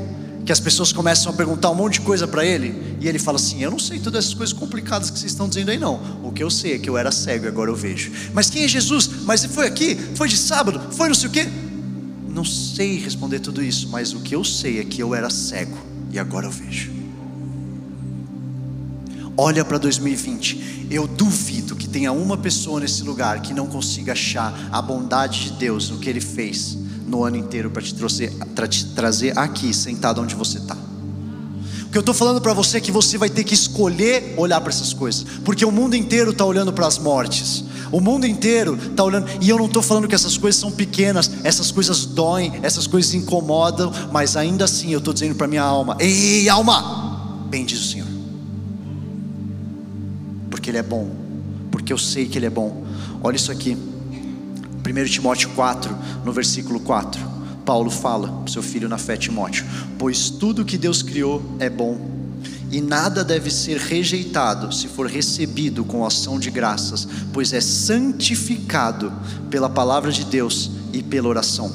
que 0.49 0.53
as 0.53 0.61
pessoas 0.61 0.95
começam 0.95 1.31
a 1.31 1.37
perguntar 1.37 1.71
um 1.71 1.75
monte 1.75 1.95
de 1.95 2.01
coisa 2.01 2.27
para 2.27 2.43
ele, 2.43 2.97
e 3.03 3.07
ele 3.07 3.19
fala 3.19 3.37
assim: 3.37 3.63
Eu 3.63 3.71
não 3.71 3.79
sei 3.79 3.99
todas 3.99 4.25
essas 4.25 4.33
coisas 4.33 4.51
complicadas 4.55 5.11
que 5.11 5.19
vocês 5.19 5.31
estão 5.31 5.47
dizendo 5.47 5.71
aí, 5.71 5.77
não. 5.77 6.01
O 6.25 6.33
que 6.33 6.43
eu 6.43 6.49
sei 6.49 6.73
é 6.73 6.79
que 6.79 6.89
eu 6.89 6.97
era 6.97 7.13
cego 7.13 7.45
e 7.45 7.49
agora 7.49 7.71
eu 7.71 7.77
vejo. 7.77 8.11
Mas 8.33 8.49
quem 8.49 8.65
é 8.65 8.69
Jesus? 8.69 9.11
Mas 9.27 9.45
foi 9.45 9.67
aqui? 9.67 9.95
Foi 10.15 10.27
de 10.27 10.39
sábado? 10.39 10.81
Foi 10.93 11.07
não 11.07 11.15
sei 11.15 11.29
o 11.29 11.33
quê? 11.33 11.47
Não 12.31 12.47
sei 12.47 12.99
responder 12.99 13.41
tudo 13.41 13.63
isso, 13.63 13.91
mas 13.91 14.15
o 14.15 14.21
que 14.21 14.35
eu 14.35 14.43
sei 14.43 14.81
é 14.81 14.85
que 14.85 15.03
eu 15.03 15.15
era 15.15 15.29
cego 15.29 15.77
e 16.11 16.19
agora 16.19 16.47
eu 16.47 16.51
vejo. 16.51 16.93
Olha 19.37 19.67
para 19.67 19.77
2020, 19.77 20.87
eu 20.91 21.07
duvido 21.07 21.77
que 21.77 21.87
tenha 21.87 22.11
uma 22.11 22.39
pessoa 22.39 22.81
nesse 22.81 23.03
lugar 23.03 23.43
que 23.43 23.53
não 23.53 23.67
consiga 23.67 24.13
achar 24.13 24.71
a 24.73 24.81
bondade 24.81 25.45
de 25.45 25.51
Deus 25.59 25.91
no 25.91 25.99
que 25.99 26.09
Ele 26.09 26.23
fez 26.23 26.88
no 27.09 27.25
ano 27.25 27.37
inteiro 27.37 27.71
para 27.71 27.83
te, 27.83 27.95
te 28.69 28.85
trazer 28.87 29.37
aqui, 29.39 29.73
sentado 29.73 30.21
onde 30.21 30.35
você 30.35 30.59
está. 30.59 30.77
O 31.89 31.91
que 31.91 31.97
eu 31.97 32.01
estou 32.01 32.15
falando 32.15 32.39
para 32.39 32.53
você 32.53 32.77
é 32.77 32.81
que 32.81 32.93
você 32.93 33.17
vai 33.17 33.31
ter 33.31 33.45
que 33.45 33.55
escolher 33.55 34.35
olhar 34.37 34.61
para 34.61 34.69
essas 34.69 34.93
coisas, 34.93 35.25
porque 35.43 35.65
o 35.65 35.73
mundo 35.73 35.97
inteiro 35.97 36.33
está 36.33 36.45
olhando 36.45 36.71
para 36.71 36.87
as 36.87 36.99
mortes, 36.99 37.65
o 37.91 37.99
mundo 37.99 38.27
inteiro 38.27 38.79
está 38.91 39.03
olhando, 39.03 39.27
e 39.41 39.49
eu 39.49 39.57
não 39.57 39.65
estou 39.65 39.83
falando 39.83 40.07
que 40.07 40.15
essas 40.15 40.37
coisas 40.37 40.61
são 40.61 40.71
pequenas, 40.71 41.31
essas 41.43 41.71
coisas 41.71 42.05
doem, 42.05 42.61
essas 42.63 42.87
coisas 42.87 43.15
incomodam, 43.15 43.91
mas 44.13 44.37
ainda 44.37 44.67
assim 44.67 44.93
eu 44.93 44.99
estou 44.99 45.15
dizendo 45.15 45.35
para 45.35 45.47
minha 45.47 45.63
alma: 45.63 45.97
ei, 45.99 46.47
alma, 46.51 47.47
bem 47.49 47.65
diz 47.65 47.81
o 47.81 47.91
Senhor, 47.91 48.09
porque 50.51 50.69
Ele 50.69 50.79
é 50.79 50.83
bom, 50.83 51.09
porque 51.71 51.91
eu 51.91 51.99
sei 51.99 52.27
que 52.27 52.37
Ele 52.37 52.47
é 52.47 52.51
bom. 52.51 52.85
Olha 53.23 53.37
isso 53.37 53.51
aqui. 53.51 53.88
1 54.89 55.05
Timóteo 55.07 55.51
4, 55.51 55.95
no 56.25 56.33
versículo 56.33 56.81
4, 56.81 57.21
Paulo 57.65 57.91
fala 57.91 58.29
para 58.29 58.53
seu 58.53 58.63
filho 58.63 58.89
na 58.89 58.97
fé, 58.97 59.17
Timóteo: 59.17 59.67
Pois 59.99 60.31
tudo 60.31 60.65
que 60.65 60.79
Deus 60.79 61.03
criou 61.03 61.43
é 61.59 61.69
bom, 61.69 62.01
e 62.71 62.81
nada 62.81 63.23
deve 63.23 63.51
ser 63.51 63.77
rejeitado 63.79 64.75
se 64.75 64.89
for 64.89 65.07
recebido 65.07 65.85
com 65.85 66.05
ação 66.05 66.39
de 66.39 66.51
graças, 66.51 67.07
pois 67.33 67.53
é 67.53 67.61
santificado 67.61 69.13
pela 69.51 69.69
palavra 69.69 70.11
de 70.11 70.25
Deus 70.25 70.71
e 70.93 71.03
pela 71.03 71.29
oração. 71.29 71.71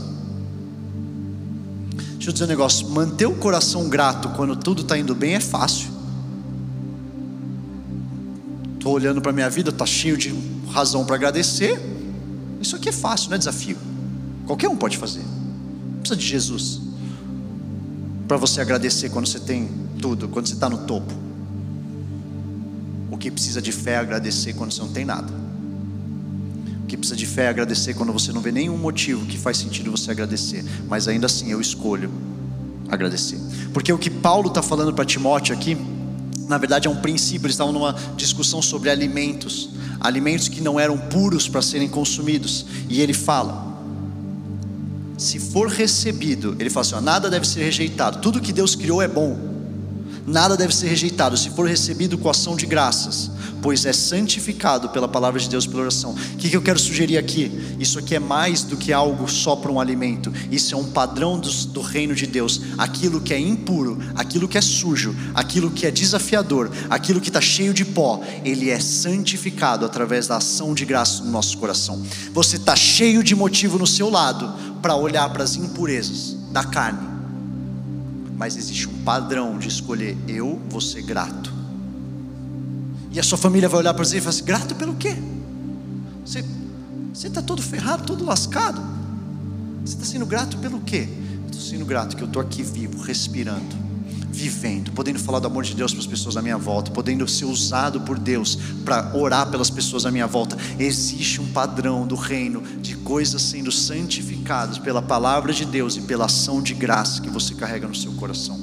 Deixa 2.14 2.30
eu 2.30 2.34
dizer 2.34 2.46
um 2.46 2.48
negócio: 2.48 2.90
manter 2.90 3.28
o 3.28 3.36
coração 3.36 3.88
grato 3.88 4.30
quando 4.30 4.56
tudo 4.56 4.82
está 4.82 4.98
indo 4.98 5.14
bem 5.14 5.36
é 5.36 5.40
fácil. 5.40 5.90
Estou 8.76 8.94
olhando 8.94 9.22
para 9.22 9.32
a 9.32 9.34
minha 9.34 9.50
vida, 9.50 9.70
está 9.70 9.86
cheio 9.86 10.18
de 10.18 10.34
razão 10.72 11.06
para 11.06 11.16
agradecer. 11.16 11.80
Isso 12.64 12.78
aqui 12.78 12.88
é 12.88 12.94
fácil, 12.94 13.30
não 13.30 13.36
é 13.36 13.38
desafio. 13.38 13.78
Qualquer 14.48 14.70
um 14.70 14.78
pode 14.78 14.98
fazer. 14.98 15.20
Não 15.20 16.00
precisa 16.00 16.16
de 16.16 16.26
Jesus 16.26 16.82
para 18.26 18.38
você 18.38 18.62
agradecer 18.62 19.10
quando 19.10 19.28
você 19.28 19.40
tem 19.40 19.70
tudo, 20.00 20.30
quando 20.30 20.48
você 20.48 20.54
está 20.54 20.70
no 20.70 20.80
topo. 20.80 21.14
O 23.12 23.18
que 23.18 23.30
precisa 23.30 23.62
de 23.62 23.74
fé 23.74 23.92
é 23.92 23.98
agradecer 23.98 24.54
quando 24.54 24.72
você 24.72 24.82
não 24.82 24.94
tem 24.94 25.04
nada. 25.04 25.32
O 26.84 26.88
que 26.88 26.96
precisa 26.96 27.18
de 27.18 27.26
fé 27.26 27.44
é 27.44 27.50
agradecer 27.50 27.96
quando 27.96 28.14
você 28.14 28.32
não 28.32 28.40
vê 28.40 28.52
nenhum 28.52 28.78
motivo 28.78 29.26
que 29.26 29.38
faz 29.38 29.58
sentido 29.58 29.92
você 29.92 30.10
agradecer. 30.10 30.64
Mas 30.88 31.10
ainda 31.10 31.26
assim 31.26 31.52
eu 31.52 31.60
escolho 31.60 32.10
agradecer. 32.90 33.40
Porque 33.74 33.92
o 33.92 33.98
que 33.98 34.10
Paulo 34.10 34.48
está 34.48 34.62
falando 34.62 34.94
para 34.94 35.04
Timóteo 35.04 35.54
aqui, 35.54 35.78
na 36.54 36.60
verdade 36.60 36.88
é 36.88 36.92
um 36.92 36.96
princípio. 36.96 37.48
Eles 37.48 37.56
estavam 37.56 37.74
numa 37.74 37.96
discussão 38.16 38.62
sobre 38.62 38.90
alimentos 38.90 39.70
alimentos 40.04 40.50
que 40.50 40.60
não 40.60 40.78
eram 40.78 40.98
puros 40.98 41.48
para 41.48 41.62
serem 41.62 41.88
consumidos. 41.88 42.66
E 42.90 43.02
ele 43.02 43.14
fala: 43.14 43.74
se 45.18 45.40
for 45.40 45.70
recebido, 45.70 46.56
ele 46.60 46.70
fala 46.70 46.86
assim: 46.86 46.96
ó, 46.96 47.02
nada 47.02 47.30
deve 47.30 47.48
ser 47.48 47.64
rejeitado, 47.64 48.20
tudo 48.20 48.42
que 48.42 48.52
Deus 48.52 48.76
criou 48.76 49.02
é 49.02 49.08
bom 49.08 49.53
nada 50.26 50.56
deve 50.56 50.76
ser 50.76 50.88
rejeitado, 50.88 51.38
se 51.38 51.50
for 51.50 51.68
recebido 51.68 52.18
com 52.18 52.30
ação 52.30 52.56
de 52.56 52.66
graças, 52.66 53.30
pois 53.62 53.86
é 53.86 53.94
santificado 53.94 54.90
pela 54.90 55.08
palavra 55.08 55.40
de 55.40 55.50
Deus, 55.50 55.66
pela 55.66 55.84
oração. 55.84 56.14
O 56.14 56.38
que, 56.38 56.54
eu 56.54 56.62
quero 56.62 56.80
sugerir 56.80 57.18
aqui? 57.18 57.76
Isso 57.80 58.00
aqui 58.00 58.16
é 58.16 58.20
mais 58.20 58.64
do 58.64 58.76
que 58.78 58.92
algo 58.92 59.30
só 59.30 59.56
para 59.56 59.72
um 59.72 59.80
alimento, 59.80 60.32
isso 60.52 60.76
é 60.76 60.78
um 60.78 60.86
padrão 60.86 61.40
do, 61.40 61.50
do 61.68 61.82
reino 61.82 62.14
de 62.14 62.28
Deus. 62.28 62.62
Aquilo 62.78 63.22
que 63.22 63.34
é 63.34 63.40
impuro, 63.40 63.98
aquilo 64.16 64.48
que 64.48 64.58
é 64.58 64.62
sujo, 64.62 65.16
aquilo 65.34 65.72
que 65.72 65.86
é 65.86 65.92
desafiador, 65.92 66.72
aquilo 66.90 67.22
que 67.22 67.30
está 67.30 67.42
cheio 67.42 67.74
de 67.74 67.86
pó, 67.86 68.22
ele 68.44 68.70
é 68.70 68.80
santificado 68.80 69.86
através 69.86 70.28
da 70.28 70.38
ação 70.38 70.74
de 70.74 70.86
graça 70.86 71.24
no 71.24 71.32
nosso 71.32 71.58
coração. 71.58 72.02
Você 72.34 72.58
está 72.58 72.76
cheio 72.76 73.24
de 73.24 73.36
motivo 73.36 73.78
no 73.78 73.88
seu 73.88 74.10
lado 74.10 74.54
para 74.82 74.96
olhar 74.96 75.30
para 75.30 75.44
as 75.44 75.56
impurezas 75.56 76.36
da 76.52 76.64
carne 76.64 77.13
mas 78.38 78.58
existe 78.58 78.88
um 78.88 79.04
padrão 79.04 79.58
de 79.58 79.68
escolher: 79.68 80.18
eu 80.28 80.62
vou 80.70 80.82
ser 80.82 81.02
grato. 81.02 81.54
E 83.12 83.20
a 83.20 83.24
sua 83.24 83.38
família 83.38 83.70
vai 83.70 83.80
olhar 83.80 83.94
para 83.94 84.04
você 84.04 84.18
e 84.18 84.22
falar 84.22 84.32
assim: 84.32 84.46
grato 84.46 84.76
pelo 84.76 84.96
quê? 84.96 85.16
Você, 86.26 86.44
está 87.14 87.42
todo 87.42 87.62
ferrado, 87.62 88.04
todo 88.04 88.26
lascado. 88.26 88.82
Você 89.86 89.96
está 89.96 90.06
sendo 90.06 90.26
grato 90.26 90.58
pelo 90.58 90.80
quê? 90.82 91.08
Estou 91.46 91.62
sendo 91.62 91.86
grato 91.86 92.16
que 92.16 92.24
eu 92.24 92.28
estou 92.28 92.42
aqui 92.42 92.64
vivo, 92.64 93.02
respirando, 93.02 93.76
vivendo, 94.34 94.92
podendo 94.92 95.20
falar 95.20 95.38
do 95.38 95.46
amor 95.46 95.64
de 95.64 95.76
Deus 95.76 95.94
para 95.94 96.02
as 96.02 96.08
pessoas 96.08 96.36
à 96.36 96.42
minha 96.42 96.58
volta, 96.58 96.90
podendo 96.90 97.28
ser 97.28 97.46
usado 97.46 98.02
por 98.02 98.18
Deus 98.18 98.58
para 98.84 99.16
orar 99.16 99.50
pelas 99.52 99.70
pessoas 99.70 100.08
à 100.08 100.12
minha 100.12 100.26
volta. 100.26 100.58
Existe 100.80 101.40
um 101.40 101.52
padrão 101.52 102.08
do 102.08 102.16
reino 102.16 102.62
de 102.82 102.96
coisas 102.98 103.42
sendo 103.44 103.72
santificadas 103.72 104.80
pela 104.80 105.04
palavra 105.04 105.54
de 105.54 105.66
Deus 105.66 105.96
e 105.96 106.02
pela 106.02 106.26
ação 106.26 106.64
de 106.64 106.74
graça 106.74 107.22
que 107.22 107.30
você 107.30 107.54
carrega 107.54 107.88
no 107.88 107.96
seu 107.96 108.12
coração. 108.14 108.60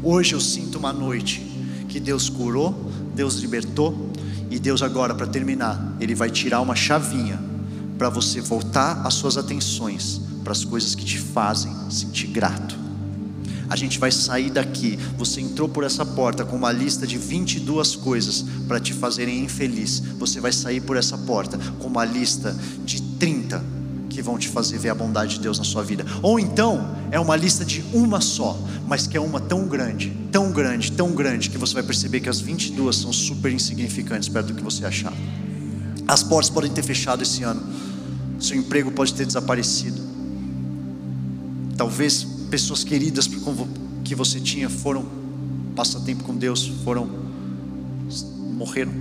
Hoje 0.00 0.34
eu 0.34 0.40
sinto 0.40 0.78
uma 0.78 0.92
noite 0.92 1.40
que 1.88 1.98
Deus 1.98 2.28
curou, 2.28 2.88
Deus 3.16 3.34
libertou 3.34 4.12
e 4.48 4.60
Deus 4.60 4.80
agora 4.80 5.12
para 5.12 5.26
terminar, 5.26 5.96
ele 5.98 6.14
vai 6.14 6.30
tirar 6.30 6.60
uma 6.60 6.76
chavinha 6.76 7.40
para 7.98 8.08
você 8.08 8.40
voltar 8.40 9.04
as 9.04 9.14
suas 9.14 9.36
atenções 9.36 10.20
para 10.44 10.52
as 10.52 10.64
coisas 10.64 10.94
que 10.94 11.04
te 11.04 11.18
fazem 11.18 11.72
sentir 11.90 12.28
grato. 12.28 12.87
A 13.68 13.76
gente 13.76 13.98
vai 13.98 14.10
sair 14.10 14.50
daqui. 14.50 14.98
Você 15.16 15.40
entrou 15.40 15.68
por 15.68 15.84
essa 15.84 16.04
porta 16.04 16.44
com 16.44 16.56
uma 16.56 16.72
lista 16.72 17.06
de 17.06 17.18
22 17.18 17.96
coisas 17.96 18.44
para 18.66 18.80
te 18.80 18.92
fazerem 18.92 19.44
infeliz. 19.44 20.00
Você 20.18 20.40
vai 20.40 20.52
sair 20.52 20.80
por 20.80 20.96
essa 20.96 21.16
porta 21.18 21.58
com 21.78 21.88
uma 21.88 22.04
lista 22.04 22.56
de 22.84 23.02
30 23.18 23.78
que 24.18 24.22
vão 24.22 24.38
te 24.38 24.48
fazer 24.48 24.78
ver 24.78 24.88
a 24.88 24.94
bondade 24.94 25.34
de 25.34 25.40
Deus 25.40 25.58
na 25.58 25.64
sua 25.64 25.82
vida. 25.82 26.04
Ou 26.22 26.40
então, 26.40 26.96
é 27.10 27.20
uma 27.20 27.36
lista 27.36 27.64
de 27.64 27.84
uma 27.92 28.20
só, 28.20 28.58
mas 28.86 29.06
que 29.06 29.16
é 29.16 29.20
uma 29.20 29.38
tão 29.38 29.68
grande, 29.68 30.12
tão 30.32 30.50
grande, 30.50 30.90
tão 30.92 31.12
grande, 31.12 31.50
que 31.50 31.58
você 31.58 31.74
vai 31.74 31.82
perceber 31.82 32.20
que 32.20 32.28
as 32.28 32.40
22 32.40 32.96
são 32.96 33.12
super 33.12 33.52
insignificantes 33.52 34.28
perto 34.28 34.48
do 34.48 34.54
que 34.54 34.62
você 34.62 34.84
achava. 34.84 35.16
As 36.06 36.22
portas 36.22 36.50
podem 36.50 36.70
ter 36.70 36.82
fechado 36.82 37.22
esse 37.22 37.42
ano, 37.42 37.62
seu 38.40 38.56
emprego 38.56 38.90
pode 38.90 39.14
ter 39.14 39.26
desaparecido. 39.26 40.00
Talvez 41.76 42.26
pessoas 42.48 42.82
queridas 42.82 43.28
que 44.04 44.14
você 44.14 44.40
tinha 44.40 44.68
foram 44.68 45.06
passar 45.76 46.00
tempo 46.00 46.24
com 46.24 46.34
Deus, 46.34 46.66
foram 46.82 47.08
morreram. 48.56 48.92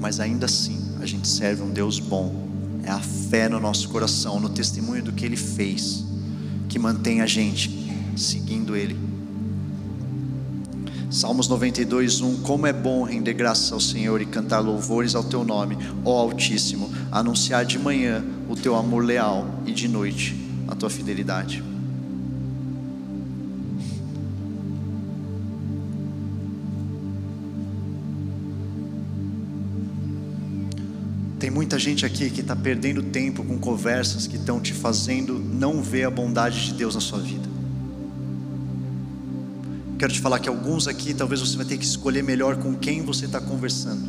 Mas 0.00 0.18
ainda 0.18 0.46
assim, 0.46 0.78
a 1.00 1.06
gente 1.06 1.28
serve 1.28 1.62
um 1.62 1.70
Deus 1.70 2.00
bom. 2.00 2.48
É 2.82 2.90
a 2.90 3.00
fé 3.00 3.48
no 3.48 3.60
nosso 3.60 3.88
coração, 3.90 4.40
no 4.40 4.48
testemunho 4.48 5.02
do 5.02 5.12
que 5.12 5.24
ele 5.24 5.36
fez, 5.36 6.04
que 6.68 6.78
mantém 6.78 7.20
a 7.20 7.26
gente 7.26 7.70
seguindo 8.16 8.74
ele. 8.74 8.96
Salmos 11.10 11.48
92, 11.48 12.20
1: 12.20 12.36
Como 12.38 12.66
é 12.66 12.72
bom 12.72 13.02
render 13.02 13.34
graças 13.34 13.72
ao 13.72 13.80
Senhor 13.80 14.20
e 14.20 14.26
cantar 14.26 14.60
louvores 14.60 15.14
ao 15.14 15.24
teu 15.24 15.44
nome, 15.44 15.76
ó 16.04 16.18
Altíssimo, 16.18 16.90
anunciar 17.12 17.64
de 17.64 17.78
manhã 17.78 18.24
o 18.48 18.56
teu 18.56 18.74
amor 18.74 19.04
leal 19.04 19.46
e 19.66 19.72
de 19.72 19.86
noite 19.86 20.47
a 20.68 20.74
tua 20.74 20.90
fidelidade. 20.90 21.64
Tem 31.38 31.50
muita 31.50 31.78
gente 31.78 32.04
aqui 32.04 32.30
que 32.30 32.40
está 32.40 32.54
perdendo 32.54 33.02
tempo 33.02 33.42
com 33.44 33.58
conversas 33.58 34.26
que 34.26 34.36
estão 34.36 34.60
te 34.60 34.74
fazendo 34.74 35.38
não 35.38 35.80
ver 35.82 36.04
a 36.04 36.10
bondade 36.10 36.66
de 36.66 36.74
Deus 36.74 36.94
na 36.94 37.00
sua 37.00 37.20
vida. 37.20 37.48
Quero 39.98 40.12
te 40.12 40.20
falar 40.20 40.38
que 40.40 40.48
alguns 40.48 40.86
aqui 40.86 41.14
talvez 41.14 41.40
você 41.40 41.56
vai 41.56 41.64
ter 41.64 41.78
que 41.78 41.84
escolher 41.84 42.22
melhor 42.22 42.56
com 42.56 42.74
quem 42.74 43.02
você 43.02 43.24
está 43.24 43.40
conversando, 43.40 44.02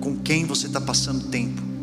com 0.00 0.16
quem 0.16 0.44
você 0.44 0.66
está 0.66 0.80
passando 0.80 1.28
tempo. 1.28 1.75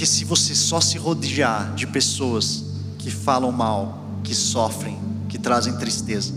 Porque 0.00 0.10
se 0.10 0.24
você 0.24 0.54
só 0.54 0.80
se 0.80 0.96
rodear 0.96 1.74
de 1.74 1.86
pessoas 1.86 2.64
que 2.96 3.10
falam 3.10 3.52
mal, 3.52 4.02
que 4.24 4.34
sofrem, 4.34 4.98
que 5.28 5.38
trazem 5.38 5.76
tristeza, 5.76 6.32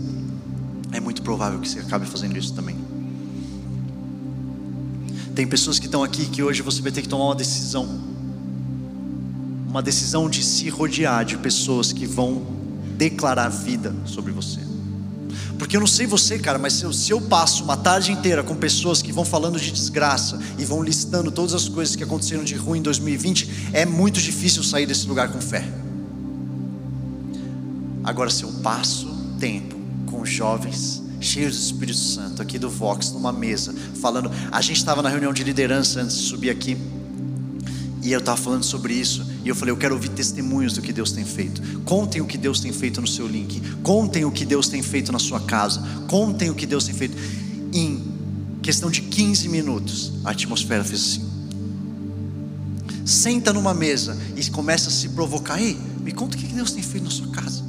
é 0.92 1.00
muito 1.00 1.22
provável 1.22 1.58
que 1.58 1.66
você 1.66 1.78
acabe 1.78 2.04
fazendo 2.04 2.36
isso 2.36 2.52
também. 2.52 2.76
Tem 5.34 5.46
pessoas 5.46 5.78
que 5.78 5.86
estão 5.86 6.04
aqui 6.04 6.26
que 6.26 6.42
hoje 6.42 6.60
você 6.60 6.82
vai 6.82 6.92
ter 6.92 7.00
que 7.00 7.08
tomar 7.08 7.24
uma 7.24 7.34
decisão. 7.34 7.88
Uma 9.66 9.80
decisão 9.80 10.28
de 10.28 10.44
se 10.44 10.68
rodear 10.68 11.24
de 11.24 11.38
pessoas 11.38 11.90
que 11.90 12.04
vão 12.04 12.46
declarar 12.98 13.48
vida 13.48 13.96
sobre 14.04 14.30
você. 14.30 14.63
Porque 15.64 15.78
eu 15.78 15.80
não 15.80 15.86
sei 15.86 16.06
você, 16.06 16.38
cara, 16.38 16.58
mas 16.58 16.74
se 16.74 16.84
eu, 16.84 16.92
se 16.92 17.10
eu, 17.10 17.18
passo 17.22 17.64
uma 17.64 17.74
tarde 17.74 18.12
inteira 18.12 18.42
com 18.42 18.54
pessoas 18.54 19.00
que 19.00 19.10
vão 19.10 19.24
falando 19.24 19.58
de 19.58 19.70
desgraça 19.70 20.38
e 20.58 20.64
vão 20.64 20.82
listando 20.82 21.30
todas 21.30 21.54
as 21.54 21.70
coisas 21.70 21.96
que 21.96 22.04
aconteceram 22.04 22.44
de 22.44 22.54
ruim 22.54 22.80
em 22.80 22.82
2020, 22.82 23.70
é 23.72 23.86
muito 23.86 24.20
difícil 24.20 24.62
sair 24.62 24.84
desse 24.84 25.06
lugar 25.08 25.32
com 25.32 25.40
fé. 25.40 25.66
Agora, 28.04 28.28
se 28.28 28.42
eu 28.42 28.52
passo 28.62 29.08
tempo 29.40 29.74
com 30.04 30.22
jovens 30.22 31.02
cheios 31.18 31.56
do 31.56 31.62
Espírito 31.62 31.98
Santo 31.98 32.42
aqui 32.42 32.58
do 32.58 32.68
Vox, 32.68 33.10
numa 33.12 33.32
mesa, 33.32 33.74
falando, 34.02 34.30
a 34.52 34.60
gente 34.60 34.76
estava 34.76 35.00
na 35.00 35.08
reunião 35.08 35.32
de 35.32 35.42
liderança 35.42 36.02
antes 36.02 36.18
de 36.18 36.24
subir 36.24 36.50
aqui, 36.50 36.76
e 38.04 38.12
eu 38.12 38.18
estava 38.18 38.36
falando 38.36 38.62
sobre 38.62 38.92
isso. 38.92 39.26
E 39.42 39.48
eu 39.48 39.54
falei, 39.54 39.72
eu 39.72 39.78
quero 39.78 39.94
ouvir 39.94 40.10
testemunhos 40.10 40.74
do 40.74 40.82
que 40.82 40.92
Deus 40.92 41.10
tem 41.10 41.24
feito. 41.24 41.80
Contem 41.80 42.20
o 42.20 42.26
que 42.26 42.36
Deus 42.36 42.60
tem 42.60 42.70
feito 42.70 43.00
no 43.00 43.06
seu 43.06 43.26
link. 43.26 43.62
Contem 43.82 44.26
o 44.26 44.30
que 44.30 44.44
Deus 44.44 44.68
tem 44.68 44.82
feito 44.82 45.10
na 45.10 45.18
sua 45.18 45.40
casa. 45.40 45.80
Contem 46.06 46.50
o 46.50 46.54
que 46.54 46.66
Deus 46.66 46.84
tem 46.84 46.94
feito. 46.94 47.16
Em 47.72 48.04
questão 48.62 48.90
de 48.90 49.00
15 49.00 49.48
minutos, 49.48 50.12
a 50.22 50.32
atmosfera 50.32 50.84
fez 50.84 51.00
assim. 51.00 51.30
Senta 53.06 53.54
numa 53.54 53.72
mesa 53.72 54.18
e 54.36 54.50
começa 54.50 54.90
a 54.90 54.92
se 54.92 55.08
provocar. 55.08 55.58
Ei, 55.58 55.74
me 56.02 56.12
conta 56.12 56.36
o 56.36 56.40
que 56.40 56.46
Deus 56.46 56.72
tem 56.72 56.82
feito 56.82 57.04
na 57.04 57.10
sua 57.10 57.28
casa. 57.28 57.64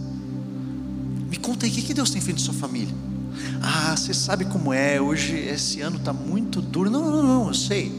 Me 1.30 1.38
conta 1.38 1.66
aí 1.66 1.72
o 1.72 1.76
que 1.76 1.94
Deus 1.94 2.10
tem 2.10 2.22
feito 2.22 2.40
na 2.40 2.44
sua 2.44 2.54
família. 2.54 2.94
Ah, 3.62 3.96
você 3.96 4.14
sabe 4.14 4.44
como 4.44 4.74
é. 4.74 5.00
Hoje, 5.00 5.34
esse 5.38 5.80
ano 5.80 5.96
está 5.96 6.12
muito 6.12 6.62
duro. 6.62 6.90
Não, 6.90 7.10
não, 7.10 7.24
não, 7.24 7.48
eu 7.48 7.54
sei. 7.54 7.90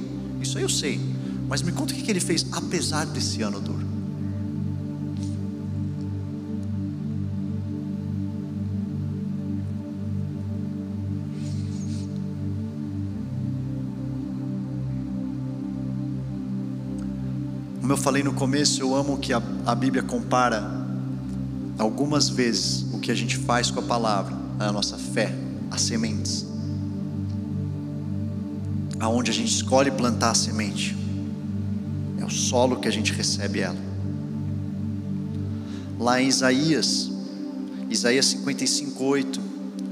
Isso 0.43 0.59
aí 0.59 0.64
eu 0.64 0.68
sei. 0.68 1.15
Mas 1.49 1.62
me 1.62 1.70
conta 1.70 1.94
o 1.94 1.97
que 1.97 2.11
ele 2.11 2.20
fez 2.20 2.47
apesar 2.53 3.07
desse 3.07 3.42
ano 3.42 3.61
duro. 3.61 3.86
Como 17.80 17.92
eu 17.92 17.97
falei 17.97 18.24
no 18.24 18.32
começo, 18.32 18.82
eu 18.82 18.97
amo 18.97 19.16
que 19.16 19.32
a, 19.32 19.40
a 19.64 19.72
Bíblia 19.72 20.03
compara 20.03 20.84
algumas 21.78 22.28
vezes 22.28 22.84
o 22.92 22.99
que 22.99 23.12
a 23.12 23.14
gente 23.14 23.36
faz 23.36 23.70
com 23.70 23.78
a 23.78 23.82
palavra, 23.84 24.34
a 24.59 24.72
nossa 24.72 24.99
fé, 24.99 25.32
as 25.70 25.82
sementes. 25.82 26.44
Aonde 28.99 29.30
a 29.30 29.34
gente 29.34 29.53
escolhe 29.53 29.92
plantar 29.92 30.30
a 30.30 30.34
semente 30.34 31.05
o 32.27 32.31
solo 32.31 32.81
que 32.81 32.89
a 32.89 32.91
gente 32.91 33.12
recebe 33.12 33.61
ela. 33.61 33.77
Lá 35.99 36.20
em 36.20 36.29
Isaías, 36.29 37.11
Isaías 37.89 38.27
55, 38.27 39.05
8, 39.05 39.41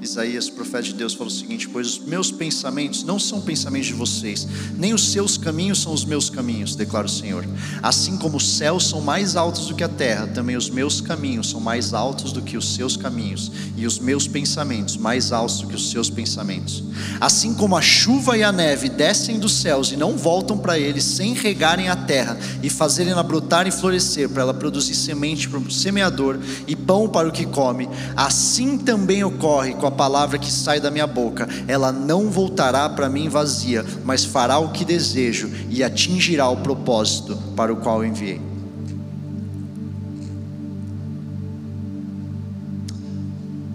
Isaías, 0.04 0.50
profeta 0.50 0.82
de 0.82 0.92
Deus, 0.92 1.14
fala 1.14 1.28
o 1.28 1.32
seguinte: 1.32 1.66
Pois 1.66 1.86
os 1.86 1.98
meus 1.98 2.30
pensamentos 2.30 3.02
não 3.02 3.18
são 3.18 3.40
pensamentos 3.40 3.86
de 3.86 3.94
vocês, 3.94 4.46
nem 4.76 4.92
os 4.92 5.10
seus 5.10 5.38
caminhos 5.38 5.80
são 5.80 5.94
os 5.94 6.04
meus 6.04 6.28
caminhos, 6.28 6.76
declara 6.76 7.06
o 7.06 7.10
Senhor. 7.10 7.42
Assim 7.82 8.18
como 8.18 8.36
os 8.36 8.56
céus 8.56 8.86
são 8.86 9.00
mais 9.00 9.34
altos 9.34 9.66
do 9.66 9.74
que 9.74 9.82
a 9.82 9.88
terra, 9.88 10.26
também 10.26 10.56
os 10.56 10.68
meus 10.68 11.00
caminhos 11.00 11.48
são 11.48 11.58
mais 11.58 11.94
altos 11.94 12.32
do 12.32 12.42
que 12.42 12.54
os 12.54 12.74
seus 12.74 12.98
caminhos, 12.98 13.50
e 13.78 13.86
os 13.86 13.98
meus 13.98 14.28
pensamentos 14.28 14.98
mais 14.98 15.32
altos 15.32 15.62
do 15.62 15.68
que 15.68 15.74
os 15.74 15.90
seus 15.90 16.10
pensamentos. 16.10 16.84
Assim 17.18 17.54
como 17.54 17.74
a 17.74 17.80
chuva 17.80 18.36
e 18.36 18.42
a 18.42 18.52
neve 18.52 18.90
descem 18.90 19.38
dos 19.38 19.52
céus 19.54 19.90
e 19.90 19.96
não 19.96 20.18
voltam 20.18 20.58
para 20.58 20.78
eles 20.78 21.04
sem 21.04 21.32
regarem 21.32 21.88
a 21.88 21.96
terra 21.96 22.38
e 22.62 22.68
fazerem-na 22.68 23.22
brotar 23.22 23.66
e 23.66 23.70
florescer, 23.70 24.28
para 24.28 24.42
ela 24.42 24.54
produzir 24.54 24.94
semente 24.94 25.48
para 25.48 25.58
o 25.58 25.70
semeador 25.70 26.38
e 26.66 26.76
pão 26.76 27.08
para 27.08 27.26
o 27.26 27.32
que 27.32 27.46
come, 27.46 27.88
assim 28.14 28.76
também 28.76 29.24
ocorre 29.24 29.72
com 29.72 29.86
a 29.86 29.93
palavra 29.94 30.38
que 30.38 30.50
sai 30.50 30.80
da 30.80 30.90
minha 30.90 31.06
boca, 31.06 31.48
ela 31.66 31.90
não 31.90 32.30
voltará 32.30 32.88
para 32.88 33.08
mim 33.08 33.28
vazia, 33.28 33.84
mas 34.04 34.24
fará 34.24 34.58
o 34.58 34.70
que 34.70 34.84
desejo 34.84 35.50
e 35.70 35.82
atingirá 35.82 36.48
o 36.48 36.58
propósito 36.58 37.36
para 37.56 37.72
o 37.72 37.76
qual 37.76 38.04
enviei. 38.04 38.40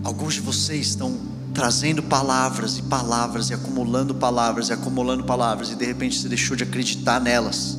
Alguns 0.04 0.36
de 0.36 0.42
vocês 0.42 0.88
estão 0.88 1.18
trazendo 1.54 2.04
palavras 2.04 2.78
e 2.78 2.82
palavras 2.84 3.50
e 3.50 3.54
acumulando 3.54 4.14
palavras 4.16 4.70
e 4.70 4.74
acumulando 4.74 5.24
palavras 5.24 5.72
e 5.72 5.76
de 5.76 5.86
repente 5.86 6.20
você 6.20 6.28
deixou 6.28 6.56
de 6.56 6.64
acreditar 6.64 7.20
nelas. 7.20 7.78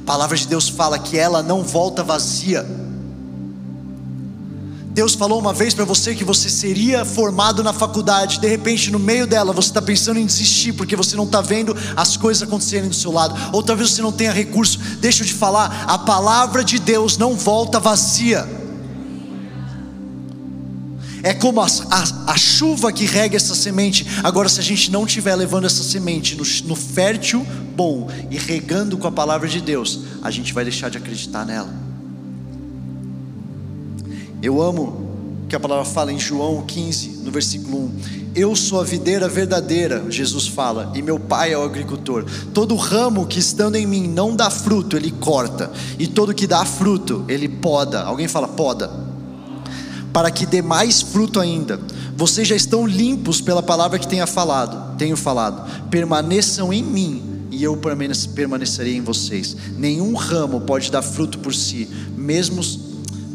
A 0.00 0.06
palavra 0.06 0.36
de 0.36 0.46
Deus 0.46 0.68
fala 0.68 0.98
que 0.98 1.16
ela 1.16 1.42
não 1.42 1.62
volta 1.62 2.02
vazia 2.02 2.83
Deus 4.94 5.14
falou 5.14 5.40
uma 5.40 5.52
vez 5.52 5.74
para 5.74 5.84
você 5.84 6.14
que 6.14 6.22
você 6.22 6.48
seria 6.48 7.04
formado 7.04 7.64
na 7.64 7.72
faculdade, 7.72 8.38
de 8.38 8.46
repente 8.46 8.92
no 8.92 8.98
meio 9.00 9.26
dela 9.26 9.52
você 9.52 9.68
está 9.68 9.82
pensando 9.82 10.20
em 10.20 10.24
desistir 10.24 10.72
porque 10.72 10.94
você 10.94 11.16
não 11.16 11.24
está 11.24 11.40
vendo 11.40 11.76
as 11.96 12.16
coisas 12.16 12.44
acontecerem 12.44 12.88
do 12.88 12.94
seu 12.94 13.10
lado, 13.10 13.34
ou 13.52 13.60
talvez 13.60 13.90
você 13.90 14.00
não 14.00 14.12
tenha 14.12 14.30
recurso. 14.30 14.78
Deixa 15.00 15.24
eu 15.24 15.26
te 15.26 15.34
falar, 15.34 15.84
a 15.88 15.98
palavra 15.98 16.62
de 16.62 16.78
Deus 16.78 17.18
não 17.18 17.34
volta 17.34 17.80
vazia. 17.80 18.48
É 21.24 21.34
como 21.34 21.60
a, 21.60 21.66
a, 21.66 22.32
a, 22.32 22.36
chuva 22.36 22.92
que 22.92 23.04
rega 23.04 23.34
essa 23.34 23.54
semente. 23.54 24.06
Agora, 24.22 24.48
se 24.48 24.60
a 24.60 24.62
gente 24.62 24.92
não 24.92 25.06
estiver 25.06 25.34
levando 25.34 25.64
essa 25.64 25.82
semente 25.82 26.36
no, 26.36 26.44
no 26.68 26.76
fértil 26.76 27.44
bom 27.74 28.08
e 28.30 28.36
regando 28.36 28.96
com 28.96 29.08
a 29.08 29.12
palavra 29.12 29.48
de 29.48 29.60
Deus, 29.60 30.00
a 30.22 30.30
gente 30.30 30.52
vai 30.52 30.62
deixar 30.64 30.88
de 30.88 30.98
acreditar 30.98 31.44
nela. 31.44 31.83
Eu 34.44 34.60
amo 34.60 35.46
que 35.48 35.56
a 35.56 35.60
palavra 35.60 35.86
fala 35.86 36.12
em 36.12 36.18
João 36.18 36.62
15, 36.66 37.20
no 37.24 37.30
versículo 37.30 37.78
1. 37.78 37.92
Eu 38.34 38.54
sou 38.54 38.78
a 38.78 38.84
videira 38.84 39.26
verdadeira, 39.26 40.04
Jesus 40.10 40.46
fala, 40.46 40.92
e 40.94 41.00
meu 41.00 41.18
pai 41.18 41.54
é 41.54 41.58
o 41.58 41.62
agricultor. 41.62 42.26
Todo 42.52 42.76
ramo 42.76 43.26
que 43.26 43.38
estando 43.38 43.76
em 43.76 43.86
mim 43.86 44.06
não 44.06 44.36
dá 44.36 44.50
fruto, 44.50 44.98
ele 44.98 45.10
corta, 45.10 45.72
e 45.98 46.06
todo 46.06 46.34
que 46.34 46.46
dá 46.46 46.62
fruto, 46.66 47.24
ele 47.26 47.48
poda. 47.48 48.02
Alguém 48.02 48.28
fala 48.28 48.46
poda? 48.46 48.90
Para 50.12 50.30
que 50.30 50.44
dê 50.44 50.60
mais 50.60 51.00
fruto 51.00 51.40
ainda. 51.40 51.80
Vocês 52.14 52.46
já 52.46 52.54
estão 52.54 52.86
limpos 52.86 53.40
pela 53.40 53.62
palavra 53.62 53.98
que 53.98 54.06
tenha 54.06 54.26
falado, 54.26 54.94
tenho 54.98 55.16
falado. 55.16 55.88
Permaneçam 55.88 56.70
em 56.70 56.82
mim 56.82 57.46
e 57.50 57.64
eu 57.64 57.78
permanecerei 57.78 58.94
em 58.94 59.00
vocês. 59.00 59.56
Nenhum 59.78 60.14
ramo 60.14 60.60
pode 60.60 60.90
dar 60.90 61.00
fruto 61.00 61.38
por 61.38 61.54
si, 61.54 61.88
mesmo 62.14 62.62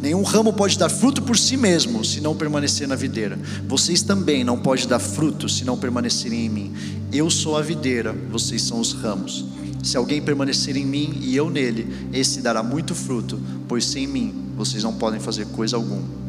Nenhum 0.02 0.24
ramo 0.24 0.54
pode 0.54 0.78
dar 0.78 0.88
fruto 0.88 1.22
por 1.22 1.38
si 1.38 1.58
mesmo, 1.58 2.06
se 2.06 2.22
não 2.22 2.36
permanecer 2.36 2.88
na 2.88 2.96
videira. 2.96 3.38
Vocês 3.68 4.02
também 4.02 4.44
não 4.44 4.58
podem 4.58 4.88
dar 4.88 5.00
fruto 5.00 5.50
se 5.50 5.66
não 5.66 5.78
permanecerem 5.78 6.46
em 6.46 6.50
mim. 6.50 6.74
Eu 7.12 7.30
sou 7.30 7.58
a 7.58 7.62
videira, 7.62 8.14
vocês 8.32 8.62
são 8.62 8.80
os 8.80 8.94
ramos. 8.94 9.46
Se 9.84 9.98
alguém 9.98 10.22
permanecer 10.22 10.78
em 10.78 10.86
mim 10.86 11.18
e 11.22 11.36
eu 11.36 11.50
nele, 11.50 11.88
esse 12.14 12.42
dará 12.42 12.64
muito 12.64 12.96
fruto, 12.96 13.40
pois 13.68 13.86
sem 13.86 14.08
mim 14.08 14.54
vocês 14.56 14.84
não 14.84 14.94
podem 14.94 15.20
fazer 15.20 15.46
coisa 15.48 15.76
alguma. 15.76 16.20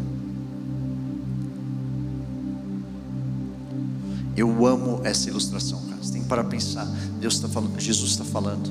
Eu 4.36 4.66
amo 4.66 5.00
essa 5.04 5.28
ilustração, 5.28 5.80
cara. 5.82 6.02
Você 6.02 6.12
tem 6.12 6.22
que 6.22 6.28
parar 6.28 6.42
para 6.42 6.52
pensar. 6.52 6.86
Deus 7.20 7.34
está 7.34 7.48
falando, 7.48 7.78
Jesus 7.78 8.12
está 8.12 8.24
falando. 8.24 8.70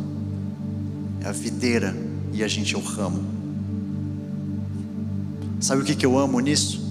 É 1.21 1.27
a 1.27 1.31
videira 1.31 1.95
e 2.33 2.43
a 2.43 2.47
gente 2.47 2.73
é 2.73 2.77
o 2.77 2.81
ramo. 2.81 3.38
Sabe 5.59 5.81
o 5.81 5.85
que, 5.85 5.95
que 5.95 6.05
eu 6.05 6.17
amo 6.17 6.39
nisso? 6.39 6.81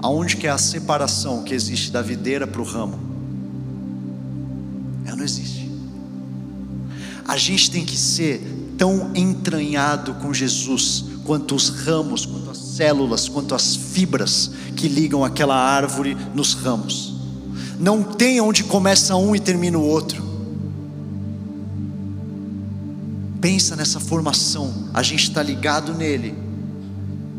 Aonde 0.00 0.36
que 0.36 0.46
é 0.46 0.50
a 0.50 0.58
separação 0.58 1.42
que 1.42 1.54
existe 1.54 1.92
da 1.92 2.02
videira 2.02 2.46
para 2.46 2.60
o 2.60 2.64
ramo? 2.64 2.98
Ela 5.04 5.16
não 5.16 5.24
existe. 5.24 5.70
A 7.26 7.36
gente 7.36 7.70
tem 7.70 7.84
que 7.84 7.96
ser 7.96 8.74
tão 8.76 9.12
entranhado 9.14 10.14
com 10.14 10.32
Jesus 10.32 11.04
quanto 11.24 11.54
os 11.54 11.68
ramos, 11.68 12.24
quanto 12.26 12.50
as 12.50 12.58
células, 12.58 13.28
quanto 13.28 13.54
as 13.54 13.76
fibras 13.76 14.50
que 14.74 14.88
ligam 14.88 15.24
aquela 15.24 15.56
árvore 15.56 16.16
nos 16.34 16.54
ramos. 16.54 17.14
Não 17.78 18.02
tem 18.02 18.40
onde 18.40 18.64
começa 18.64 19.14
um 19.14 19.36
e 19.36 19.40
termina 19.40 19.78
o 19.78 19.84
outro. 19.84 20.26
Pensa 23.40 23.76
nessa 23.76 24.00
formação, 24.00 24.72
a 24.92 25.02
gente 25.02 25.24
está 25.24 25.42
ligado 25.42 25.94
nele 25.94 26.47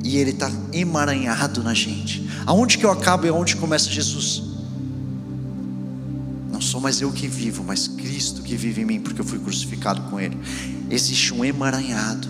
e 0.04 0.18
ele 0.18 0.32
está 0.32 0.52
emaranhado 0.72 1.64
na 1.64 1.74
gente. 1.74 2.28
Aonde 2.46 2.78
que 2.78 2.86
eu 2.86 2.92
acabo 2.92 3.26
e 3.26 3.30
aonde 3.30 3.56
começa 3.56 3.90
Jesus? 3.90 4.44
Não 6.52 6.62
sou 6.62 6.82
mais 6.82 7.02
eu 7.02 7.12
que 7.12 7.28
vivo, 7.28 7.64
mas 7.64 7.88
Cristo 7.88 8.42
que 8.42 8.56
vive 8.56 8.82
em 8.82 8.86
mim, 8.86 9.00
porque 9.00 9.22
eu 9.22 9.26
fui 9.26 9.40
crucificado 9.40 10.02
com 10.10 10.20
Ele. 10.20 10.38
Existe 10.90 11.34
um 11.34 11.44
emaranhado. 11.44 12.28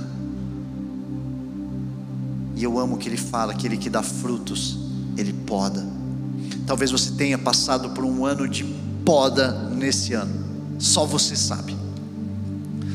E 2.56 2.64
eu 2.64 2.78
amo 2.78 2.98
que 2.98 3.08
Ele 3.08 3.18
fala, 3.18 3.54
aquele 3.54 3.78
que 3.78 3.90
dá 3.90 4.04
frutos, 4.04 4.78
Ele 5.18 5.34
poda. 5.34 5.86
Talvez 6.66 6.92
você 6.92 7.12
tenha 7.12 7.38
passado 7.38 7.90
por 7.92 8.04
um 8.04 8.26
ano 8.26 8.48
de 8.48 8.64
poda 9.06 9.52
nesse 9.70 10.14
ano. 10.14 10.46
Só 10.78 11.06
você 11.06 11.36
sabe. 11.36 11.76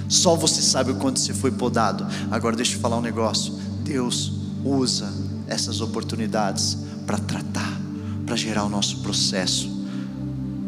Só 0.08 0.36
você 0.36 0.62
sabe 0.62 0.92
o 0.92 0.96
quanto 0.96 1.18
você 1.18 1.34
foi 1.34 1.50
podado. 1.50 2.06
Agora 2.30 2.54
deixa 2.54 2.76
eu 2.76 2.80
falar 2.80 2.98
um 2.98 3.02
negócio. 3.02 3.54
Deus 3.82 4.43
usa 4.64 5.12
essas 5.46 5.80
oportunidades 5.80 6.78
para 7.06 7.18
tratar, 7.18 7.80
para 8.26 8.34
gerar 8.34 8.64
o 8.64 8.68
nosso 8.68 8.98
processo, 8.98 9.70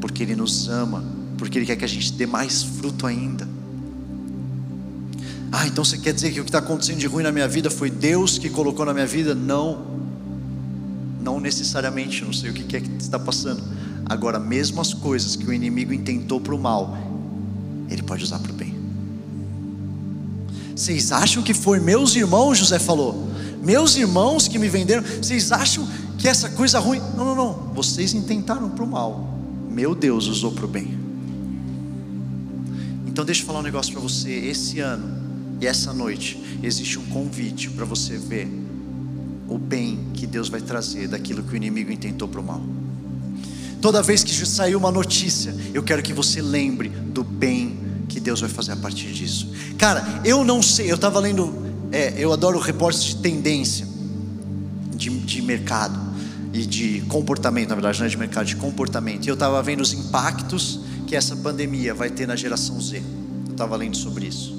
porque 0.01 0.22
Ele 0.22 0.36
nos 0.36 0.68
ama, 0.68 1.03
porque 1.38 1.59
Ele 1.59 1.66
quer 1.66 1.76
que 1.76 1.84
a 1.84 1.88
gente 1.88 2.12
dê 2.12 2.26
mais 2.26 2.62
fruto 2.62 3.07
ainda. 3.07 3.49
Ah, 5.51 5.66
então 5.66 5.84
você 5.84 5.97
quer 5.97 6.12
dizer 6.12 6.32
que 6.32 6.40
o 6.40 6.44
que 6.44 6.51
está 6.51 6.59
acontecendo 6.59 6.99
de 6.99 7.07
ruim 7.07 7.22
na 7.22 7.32
minha 7.32 7.49
vida 7.49 7.70
foi 7.70 7.88
Deus 7.88 8.38
que 8.38 8.51
colocou 8.51 8.84
na 8.84 8.92
minha 8.92 9.07
vida? 9.07 9.34
Não, 9.34 9.86
não 11.20 11.40
necessariamente, 11.40 12.24
não 12.24 12.32
sei 12.32 12.51
o 12.51 12.53
que 12.53 12.76
é 12.76 12.80
que 12.80 12.90
está 12.99 13.18
passando. 13.18 13.62
Agora, 14.05 14.38
mesmo 14.38 14.80
as 14.80 14.92
coisas 14.92 15.34
que 15.34 15.47
o 15.47 15.53
inimigo 15.53 15.92
intentou 15.92 16.40
para 16.40 16.55
o 16.55 16.59
mal, 16.59 16.97
ele 17.88 18.03
pode 18.03 18.22
usar 18.22 18.38
para 18.38 18.53
o 18.53 18.55
bem. 18.55 18.76
Vocês 20.74 21.11
acham 21.11 21.42
que 21.42 21.55
foi 21.55 21.80
meus 21.80 22.14
irmãos, 22.14 22.59
José 22.59 22.78
falou? 22.78 23.26
Meus 23.67 23.97
irmãos 23.97 24.47
que 24.47 24.61
me 24.61 24.69
venderam, 24.69 25.03
vocês 25.03 25.51
acham 25.51 25.89
que 26.17 26.29
essa 26.29 26.49
coisa 26.49 26.79
ruim? 26.79 27.01
Não, 27.17 27.25
não, 27.25 27.35
não. 27.35 27.53
Vocês 27.75 28.14
intentaram 28.14 28.71
para 28.71 28.85
o 28.85 28.87
mal. 28.87 29.37
Meu 29.69 29.93
Deus 29.93 30.29
usou 30.29 30.53
para 30.53 30.64
o 30.64 30.69
bem. 30.69 30.97
Então 33.09 33.25
deixa 33.25 33.43
eu 33.43 33.47
falar 33.47 33.59
um 33.59 33.64
negócio 33.64 33.93
para 33.93 34.01
você. 34.01 34.31
Esse 34.31 34.79
ano 34.79 35.21
e 35.61 35.67
essa 35.67 35.93
noite 35.93 36.41
existe 36.62 36.97
um 36.97 37.07
convite 37.07 37.69
para 37.71 37.85
você 37.85 38.17
ver 38.17 38.49
o 39.49 39.59
bem 39.59 39.99
que 40.14 40.29
Deus 40.29 40.49
vai 40.49 40.61
trazer 40.61 41.09
daquilo 41.09 41.43
que 41.43 41.53
o 41.53 41.57
inimigo 41.57 41.91
intentou 41.91 42.29
para 42.29 42.41
o 42.41 42.45
mal. 42.45 42.62
Toda 43.83 44.01
vez 44.01 44.23
que 44.23 44.33
saiu 44.47 44.79
uma 44.79 44.93
notícia, 44.93 45.53
eu 45.75 45.83
quero 45.83 46.05
que 46.05 46.12
você 46.12 46.41
lembre 46.41 46.89
do 46.89 47.25
bem 47.25 47.77
que 48.09 48.21
Deus 48.21 48.41
vai 48.41 48.49
fazer 48.49 48.71
a 48.71 48.77
partir 48.77 49.12
disso. 49.12 49.51
Cara, 49.77 50.23
eu 50.25 50.45
não 50.45 50.62
sei, 50.62 50.89
eu 50.89 50.95
estava 50.95 51.19
lendo 51.19 51.66
é, 51.93 52.14
eu 52.16 52.32
adoro 52.32 52.59
reportes 52.59 53.05
de 53.05 53.16
tendência 53.16 53.87
de, 54.95 55.11
de 55.11 55.43
mercado 55.43 55.99
e 56.53 56.64
de 56.64 57.03
comportamento, 57.03 57.68
na 57.68 57.74
verdade, 57.74 57.99
não 57.99 58.07
é 58.07 58.09
de 58.09 58.16
mercado, 58.16 58.47
de 58.47 58.57
comportamento. 58.57 59.26
E 59.26 59.28
eu 59.28 59.34
estava 59.34 59.62
vendo 59.62 59.80
os 59.80 59.93
impactos 59.93 60.80
que 61.07 61.14
essa 61.14 61.37
pandemia 61.37 61.95
vai 61.95 62.11
ter 62.11 62.26
na 62.26 62.34
geração 62.34 62.80
Z. 62.80 63.03
Eu 63.47 63.53
estava 63.53 63.76
lendo 63.76 63.97
sobre 63.97 64.26
isso. 64.26 64.57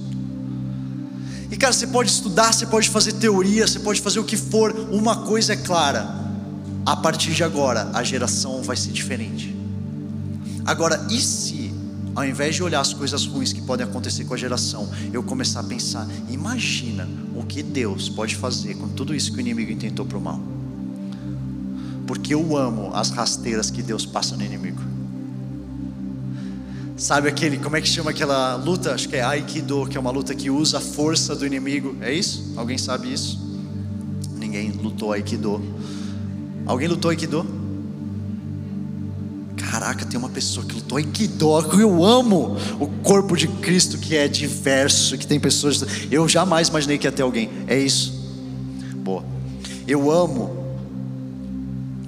E 1.49 1.57
cara, 1.57 1.73
você 1.73 1.88
pode 1.88 2.09
estudar, 2.09 2.53
você 2.53 2.65
pode 2.65 2.89
fazer 2.89 3.13
teoria, 3.13 3.65
você 3.65 3.80
pode 3.80 4.01
fazer 4.01 4.19
o 4.19 4.23
que 4.23 4.38
for. 4.38 4.71
Uma 4.91 5.23
coisa 5.23 5.53
é 5.53 5.55
clara: 5.55 6.07
a 6.86 6.95
partir 6.95 7.32
de 7.32 7.43
agora, 7.43 7.89
a 7.93 8.03
geração 8.03 8.61
vai 8.61 8.75
ser 8.75 8.91
diferente. 8.91 9.55
Agora, 10.65 11.07
e 11.09 11.19
se 11.19 11.66
ao 12.18 12.26
invés 12.26 12.55
de 12.55 12.63
olhar 12.63 12.80
as 12.80 12.93
coisas 12.93 13.28
ruins 13.28 13.53
que 13.53 13.61
podem 13.61 13.86
acontecer 13.86 14.26
com 14.26 14.34
a 14.34 14.38
geração, 14.38 14.89
eu 15.13 15.22
começar 15.22 15.59
a 15.59 15.63
pensar: 15.63 16.07
imagina 16.28 17.07
o 17.36 17.43
que 17.43 17.61
Deus 17.61 18.09
pode 18.09 18.36
fazer 18.36 18.74
com 18.74 18.89
tudo 18.89 19.13
isso 19.13 19.32
que 19.32 19.38
o 19.38 19.39
inimigo 19.39 19.72
intentou 19.72 20.03
para 20.03 20.18
o 20.18 20.22
mal. 20.22 20.41
Porque 22.07 22.34
eu 22.34 22.57
amo 22.57 22.89
as 22.95 23.11
rasteiras 23.11 23.70
que 23.70 23.84
Deus 23.84 24.03
passa 24.03 24.36
no 24.36 24.43
inimigo. 24.43 24.82
Sabe 26.95 27.30
aquele, 27.30 27.59
como 27.59 27.76
é 27.76 27.82
que 27.82 27.88
chama 27.88 28.09
aquela 28.09 28.55
luta? 28.55 28.95
Acho 28.95 29.07
que 29.07 29.15
é 29.15 29.22
Aikido, 29.22 29.86
que 29.86 29.95
é 29.95 29.99
uma 29.99 30.09
luta 30.09 30.34
que 30.34 30.49
usa 30.49 30.80
a 30.80 30.82
força 30.82 31.36
do 31.36 31.45
inimigo. 31.45 31.95
É 32.01 32.11
isso? 32.11 32.51
Alguém 32.55 32.80
sabe 32.80 33.13
isso? 33.13 33.39
Ninguém 34.39 34.72
lutou 34.72 35.13
Aikido. 35.13 35.61
Alguém 36.65 36.88
lutou 36.88 37.11
Aikido? 37.11 37.57
Caraca, 39.80 40.03
tem 40.07 40.17
uma 40.17 40.30
pessoa 40.30 40.65
que 40.65 40.73
lutou 40.73 40.97
Aikido, 40.97 41.69
que 41.69 41.80
eu 41.82 42.03
amo 42.03 42.57
o 42.80 42.88
corpo 43.03 43.38
de 43.38 43.47
Cristo 43.47 43.99
que 43.99 44.15
é 44.15 44.28
diverso, 44.28 45.15
que 45.19 45.28
tem 45.28 45.39
pessoas. 45.39 45.86
Eu 46.09 46.28
jamais 46.28 46.69
imaginei 46.69 46.97
que 46.97 47.05
ia 47.05 47.11
ter 47.11 47.21
alguém. 47.21 47.47
É 47.67 47.78
isso. 47.78 48.11
Boa. 49.03 49.23
Eu 49.88 50.11
amo 50.11 50.65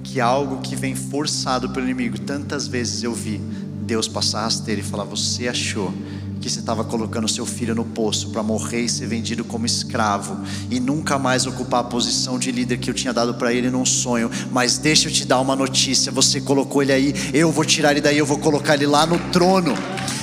que 0.03 0.19
algo 0.19 0.61
que 0.61 0.75
vem 0.75 0.95
forçado 0.95 1.69
pelo 1.69 1.85
inimigo, 1.85 2.19
tantas 2.19 2.65
vezes 2.65 3.03
eu 3.03 3.13
vi 3.13 3.37
Deus 3.83 4.07
passar 4.07 4.45
rasteira 4.45 4.81
e 4.81 4.83
falar: 4.83 5.03
Você 5.03 5.47
achou 5.47 5.93
que 6.39 6.49
você 6.49 6.59
estava 6.59 6.83
colocando 6.83 7.27
seu 7.27 7.45
filho 7.45 7.75
no 7.75 7.83
poço 7.83 8.29
para 8.29 8.41
morrer 8.41 8.81
e 8.81 8.89
ser 8.89 9.07
vendido 9.07 9.43
como 9.43 9.65
escravo 9.65 10.39
e 10.71 10.79
nunca 10.79 11.19
mais 11.19 11.45
ocupar 11.45 11.81
a 11.81 11.83
posição 11.83 12.39
de 12.39 12.51
líder 12.51 12.77
que 12.77 12.89
eu 12.89 12.93
tinha 12.93 13.13
dado 13.13 13.33
para 13.33 13.53
ele 13.53 13.69
num 13.69 13.85
sonho. 13.85 14.29
Mas 14.51 14.77
deixa 14.77 15.09
eu 15.09 15.11
te 15.11 15.25
dar 15.25 15.39
uma 15.39 15.55
notícia: 15.55 16.11
você 16.11 16.39
colocou 16.39 16.81
ele 16.81 16.93
aí, 16.93 17.13
eu 17.33 17.51
vou 17.51 17.65
tirar 17.65 17.91
ele 17.91 18.01
daí, 18.01 18.17
eu 18.17 18.25
vou 18.25 18.37
colocar 18.37 18.75
ele 18.75 18.87
lá 18.87 19.05
no 19.05 19.19
trono. 19.31 19.73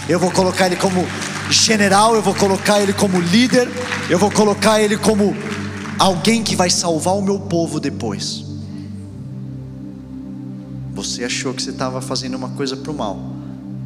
Eu 0.09 0.21
vou 0.21 0.31
colocar 0.31 0.67
ele 0.67 0.77
como 0.77 1.05
general, 1.51 2.15
eu 2.15 2.23
vou 2.23 2.35
colocar 2.35 2.81
ele 2.81 2.93
como 2.93 3.21
líder, 3.21 3.69
eu 4.09 4.19
vou 4.19 4.31
colocar 4.31 4.81
ele 4.81 4.97
como 4.97 5.35
alguém 5.99 6.43
que 6.43 6.55
vai 6.55 6.71
salvar 6.71 7.15
o 7.15 7.23
meu 7.23 7.41
povo 7.41 7.81
depois. 7.81 8.45
Você 10.95 11.25
achou 11.25 11.53
que 11.53 11.63
você 11.63 11.71
estava 11.71 12.01
fazendo 12.01 12.37
uma 12.37 12.51
coisa 12.51 12.77
para 12.77 12.91
o 12.91 12.97
mal. 12.97 13.19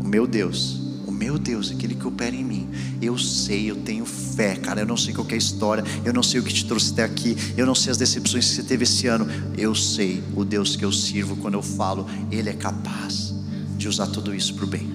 Meu 0.04 0.26
Deus, 0.26 0.79
meu 1.20 1.38
Deus, 1.38 1.70
aquele 1.70 1.94
que 1.94 2.06
opera 2.06 2.34
em 2.34 2.42
mim. 2.42 2.66
Eu 3.02 3.18
sei, 3.18 3.70
eu 3.70 3.76
tenho 3.76 4.06
fé, 4.06 4.56
cara. 4.56 4.80
Eu 4.80 4.86
não 4.86 4.96
sei 4.96 5.12
qual 5.12 5.26
é 5.28 5.34
a 5.34 5.36
história, 5.36 5.84
eu 6.02 6.14
não 6.14 6.22
sei 6.22 6.40
o 6.40 6.42
que 6.42 6.50
te 6.50 6.64
trouxe 6.64 6.94
até 6.94 7.04
aqui, 7.04 7.36
eu 7.58 7.66
não 7.66 7.74
sei 7.74 7.92
as 7.92 7.98
decepções 7.98 8.48
que 8.48 8.54
você 8.54 8.62
teve 8.62 8.84
esse 8.84 9.06
ano. 9.06 9.26
Eu 9.54 9.74
sei 9.74 10.24
o 10.34 10.46
Deus 10.46 10.76
que 10.76 10.84
eu 10.84 10.90
sirvo 10.90 11.36
quando 11.36 11.54
eu 11.54 11.62
falo, 11.62 12.08
Ele 12.30 12.48
é 12.48 12.54
capaz 12.54 13.34
de 13.76 13.86
usar 13.86 14.06
tudo 14.06 14.34
isso 14.34 14.54
para 14.54 14.64
o 14.64 14.66
bem. 14.66 14.90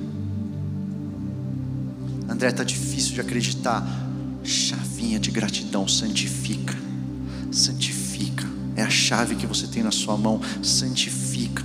André, 2.28 2.50
está 2.50 2.64
difícil 2.64 3.14
de 3.14 3.22
acreditar. 3.22 3.88
Chavinha 4.44 5.20
de 5.20 5.30
gratidão, 5.30 5.88
santifica. 5.88 6.76
Santifica. 7.52 8.48
É 8.76 8.82
a 8.82 8.90
chave 8.90 9.36
que 9.36 9.46
você 9.46 9.68
tem 9.68 9.84
na 9.84 9.92
sua 9.92 10.18
mão. 10.18 10.42
Santifica. 10.64 11.64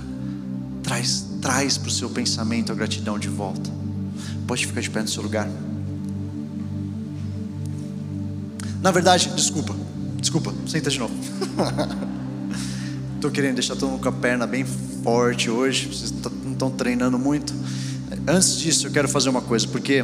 Traz, 0.83 1.25
traz 1.41 1.79
para 1.79 1.87
o 1.87 1.91
seu 1.91 2.11
pensamento 2.11 2.71
a 2.71 2.75
gratidão 2.75 3.17
de 3.17 3.27
volta. 3.27 3.80
Pode 4.51 4.67
ficar 4.67 4.81
de 4.81 4.89
pé 4.89 5.01
no 5.01 5.07
seu 5.07 5.23
lugar. 5.23 5.49
Na 8.81 8.91
verdade, 8.91 9.29
desculpa. 9.29 9.73
Desculpa, 10.19 10.53
senta 10.67 10.89
de 10.89 10.99
novo. 10.99 11.13
Estou 13.15 13.31
querendo 13.31 13.53
deixar 13.53 13.77
todo 13.77 13.91
mundo 13.91 14.01
com 14.01 14.09
a 14.09 14.11
perna 14.11 14.45
bem 14.45 14.65
forte 14.65 15.49
hoje. 15.49 15.87
Vocês 15.87 16.11
não 16.43 16.51
estão 16.51 16.69
treinando 16.69 17.17
muito. 17.17 17.53
Antes 18.27 18.57
disso, 18.57 18.87
eu 18.87 18.91
quero 18.91 19.07
fazer 19.07 19.29
uma 19.29 19.41
coisa, 19.41 19.65
porque 19.69 20.03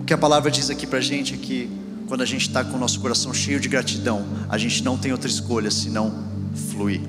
o 0.00 0.04
que 0.04 0.12
a 0.12 0.18
palavra 0.18 0.50
diz 0.50 0.68
aqui 0.68 0.84
para 0.84 0.98
a 0.98 1.02
gente 1.02 1.34
é 1.34 1.36
que 1.36 1.70
quando 2.08 2.22
a 2.22 2.26
gente 2.26 2.48
está 2.48 2.64
com 2.64 2.76
o 2.76 2.80
nosso 2.80 2.98
coração 2.98 3.32
cheio 3.32 3.60
de 3.60 3.68
gratidão, 3.68 4.26
a 4.48 4.58
gente 4.58 4.82
não 4.82 4.98
tem 4.98 5.12
outra 5.12 5.30
escolha 5.30 5.70
senão 5.70 6.24
fluir, 6.72 7.02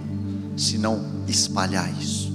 senão 0.56 1.24
espalhar 1.28 1.92
isso. 2.00 2.26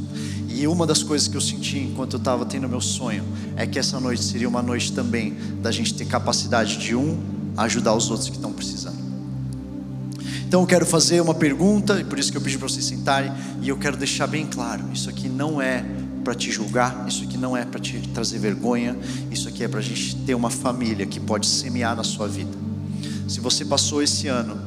E 0.49 0.67
uma 0.67 0.85
das 0.85 1.01
coisas 1.01 1.29
que 1.29 1.37
eu 1.37 1.41
senti 1.41 1.79
enquanto 1.79 2.15
eu 2.15 2.19
estava 2.19 2.45
tendo 2.45 2.69
meu 2.69 2.81
sonho 2.81 3.25
é 3.61 3.67
que 3.67 3.79
essa 3.79 4.01
noite 4.01 4.25
seria 4.25 4.49
uma 4.49 4.63
noite 4.63 4.91
também 4.91 5.37
da 5.61 5.71
gente 5.71 5.93
ter 5.93 6.07
capacidade 6.07 6.79
de 6.79 6.97
um 6.97 7.21
ajudar 7.59 7.95
os 7.95 8.11
outros 8.11 8.31
que 8.31 8.37
estão 8.37 8.55
precisando. 8.55 8.97
Então 10.49 10.63
eu 10.63 10.67
quero 10.67 10.87
fazer 10.87 11.21
uma 11.21 11.35
pergunta, 11.35 12.01
e 12.01 12.05
por 12.05 12.19
isso 12.19 12.33
que 12.33 12.39
eu 12.39 12.41
pedi 12.41 12.57
para 12.57 12.67
vocês 12.67 12.87
sentarem, 12.87 13.31
e 13.61 13.69
eu 13.69 13.77
quero 13.77 13.99
deixar 13.99 14.27
bem 14.27 14.47
claro: 14.47 14.85
isso 14.95 15.11
aqui 15.11 15.29
não 15.29 15.61
é 15.61 15.85
para 16.25 16.35
te 16.35 16.51
julgar, 16.51 17.05
isso 17.07 17.23
aqui 17.23 17.37
não 17.37 17.55
é 17.55 17.67
para 17.67 17.79
te 17.79 17.99
trazer 18.15 18.39
vergonha, 18.39 18.97
isso 19.31 19.47
aqui 19.47 19.63
é 19.63 19.69
para 19.69 19.81
a 19.81 19.83
gente 19.83 20.17
ter 20.17 20.35
uma 20.35 20.51
família 20.51 21.05
que 21.05 21.21
pode 21.21 21.47
semear 21.47 21.95
na 21.95 22.03
sua 22.03 22.27
vida. 22.27 22.57
Se 23.29 23.41
você 23.41 23.63
passou 23.63 24.03
esse 24.03 24.27
ano 24.27 24.59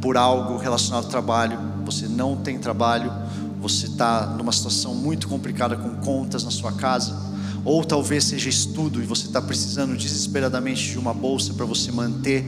por 0.00 0.16
algo 0.16 0.56
relacionado 0.56 1.04
ao 1.04 1.10
trabalho, 1.10 1.58
você 1.84 2.08
não 2.08 2.36
tem 2.36 2.58
trabalho, 2.58 3.12
você 3.60 3.86
está 3.86 4.26
numa 4.26 4.50
situação 4.50 4.96
muito 4.96 5.28
complicada 5.28 5.76
com 5.76 5.90
contas 6.04 6.42
na 6.42 6.50
sua 6.50 6.72
casa, 6.72 7.35
ou 7.66 7.84
talvez 7.84 8.22
seja 8.22 8.48
estudo 8.48 9.02
e 9.02 9.04
você 9.04 9.26
está 9.26 9.42
precisando 9.42 9.96
desesperadamente 9.96 10.88
de 10.88 10.98
uma 11.00 11.12
bolsa 11.12 11.52
para 11.52 11.66
você 11.66 11.90
manter 11.90 12.44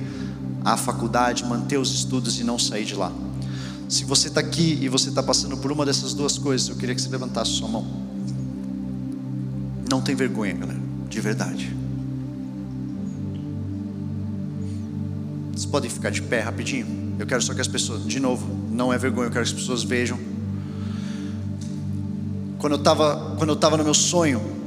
a 0.65 0.77
faculdade, 0.77 1.45
manter 1.45 1.77
os 1.77 1.93
estudos 1.93 2.39
e 2.39 2.45
não 2.45 2.57
sair 2.57 2.85
de 2.85 2.95
lá. 2.95 3.11
Se 3.89 4.05
você 4.05 4.29
está 4.29 4.39
aqui 4.39 4.79
e 4.81 4.89
você 4.89 5.09
está 5.09 5.21
passando 5.21 5.57
por 5.57 5.73
uma 5.73 5.85
dessas 5.85 6.15
duas 6.15 6.39
coisas, 6.39 6.69
eu 6.69 6.77
queria 6.77 6.95
que 6.95 7.03
você 7.03 7.09
levantasse 7.09 7.51
sua 7.51 7.67
mão. 7.67 7.85
Não 9.91 10.01
tem 10.01 10.15
vergonha, 10.15 10.55
galera, 10.55 10.81
de 11.09 11.21
verdade. 11.21 11.77
Vocês 15.51 15.67
podem 15.67 15.91
ficar 15.91 16.11
de 16.11 16.23
pé 16.23 16.43
rapidinho? 16.43 17.17
Eu 17.19 17.27
quero 17.27 17.43
só 17.43 17.55
que 17.55 17.61
as 17.61 17.67
pessoas, 17.67 18.07
de 18.07 18.21
novo, 18.21 18.47
não 18.71 18.93
é 18.93 18.99
vergonha, 18.99 19.27
eu 19.27 19.33
quero 19.33 19.45
que 19.45 19.51
as 19.51 19.59
pessoas 19.61 19.83
vejam. 19.83 20.17
Quando 22.59 22.75
eu 22.75 22.79
estava, 22.79 23.35
quando 23.37 23.51
eu 23.51 23.57
estava 23.57 23.77
no 23.77 23.83
meu 23.83 23.95
sonho, 23.95 24.58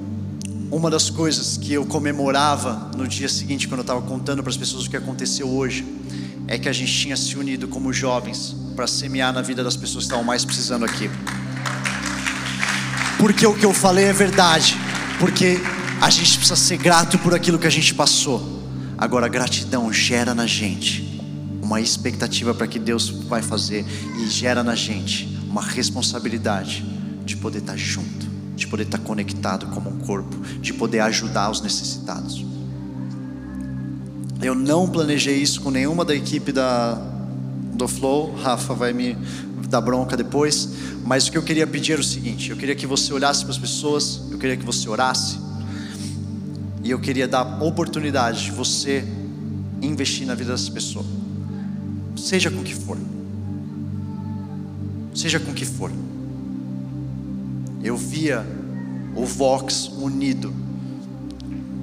uma 0.71 0.89
das 0.89 1.09
coisas 1.09 1.57
que 1.57 1.73
eu 1.73 1.85
comemorava 1.85 2.89
no 2.95 3.05
dia 3.05 3.27
seguinte, 3.27 3.67
quando 3.67 3.79
eu 3.79 3.83
estava 3.83 4.01
contando 4.01 4.41
para 4.41 4.49
as 4.49 4.57
pessoas 4.57 4.85
o 4.85 4.89
que 4.89 4.95
aconteceu 4.95 5.49
hoje, 5.49 5.85
é 6.47 6.57
que 6.57 6.69
a 6.69 6.73
gente 6.73 6.93
tinha 6.93 7.17
se 7.17 7.37
unido 7.37 7.67
como 7.67 7.91
jovens 7.91 8.55
para 8.75 8.87
semear 8.87 9.33
na 9.33 9.41
vida 9.41 9.63
das 9.63 9.75
pessoas 9.75 10.05
que 10.05 10.07
estavam 10.07 10.23
mais 10.23 10.45
precisando 10.45 10.85
aqui. 10.85 11.09
Porque 13.19 13.45
o 13.45 13.53
que 13.53 13.65
eu 13.65 13.73
falei 13.73 14.05
é 14.05 14.13
verdade 14.13 14.75
porque 15.19 15.59
a 16.01 16.09
gente 16.09 16.37
precisa 16.37 16.55
ser 16.55 16.77
grato 16.77 17.19
por 17.19 17.35
aquilo 17.35 17.59
que 17.59 17.67
a 17.67 17.69
gente 17.69 17.93
passou. 17.93 18.41
Agora, 18.97 19.27
gratidão 19.27 19.93
gera 19.93 20.33
na 20.33 20.47
gente 20.47 21.21
uma 21.61 21.79
expectativa 21.79 22.55
para 22.55 22.65
que 22.65 22.79
Deus 22.79 23.09
vai 23.09 23.43
fazer 23.43 23.85
e 24.19 24.27
gera 24.27 24.63
na 24.63 24.73
gente 24.73 25.27
uma 25.47 25.61
responsabilidade 25.61 26.83
de 27.23 27.37
poder 27.37 27.59
estar 27.59 27.77
junto, 27.77 28.25
de 28.61 28.67
poder 28.67 28.83
estar 28.83 28.99
conectado 28.99 29.65
como 29.67 29.89
um 29.89 29.97
corpo, 29.99 30.37
de 30.59 30.73
poder 30.73 30.99
ajudar 31.01 31.49
os 31.49 31.61
necessitados. 31.61 32.45
Eu 34.41 34.55
não 34.55 34.87
planejei 34.87 35.37
isso 35.37 35.61
com 35.61 35.69
nenhuma 35.69 36.05
da 36.05 36.15
equipe 36.15 36.51
da, 36.51 36.93
do 37.73 37.87
Flow, 37.87 38.33
Rafa 38.35 38.73
vai 38.73 38.93
me 38.93 39.17
dar 39.67 39.81
bronca 39.81 40.15
depois, 40.15 40.69
mas 41.05 41.27
o 41.27 41.31
que 41.31 41.37
eu 41.37 41.43
queria 41.43 41.65
pedir 41.65 41.93
era 41.93 42.01
o 42.01 42.03
seguinte: 42.03 42.51
eu 42.51 42.57
queria 42.57 42.75
que 42.75 42.85
você 42.85 43.11
olhasse 43.13 43.43
para 43.43 43.51
as 43.51 43.57
pessoas, 43.57 44.21
eu 44.31 44.37
queria 44.37 44.55
que 44.55 44.65
você 44.65 44.87
orasse, 44.87 45.39
e 46.83 46.91
eu 46.91 46.99
queria 46.99 47.27
dar 47.27 47.63
oportunidade 47.63 48.45
de 48.45 48.51
você 48.51 49.03
investir 49.81 50.27
na 50.27 50.35
vida 50.35 50.51
dessa 50.51 50.71
pessoa, 50.71 51.05
seja 52.15 52.51
com 52.51 52.63
que 52.63 52.75
for, 52.75 52.97
seja 55.13 55.39
com 55.39 55.53
que 55.53 55.65
for. 55.65 55.91
Eu 57.83 57.97
via 57.97 58.45
o 59.15 59.25
Vox 59.25 59.87
unido, 59.87 60.53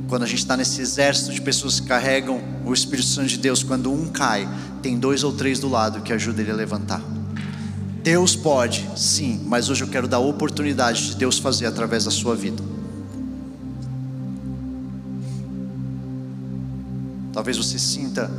quando 0.09 0.23
a 0.23 0.27
gente 0.27 0.39
está 0.39 0.57
nesse 0.57 0.81
exército 0.81 1.33
de 1.33 1.41
pessoas 1.41 1.81
que 1.81 1.87
carregam 1.87 2.41
o 2.65 2.73
Espírito 2.73 3.09
Santo 3.09 3.29
de 3.29 3.39
Deus, 3.39 3.63
quando 3.63 3.93
um 3.93 4.09
cai, 4.09 4.49
tem 4.83 4.99
dois 4.99 5.23
ou 5.23 5.33
três 5.33 5.59
do 5.59 5.69
lado 5.69 6.01
que 6.01 6.13
ajudam 6.13 6.43
ele 6.43 6.53
a 6.53 6.55
levantar. 6.55 7.03
Deus 8.03 8.35
pode, 8.35 8.89
sim, 8.97 9.43
mas 9.47 9.69
hoje 9.69 9.85
eu 9.85 9.89
quero 9.89 10.09
dar 10.09 10.19
oportunidade 10.19 11.09
de 11.09 11.17
Deus 11.17 11.39
fazer 11.39 11.67
através 11.67 12.05
da 12.05 12.11
sua 12.11 12.35
vida. 12.35 12.63
Talvez 17.33 17.57
você 17.57 17.79
sinta 17.79 18.31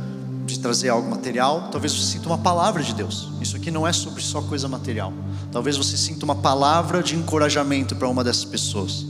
de 0.50 0.58
trazer 0.60 0.88
algo 0.88 1.08
material, 1.08 1.68
talvez 1.70 1.92
você 1.92 2.12
sinta 2.12 2.26
uma 2.26 2.38
palavra 2.38 2.82
de 2.82 2.94
Deus. 2.94 3.28
Isso 3.40 3.56
aqui 3.56 3.70
não 3.70 3.86
é 3.86 3.92
sobre 3.92 4.22
só 4.22 4.42
coisa 4.42 4.68
material. 4.68 5.12
Talvez 5.50 5.76
você 5.76 5.96
sinta 5.96 6.24
uma 6.24 6.34
palavra 6.34 7.02
de 7.02 7.16
encorajamento 7.16 7.96
para 7.96 8.08
uma 8.08 8.22
dessas 8.22 8.44
pessoas. 8.44 9.06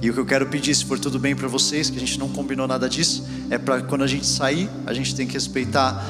E 0.00 0.08
o 0.08 0.14
que 0.14 0.20
eu 0.20 0.26
quero 0.26 0.46
pedir, 0.46 0.74
se 0.74 0.84
for 0.84 0.98
tudo 0.98 1.18
bem 1.18 1.34
para 1.34 1.48
vocês, 1.48 1.90
que 1.90 1.96
a 1.96 2.00
gente 2.00 2.18
não 2.18 2.28
combinou 2.28 2.68
nada 2.68 2.88
disso, 2.88 3.26
é 3.50 3.58
para 3.58 3.82
quando 3.82 4.04
a 4.04 4.06
gente 4.06 4.26
sair, 4.26 4.70
a 4.86 4.94
gente 4.94 5.14
tem 5.14 5.26
que 5.26 5.32
respeitar 5.32 6.04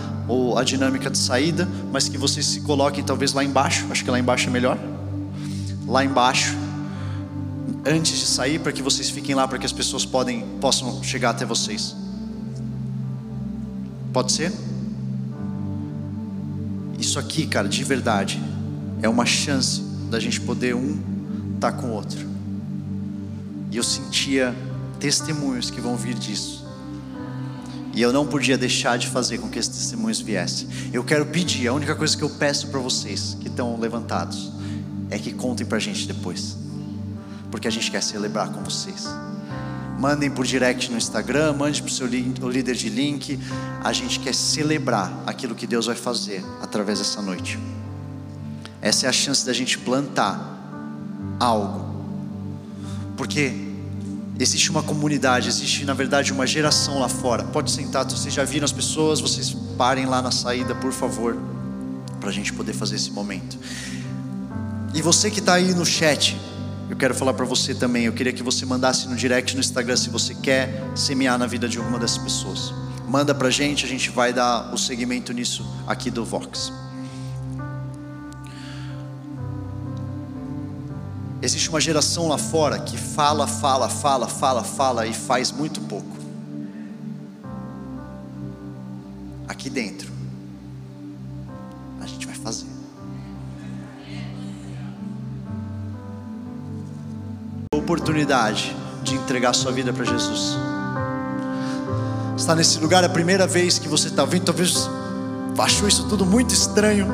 a 0.57 0.63
dinâmica 0.63 1.09
de 1.09 1.17
saída, 1.17 1.67
mas 1.91 2.07
que 2.07 2.19
vocês 2.19 2.45
se 2.45 2.61
coloquem 2.61 3.03
talvez 3.03 3.33
lá 3.33 3.43
embaixo, 3.43 3.87
acho 3.91 4.05
que 4.05 4.11
lá 4.11 4.19
embaixo 4.19 4.49
é 4.49 4.51
melhor. 4.51 4.79
Lá 5.87 6.05
embaixo, 6.05 6.55
antes 7.87 8.19
de 8.19 8.27
sair, 8.27 8.59
para 8.59 8.73
que 8.73 8.83
vocês 8.83 9.09
fiquem 9.09 9.35
lá, 9.35 9.49
para 9.49 9.59
que 9.59 9.65
as 9.65 9.73
pessoas 9.73 10.05
podem, 10.05 10.43
possam 10.61 11.03
chegar 11.03 11.31
até 11.31 11.47
vocês. 11.47 11.97
Pode 14.13 14.33
ser? 14.33 14.53
Isso 16.99 17.19
aqui, 17.19 17.47
cara, 17.47 17.69
de 17.69 17.85
verdade, 17.85 18.43
é 19.03 19.09
uma 19.09 19.25
chance 19.25 19.81
da 20.11 20.19
gente 20.19 20.41
poder 20.41 20.75
um 20.75 20.99
estar 21.55 21.73
tá 21.73 21.79
com 21.79 21.89
o 21.89 21.93
outro. 21.93 22.27
E 23.71 23.77
eu 23.77 23.83
sentia 23.83 24.55
testemunhos 24.99 25.71
que 25.71 25.81
vão 25.81 25.97
vir 25.97 26.15
disso. 26.15 26.67
E 27.95 28.03
eu 28.03 28.13
não 28.13 28.27
podia 28.27 28.57
deixar 28.57 28.97
de 28.97 29.09
fazer 29.09 29.39
com 29.39 29.49
que 29.49 29.59
esses 29.59 29.77
testemunhos 29.77 30.21
viessem. 30.21 30.69
Eu 30.93 31.03
quero 31.05 31.27
pedir, 31.27 31.67
a 31.69 31.73
única 31.73 31.95
coisa 31.95 32.17
que 32.17 32.23
eu 32.23 32.31
peço 32.31 32.69
para 32.69 32.81
vocês 32.81 33.37
que 33.41 33.49
estão 33.49 33.79
levantados 33.79 34.53
é 35.11 35.19
que 35.19 35.33
contem 35.33 35.67
para 35.67 35.79
a 35.79 35.81
gente 35.81 36.07
depois, 36.07 36.57
porque 37.51 37.67
a 37.67 37.71
gente 37.71 37.91
quer 37.91 38.03
celebrar 38.03 38.51
com 38.51 38.63
vocês. 38.63 39.07
Mandem 39.99 40.31
por 40.31 40.47
direct 40.47 40.91
no 40.91 40.97
Instagram, 40.97 41.55
mande 41.55 41.83
para 41.83 41.91
o 41.91 41.93
seu 41.93 42.07
líder 42.07 42.75
de 42.75 42.89
link. 42.89 43.39
A 43.83 43.93
gente 43.93 44.21
quer 44.21 44.35
celebrar 44.35 45.13
aquilo 45.27 45.55
que 45.55 45.67
Deus 45.67 45.87
vai 45.87 45.97
fazer 45.97 46.45
através 46.63 46.99
dessa 46.99 47.21
noite. 47.21 47.59
Essa 48.81 49.07
é 49.07 49.09
a 49.09 49.13
chance 49.13 49.45
da 49.45 49.53
gente 49.53 49.77
plantar 49.79 50.57
algo 51.41 51.89
porque 53.19 53.53
existe 54.39 54.71
uma 54.71 54.81
comunidade, 54.81 55.49
existe 55.49 55.85
na 55.85 55.93
verdade 55.93 56.33
uma 56.33 56.47
geração 56.47 57.01
lá 57.01 57.09
fora. 57.09 57.43
Pode 57.43 57.69
sentar, 57.73 58.05
vocês 58.05 58.33
já 58.33 58.45
viram 58.45 58.65
as 58.65 58.71
pessoas, 58.71 59.21
vocês 59.21 59.55
parem 59.77 60.07
lá 60.07 60.23
na 60.23 60.31
saída, 60.31 60.73
por 60.77 60.93
favor, 60.93 61.37
para 62.21 62.31
a 62.31 62.33
gente 62.33 62.53
poder 62.53 62.73
fazer 62.73 62.95
esse 62.95 63.11
momento. 63.11 63.59
E 64.95 65.03
você 65.03 65.33
que 65.33 65.41
está 65.41 65.55
aí 65.55 65.75
no 65.75 65.85
chat, 65.85 66.41
quero 66.99 67.15
falar 67.15 67.33
para 67.33 67.45
você 67.45 67.75
também. 67.75 68.05
Eu 68.05 68.13
queria 68.13 68.33
que 68.33 68.43
você 68.43 68.67
mandasse 68.67 69.09
no 69.09 69.15
direct 69.15 69.55
no 69.55 69.61
Instagram 69.61 69.97
se 69.97 70.11
você 70.11 70.35
quer 70.35 70.83
semear 70.97 71.39
na 71.39 71.47
vida 71.47 71.69
de 71.69 71.79
alguma 71.79 71.99
dessas 71.99 72.19
pessoas. 72.19 72.75
manda 73.07 73.35
pra 73.35 73.49
gente, 73.49 73.87
a 73.87 73.89
gente 73.89 74.11
vai 74.11 74.35
dar 74.35 74.75
o 74.75 74.77
segmento 74.77 75.33
nisso 75.33 75.65
aqui 75.87 76.11
do 76.11 76.25
Vox. 76.25 76.71
Existe 81.41 81.71
uma 81.71 81.81
geração 81.81 82.29
lá 82.29 82.37
fora 82.37 82.81
que 82.81 82.99
fala, 82.99 83.47
fala, 83.47 83.89
fala, 83.89 84.29
fala, 84.29 84.65
fala 84.65 85.07
e 85.07 85.15
faz 85.15 85.51
muito 85.53 85.81
pouco. 85.83 86.19
Aqui 89.47 89.71
dentro, 89.71 90.08
Oportunidade 97.73 98.77
de 99.03 99.15
entregar 99.15 99.55
sua 99.55 99.73
vida 99.73 99.93
para 99.93 100.05
Jesus. 100.05 100.57
Está 102.37 102.55
nesse 102.55 102.79
lugar 102.79 103.03
é 103.03 103.07
a 103.07 103.11
primeira 103.11 103.47
vez 103.47 103.79
que 103.79 103.89
você 103.89 104.09
está 104.09 104.25
vindo, 104.25 104.45
talvez 104.45 104.89
achou 105.59 105.89
isso 105.89 106.09
tudo 106.09 106.25
muito 106.25 106.55
estranho 106.55 107.09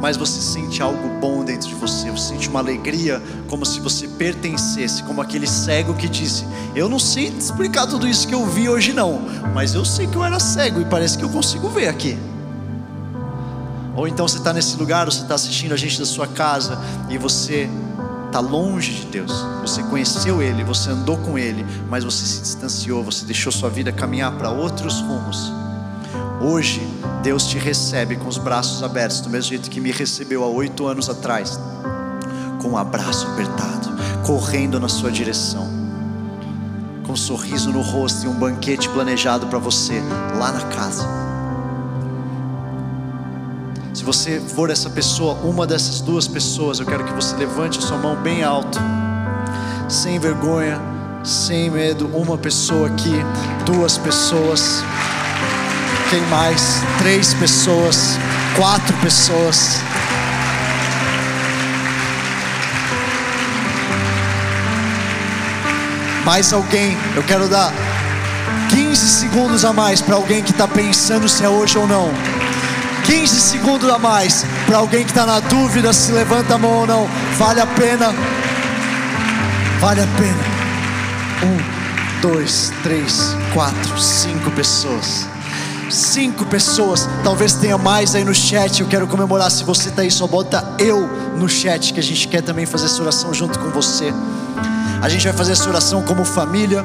mas 0.00 0.16
você 0.16 0.40
sente 0.40 0.82
algo 0.82 1.08
bom 1.20 1.44
dentro 1.44 1.68
de 1.68 1.74
você, 1.74 2.10
você 2.10 2.34
sente 2.34 2.48
uma 2.48 2.60
alegria, 2.60 3.22
como 3.48 3.64
se 3.64 3.80
você 3.80 4.06
pertencesse, 4.06 5.02
como 5.02 5.20
aquele 5.20 5.46
cego 5.46 5.94
que 5.94 6.08
disse: 6.08 6.44
Eu 6.74 6.88
não 6.88 6.98
sei 6.98 7.28
explicar 7.28 7.86
tudo 7.86 8.06
isso 8.06 8.26
que 8.28 8.34
eu 8.34 8.44
vi 8.46 8.68
hoje, 8.68 8.92
não, 8.92 9.20
mas 9.54 9.74
eu 9.74 9.84
sei 9.84 10.06
que 10.06 10.16
eu 10.16 10.24
era 10.24 10.38
cego 10.38 10.80
e 10.80 10.84
parece 10.84 11.16
que 11.16 11.24
eu 11.24 11.28
consigo 11.28 11.68
ver 11.68 11.88
aqui. 11.88 12.18
Ou 13.94 14.06
então 14.06 14.28
você 14.28 14.36
está 14.36 14.52
nesse 14.52 14.76
lugar, 14.76 15.06
você 15.06 15.22
está 15.22 15.34
assistindo 15.34 15.72
a 15.72 15.76
gente 15.76 15.98
da 15.98 16.04
sua 16.04 16.26
casa 16.26 16.78
e 17.08 17.16
você 17.16 17.68
está 18.36 18.40
longe 18.40 18.92
de 18.92 19.06
Deus, 19.06 19.32
você 19.62 19.82
conheceu 19.84 20.42
Ele, 20.42 20.62
você 20.62 20.90
andou 20.90 21.16
com 21.16 21.38
Ele, 21.38 21.64
mas 21.88 22.04
você 22.04 22.26
se 22.26 22.42
distanciou, 22.42 23.02
você 23.02 23.24
deixou 23.24 23.50
sua 23.50 23.70
vida 23.70 23.90
caminhar 23.90 24.30
para 24.32 24.50
outros 24.50 25.00
rumos. 25.00 25.50
Hoje, 26.38 26.86
Deus 27.22 27.46
te 27.46 27.56
recebe 27.56 28.14
com 28.16 28.28
os 28.28 28.36
braços 28.36 28.82
abertos, 28.82 29.22
do 29.22 29.30
mesmo 29.30 29.48
jeito 29.48 29.70
que 29.70 29.80
me 29.80 29.90
recebeu 29.90 30.44
há 30.44 30.48
oito 30.48 30.86
anos 30.86 31.08
atrás, 31.08 31.58
com 32.60 32.72
um 32.72 32.76
abraço 32.76 33.26
apertado, 33.26 33.96
correndo 34.26 34.78
na 34.78 34.88
sua 34.88 35.10
direção, 35.10 35.66
com 37.06 37.14
um 37.14 37.16
sorriso 37.16 37.72
no 37.72 37.80
rosto 37.80 38.26
e 38.26 38.28
um 38.28 38.34
banquete 38.34 38.86
planejado 38.90 39.46
para 39.46 39.58
você 39.58 40.02
lá 40.38 40.52
na 40.52 40.60
casa. 40.66 41.25
Se 43.96 44.04
você 44.04 44.42
for 44.54 44.68
essa 44.68 44.90
pessoa, 44.90 45.32
uma 45.42 45.66
dessas 45.66 46.02
duas 46.02 46.28
pessoas, 46.28 46.78
eu 46.78 46.84
quero 46.84 47.02
que 47.02 47.14
você 47.14 47.34
levante 47.34 47.78
a 47.78 47.80
sua 47.80 47.96
mão 47.96 48.14
bem 48.14 48.44
alto, 48.44 48.78
sem 49.88 50.18
vergonha, 50.18 50.78
sem 51.24 51.70
medo. 51.70 52.06
Uma 52.08 52.36
pessoa 52.36 52.88
aqui, 52.88 53.14
duas 53.64 53.96
pessoas. 53.96 54.84
Quem 56.10 56.20
mais? 56.26 56.82
Três 56.98 57.32
pessoas, 57.32 58.18
quatro 58.54 58.94
pessoas. 58.98 59.78
Mais 66.22 66.52
alguém? 66.52 66.98
Eu 67.16 67.22
quero 67.22 67.48
dar 67.48 67.72
15 68.68 69.08
segundos 69.08 69.64
a 69.64 69.72
mais 69.72 70.02
para 70.02 70.16
alguém 70.16 70.42
que 70.42 70.50
está 70.50 70.68
pensando 70.68 71.26
se 71.26 71.42
é 71.42 71.48
hoje 71.48 71.78
ou 71.78 71.86
não. 71.86 72.35
15 73.06 73.40
segundos 73.40 73.88
a 73.88 73.98
mais 73.98 74.44
para 74.66 74.78
alguém 74.78 75.04
que 75.04 75.10
está 75.10 75.24
na 75.24 75.40
dúvida 75.40 75.92
se 75.92 76.12
levanta 76.12 76.54
a 76.54 76.58
mão 76.58 76.80
ou 76.80 76.86
não. 76.86 77.08
Vale 77.38 77.60
a 77.60 77.66
pena. 77.66 78.12
Vale 79.80 80.00
a 80.00 80.06
pena. 80.06 80.44
Um, 81.44 82.20
dois, 82.20 82.72
três, 82.82 83.36
quatro, 83.54 83.98
cinco 83.98 84.50
pessoas 84.50 85.26
cinco 85.90 86.44
pessoas, 86.46 87.08
talvez 87.22 87.54
tenha 87.54 87.78
mais 87.78 88.14
aí 88.14 88.24
no 88.24 88.34
chat. 88.34 88.80
Eu 88.80 88.88
quero 88.88 89.06
comemorar. 89.06 89.50
Se 89.50 89.64
você 89.64 89.88
está 89.88 90.02
aí, 90.02 90.10
só 90.10 90.26
bota 90.26 90.64
eu 90.78 91.06
no 91.36 91.48
chat, 91.48 91.92
que 91.92 92.00
a 92.00 92.02
gente 92.02 92.28
quer 92.28 92.42
também 92.42 92.66
fazer 92.66 92.86
essa 92.86 93.00
oração 93.02 93.32
junto 93.32 93.58
com 93.58 93.70
você. 93.70 94.12
A 95.00 95.08
gente 95.08 95.24
vai 95.24 95.32
fazer 95.32 95.52
essa 95.52 95.68
oração 95.68 96.02
como 96.02 96.24
família, 96.24 96.84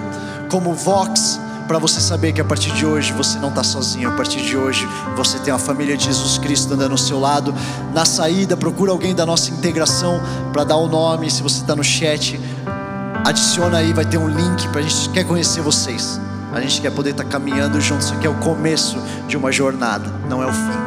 como 0.49 0.73
Vox, 0.73 1.39
para 1.71 1.79
você 1.79 2.01
saber 2.01 2.33
que 2.33 2.41
a 2.41 2.43
partir 2.43 2.73
de 2.73 2.85
hoje 2.85 3.13
você 3.13 3.39
não 3.39 3.47
está 3.47 3.63
sozinho. 3.63 4.09
A 4.09 4.11
partir 4.11 4.41
de 4.41 4.57
hoje 4.57 4.85
você 5.15 5.39
tem 5.39 5.53
a 5.53 5.57
família 5.57 5.95
de 5.95 6.03
Jesus 6.03 6.37
Cristo 6.37 6.73
andando 6.73 6.91
ao 6.91 6.97
seu 6.97 7.17
lado. 7.17 7.55
Na 7.93 8.03
saída, 8.03 8.57
procura 8.57 8.91
alguém 8.91 9.15
da 9.15 9.25
nossa 9.25 9.49
integração 9.51 10.21
para 10.51 10.65
dar 10.65 10.75
o 10.75 10.85
nome. 10.89 11.31
Se 11.31 11.41
você 11.41 11.61
está 11.61 11.73
no 11.73 11.81
chat, 11.81 12.37
adiciona 13.23 13.77
aí, 13.77 13.93
vai 13.93 14.03
ter 14.03 14.17
um 14.17 14.27
link 14.27 14.67
para 14.67 14.81
a 14.81 14.83
gente 14.83 15.09
quer 15.11 15.23
conhecer 15.23 15.61
vocês. 15.61 16.19
A 16.51 16.59
gente 16.59 16.81
quer 16.81 16.91
poder 16.91 17.11
estar 17.11 17.23
caminhando 17.23 17.79
juntos. 17.79 18.07
Isso 18.07 18.15
aqui 18.15 18.27
é 18.27 18.29
o 18.29 18.35
começo 18.35 18.97
de 19.29 19.37
uma 19.37 19.49
jornada, 19.49 20.13
não 20.29 20.43
é 20.43 20.47
o 20.47 20.51
fim. 20.51 20.81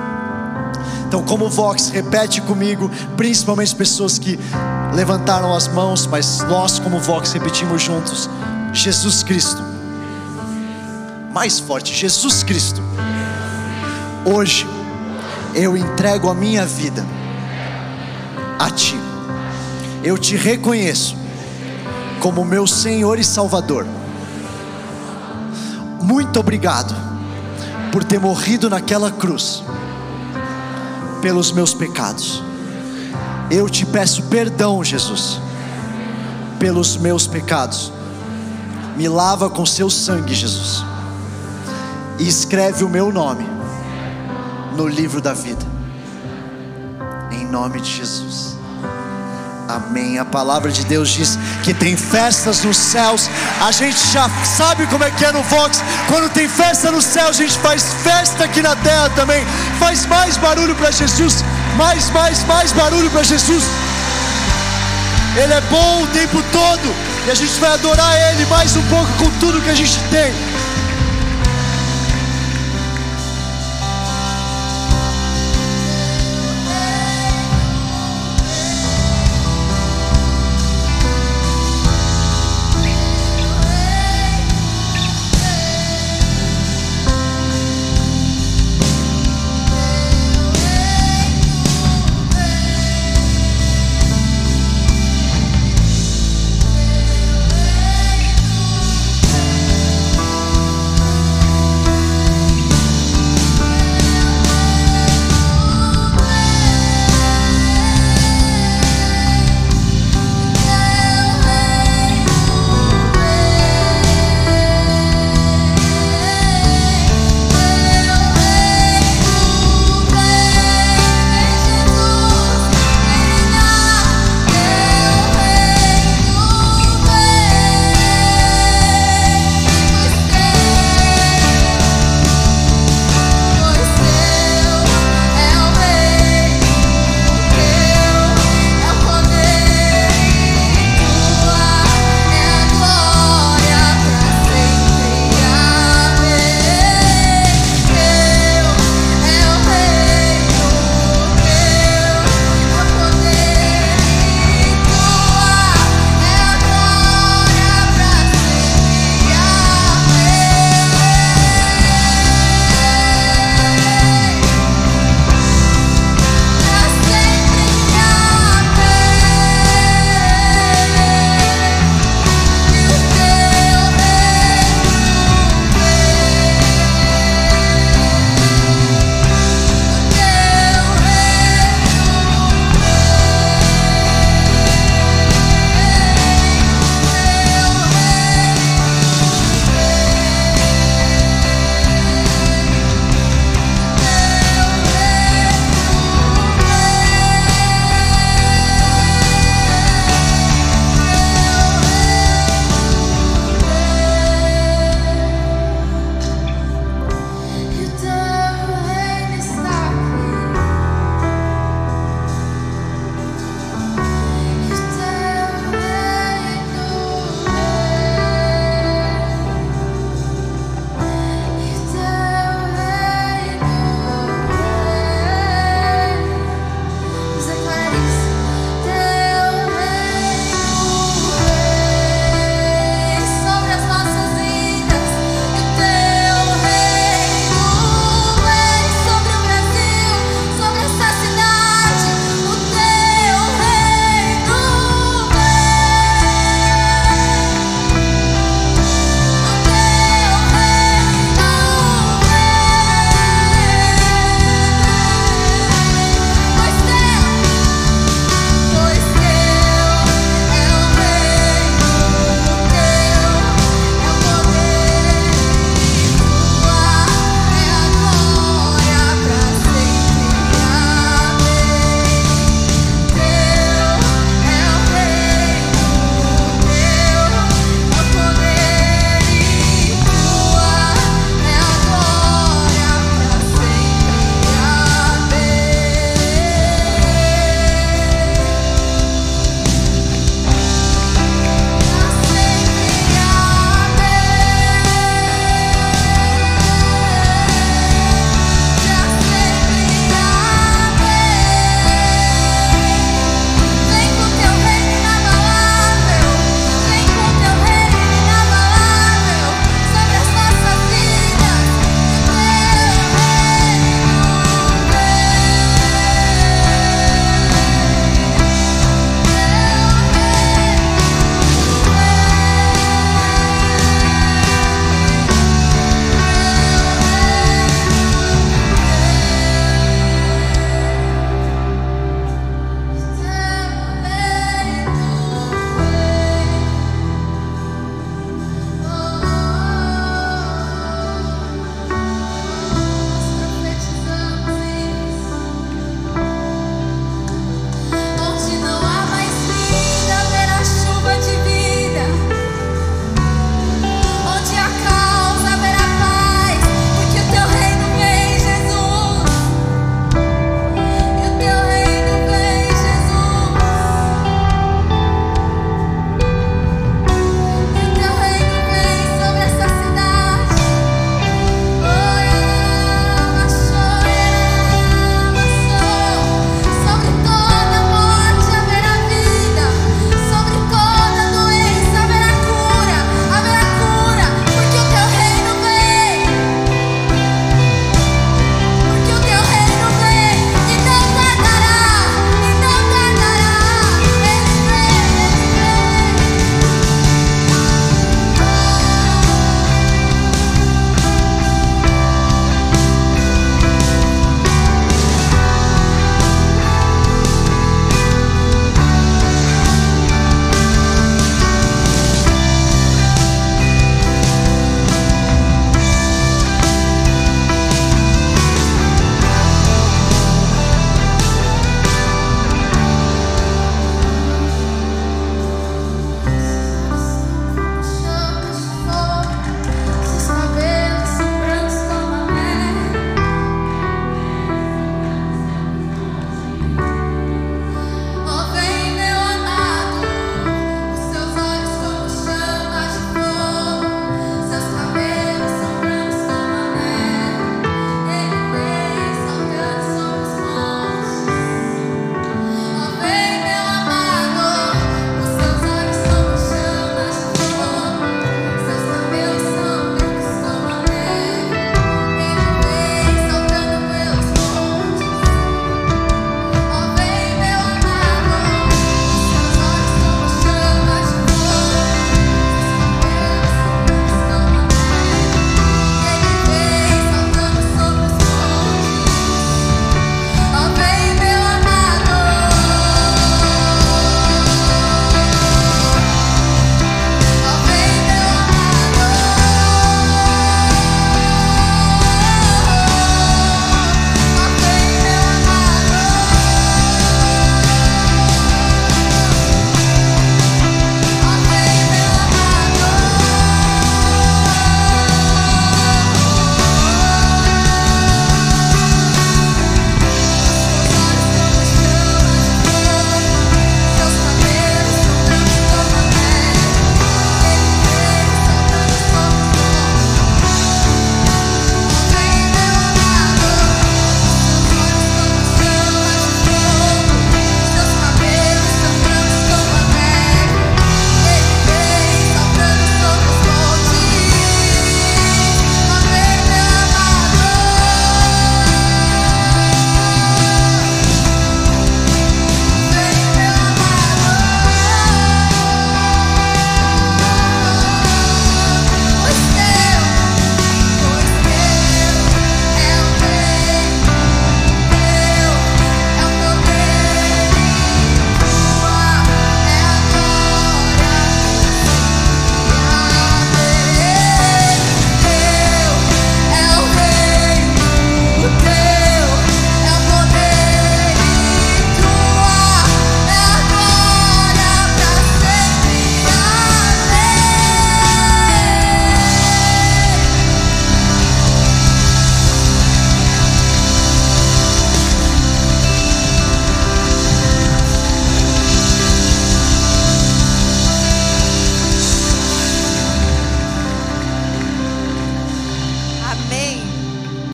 Então, 1.08 1.22
como 1.22 1.48
Vox, 1.48 1.88
repete 1.88 2.42
comigo, 2.42 2.90
principalmente 3.16 3.74
pessoas 3.74 4.18
que 4.18 4.38
levantaram 4.92 5.54
as 5.54 5.66
mãos, 5.66 6.06
mas 6.06 6.40
nós, 6.40 6.78
como 6.78 6.98
Vox, 6.98 7.32
repetimos 7.32 7.80
juntos: 7.80 8.28
Jesus 8.74 9.22
Cristo. 9.22 9.63
Mais 11.34 11.58
forte, 11.58 11.92
Jesus 11.92 12.42
Cristo. 12.42 12.80
Hoje, 14.24 14.66
eu 15.54 15.76
entrego 15.76 16.30
a 16.30 16.34
minha 16.34 16.64
vida 16.64 17.04
a 18.58 18.70
Ti. 18.70 18.96
Eu 20.02 20.16
te 20.16 20.36
reconheço 20.36 21.14
como 22.20 22.42
meu 22.42 22.66
Senhor 22.66 23.18
e 23.18 23.24
Salvador 23.24 23.86
muito 26.04 26.38
obrigado 26.38 26.94
por 27.90 28.04
ter 28.04 28.20
morrido 28.20 28.68
naquela 28.68 29.10
cruz 29.10 29.64
pelos 31.22 31.50
meus 31.50 31.72
pecados. 31.72 32.42
Eu 33.50 33.70
te 33.70 33.86
peço 33.86 34.24
perdão, 34.24 34.84
Jesus, 34.84 35.40
pelos 36.58 36.98
meus 36.98 37.26
pecados. 37.26 37.90
Me 38.98 39.08
lava 39.08 39.48
com 39.48 39.64
seu 39.64 39.88
sangue, 39.88 40.34
Jesus, 40.34 40.84
e 42.18 42.28
escreve 42.28 42.84
o 42.84 42.88
meu 42.88 43.12
nome 43.12 43.46
no 44.76 44.86
livro 44.86 45.20
da 45.20 45.32
vida. 45.32 45.64
Em 47.30 47.46
nome 47.46 47.80
de 47.80 47.90
Jesus. 47.90 48.54
Amém. 49.68 50.18
A 50.18 50.24
palavra 50.24 50.70
de 50.70 50.84
Deus 50.84 51.08
diz 51.08 51.38
que 51.62 51.72
tem 51.72 51.96
festas 51.96 52.62
nos 52.62 52.76
céus. 52.76 53.28
A 53.60 53.72
gente 53.72 53.98
já 54.12 54.28
sabe 54.44 54.86
como 54.86 55.04
é 55.04 55.10
que 55.10 55.24
é 55.24 55.32
no 55.32 55.42
Vox. 55.42 55.82
Quando 56.08 56.30
tem 56.30 56.48
festa 56.48 56.90
no 56.90 57.00
céu, 57.00 57.28
a 57.28 57.32
gente 57.32 57.58
faz 57.58 57.82
festa 58.02 58.44
aqui 58.44 58.60
na 58.60 58.76
terra 58.76 59.10
também. 59.10 59.44
Faz 59.78 60.06
mais 60.06 60.36
barulho 60.36 60.74
para 60.74 60.90
Jesus. 60.90 61.42
Mais, 61.76 62.10
mais, 62.10 62.44
mais 62.44 62.72
barulho 62.72 63.10
para 63.10 63.22
Jesus. 63.22 63.64
Ele 65.36 65.52
é 65.52 65.60
bom 65.62 66.02
o 66.02 66.06
tempo 66.08 66.42
todo. 66.52 66.94
E 67.26 67.30
a 67.30 67.34
gente 67.34 67.58
vai 67.58 67.70
adorar 67.70 68.14
Ele 68.30 68.44
mais 68.46 68.76
um 68.76 68.82
pouco 68.82 69.10
com 69.18 69.30
tudo 69.40 69.62
que 69.62 69.70
a 69.70 69.74
gente 69.74 69.98
tem. 70.10 70.53